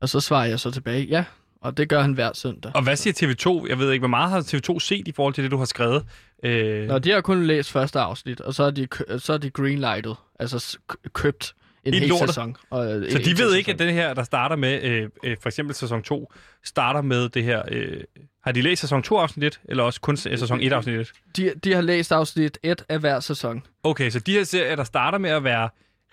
Og 0.00 0.08
så 0.08 0.20
svarer 0.20 0.46
jeg 0.46 0.60
så 0.60 0.70
tilbage, 0.70 1.04
ja. 1.04 1.24
Og 1.60 1.76
det 1.76 1.88
gør 1.88 2.00
han 2.00 2.12
hver 2.12 2.30
søndag. 2.34 2.72
Og 2.74 2.82
hvad 2.82 2.96
siger 2.96 3.14
TV2? 3.14 3.68
Jeg 3.68 3.78
ved 3.78 3.92
ikke, 3.92 4.00
hvor 4.00 4.08
meget 4.08 4.30
har 4.30 4.40
TV2 4.40 4.78
set 4.78 5.08
i 5.08 5.12
forhold 5.12 5.34
til 5.34 5.44
det, 5.44 5.50
du 5.50 5.56
har 5.56 5.64
skrevet? 5.64 6.04
Øh, 6.44 6.88
Nå, 6.88 6.98
de 6.98 7.10
har 7.10 7.20
kun 7.20 7.44
læst 7.44 7.70
første 7.72 8.00
afsnit, 8.00 8.40
og 8.40 8.54
så 8.54 8.62
er 8.64 8.70
de, 8.70 8.88
så 9.18 9.32
er 9.32 9.38
de 9.38 9.50
greenlightet, 9.50 10.16
altså 10.40 10.78
købt 11.12 11.54
en 11.84 11.94
hel 11.94 12.08
lortet. 12.08 12.28
sæson. 12.28 12.56
Og, 12.70 12.86
øh, 13.02 13.10
så 13.10 13.18
en 13.18 13.24
de 13.24 13.38
ved 13.38 13.54
ikke, 13.54 13.68
sæson. 13.68 13.80
at 13.80 13.86
den 13.86 13.94
her, 13.94 14.14
der 14.14 14.22
starter 14.22 14.56
med, 14.56 14.82
øh, 14.82 15.08
øh, 15.24 15.36
for 15.42 15.48
eksempel 15.48 15.74
sæson 15.76 16.02
2, 16.02 16.32
starter 16.64 17.02
med 17.02 17.28
det 17.28 17.44
her... 17.44 17.62
Øh, 17.68 18.00
har 18.44 18.52
de 18.52 18.62
læst 18.62 18.80
sæson 18.80 19.02
2 19.02 19.16
afsnit 19.18 19.44
1, 19.44 19.60
eller 19.64 19.84
også 19.84 20.00
kun 20.00 20.16
sæson 20.16 20.60
1 20.60 20.72
afsnit 20.72 21.00
1? 21.00 21.12
de, 21.36 21.52
de 21.64 21.74
har 21.74 21.80
læst 21.80 22.12
afsnit 22.12 22.58
1 22.62 22.84
af 22.88 23.00
hver 23.00 23.20
sæson. 23.20 23.62
Okay, 23.82 24.10
så 24.10 24.18
de 24.20 24.32
her 24.32 24.44
serier, 24.44 24.76
der 24.76 24.84
starter 24.84 25.18
med 25.18 25.30
at 25.30 25.44
være 25.44 25.68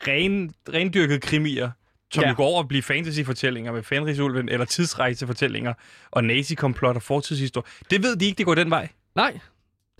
ren, 0.08 0.54
rendyrket 0.74 1.22
krimier, 1.22 1.72
som 2.14 2.24
Ja. 2.24 2.30
jo 2.30 2.36
går 2.36 2.45
over 2.45 2.60
at 2.60 2.68
blive 2.68 2.82
fantasyfortællinger 2.84 3.72
med 3.72 3.84
Fenrisulven, 3.84 4.49
eller 4.49 4.66
tidsrejsefortællinger, 4.66 5.74
og 6.12 6.24
nazikomplot 6.24 6.95
og 6.95 7.01
fortidshistorie. 7.01 7.66
Det 7.89 8.03
ved 8.03 8.16
de 8.16 8.26
ikke, 8.26 8.38
det 8.38 8.45
går 8.45 8.55
den 8.55 8.70
vej. 8.70 8.89
Nej, 9.16 9.39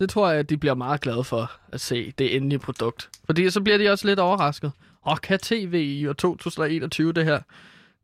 det 0.00 0.10
tror 0.10 0.30
jeg, 0.30 0.38
at 0.38 0.50
de 0.50 0.56
bliver 0.56 0.74
meget 0.74 1.00
glade 1.00 1.24
for 1.24 1.52
at 1.72 1.80
se 1.80 2.12
det 2.18 2.36
endelige 2.36 2.58
produkt. 2.58 3.08
Fordi 3.24 3.50
så 3.50 3.60
bliver 3.60 3.78
de 3.78 3.88
også 3.90 4.06
lidt 4.06 4.18
overrasket. 4.18 4.72
Åh, 5.06 5.16
kan 5.22 5.38
tv 5.38 5.74
i 5.74 6.06
år 6.06 6.12
2021 6.12 7.12
det 7.12 7.24
her? 7.24 7.40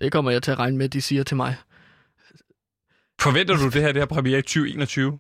Det 0.01 0.13
kommer 0.13 0.31
jeg 0.31 0.43
til 0.43 0.51
at 0.51 0.59
regne 0.59 0.77
med, 0.77 0.89
de 0.89 1.01
siger 1.03 1.23
til 1.23 1.37
mig. 1.37 1.57
Forventer 3.21 3.57
du 3.57 3.65
det 3.65 3.83
her, 3.83 3.93
det 3.93 3.97
her 4.03 4.07
premiere 4.07 4.39
i 4.39 4.43
2021? 4.43 5.19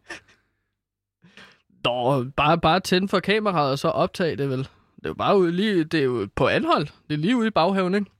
Nå, 1.84 2.24
bare, 2.36 2.60
bare 2.60 2.80
tænde 2.80 3.08
for 3.08 3.20
kameraet 3.20 3.70
og 3.72 3.78
så 3.78 3.88
optage 3.88 4.36
det 4.36 4.48
vel. 4.50 4.58
Det 4.58 5.04
er 5.04 5.08
jo 5.08 5.14
bare 5.14 5.38
ude, 5.38 5.52
lige, 5.52 5.84
det 5.84 6.00
er 6.00 6.04
jo 6.04 6.28
på 6.36 6.48
anhold. 6.48 6.86
Det 7.08 7.14
er 7.14 7.18
lige 7.18 7.36
ude 7.36 7.46
i 7.46 7.50
baghaven, 7.50 7.94
ikke? 7.94 8.10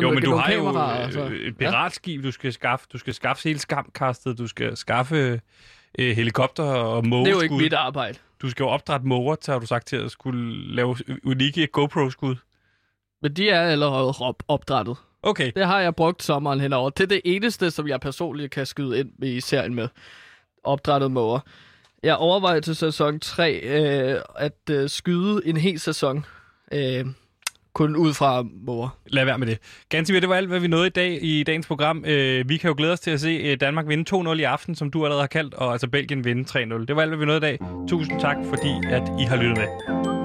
Så 0.00 0.02
Jo, 0.06 0.10
men 0.14 0.22
du 0.22 0.34
har 0.34 0.52
jo 0.52 0.64
kameraer, 0.64 1.10
så- 1.10 1.20
øh, 1.24 1.32
et 1.48 1.56
piratskib, 1.58 2.22
du 2.22 2.30
skal 2.30 2.52
skaffe. 2.52 2.86
Du 2.92 2.98
skal 2.98 3.14
skaffe 3.14 3.48
hele 3.48 3.58
skamkastet, 3.58 4.38
du 4.38 4.46
skal 4.46 4.76
skaffe 4.76 5.40
øh, 5.98 6.16
helikopter 6.16 6.62
og 6.64 7.06
mågeskud. 7.06 7.24
Det 7.26 7.30
er 7.32 7.36
jo 7.36 7.40
ikke 7.42 7.54
mit 7.64 7.72
arbejde. 7.72 8.18
Du 8.42 8.50
skal 8.50 8.64
jo 8.64 8.68
opdrætte 8.68 9.06
måger, 9.06 9.36
har 9.52 9.58
du 9.58 9.66
sagt 9.66 9.86
til 9.86 9.96
at 9.96 10.10
skulle 10.10 10.74
lave 10.74 10.96
unikke 11.24 11.66
GoPro-skud. 11.66 12.36
Men 13.22 13.32
de 13.32 13.48
er 13.50 13.60
allerede 13.60 14.12
op- 14.20 14.42
opdrettet. 14.48 14.96
Okay. 15.22 15.52
Det 15.56 15.66
har 15.66 15.80
jeg 15.80 15.94
brugt 15.94 16.22
sommeren 16.22 16.60
henover. 16.60 16.90
Det 16.90 17.02
er 17.02 17.08
det 17.08 17.20
eneste, 17.24 17.70
som 17.70 17.88
jeg 17.88 18.00
personligt 18.00 18.50
kan 18.52 18.66
skyde 18.66 18.98
ind 19.00 19.24
i 19.24 19.40
serien 19.40 19.74
med. 19.74 19.88
Opdrettet 20.64 21.10
måger. 21.10 21.40
Jeg 22.02 22.16
overvejer 22.16 22.60
til 22.60 22.76
sæson 22.76 23.20
3 23.20 23.52
øh, 23.62 24.20
at 24.36 24.58
øh, 24.70 24.88
skyde 24.88 25.40
en 25.44 25.56
hel 25.56 25.80
sæson. 25.80 26.24
Øh, 26.72 27.04
kun 27.76 27.96
ud 27.96 28.14
fra 28.14 28.44
mor. 28.66 28.96
Lad 29.06 29.24
være 29.24 29.38
med 29.38 29.46
det. 29.46 29.58
Gansimir, 29.88 30.20
det 30.20 30.28
var 30.28 30.34
alt, 30.34 30.48
hvad 30.48 30.60
vi 30.60 30.68
nåede 30.68 30.86
i 30.86 30.90
dag 30.90 31.18
i 31.22 31.42
dagens 31.42 31.66
program. 31.66 32.04
Øh, 32.06 32.48
vi 32.48 32.56
kan 32.56 32.68
jo 32.68 32.74
glæde 32.76 32.92
os 32.92 33.00
til 33.00 33.10
at 33.10 33.20
se 33.20 33.28
øh, 33.28 33.60
Danmark 33.60 33.88
vinde 33.88 34.16
2-0 34.16 34.32
i 34.32 34.42
aften, 34.42 34.74
som 34.74 34.90
du 34.90 35.04
allerede 35.04 35.22
har 35.22 35.26
kaldt, 35.26 35.54
og 35.54 35.72
altså 35.72 35.88
Belgien 35.88 36.24
vinde 36.24 36.44
3-0. 36.50 36.86
Det 36.86 36.96
var 36.96 37.02
alt, 37.02 37.10
hvad 37.10 37.18
vi 37.18 37.24
nåede 37.24 37.38
i 37.38 37.40
dag. 37.40 37.58
Tusind 37.88 38.20
tak, 38.20 38.36
fordi 38.48 38.70
at 38.90 39.02
I 39.20 39.22
har 39.22 39.36
lyttet 39.36 39.58
med. 39.58 40.15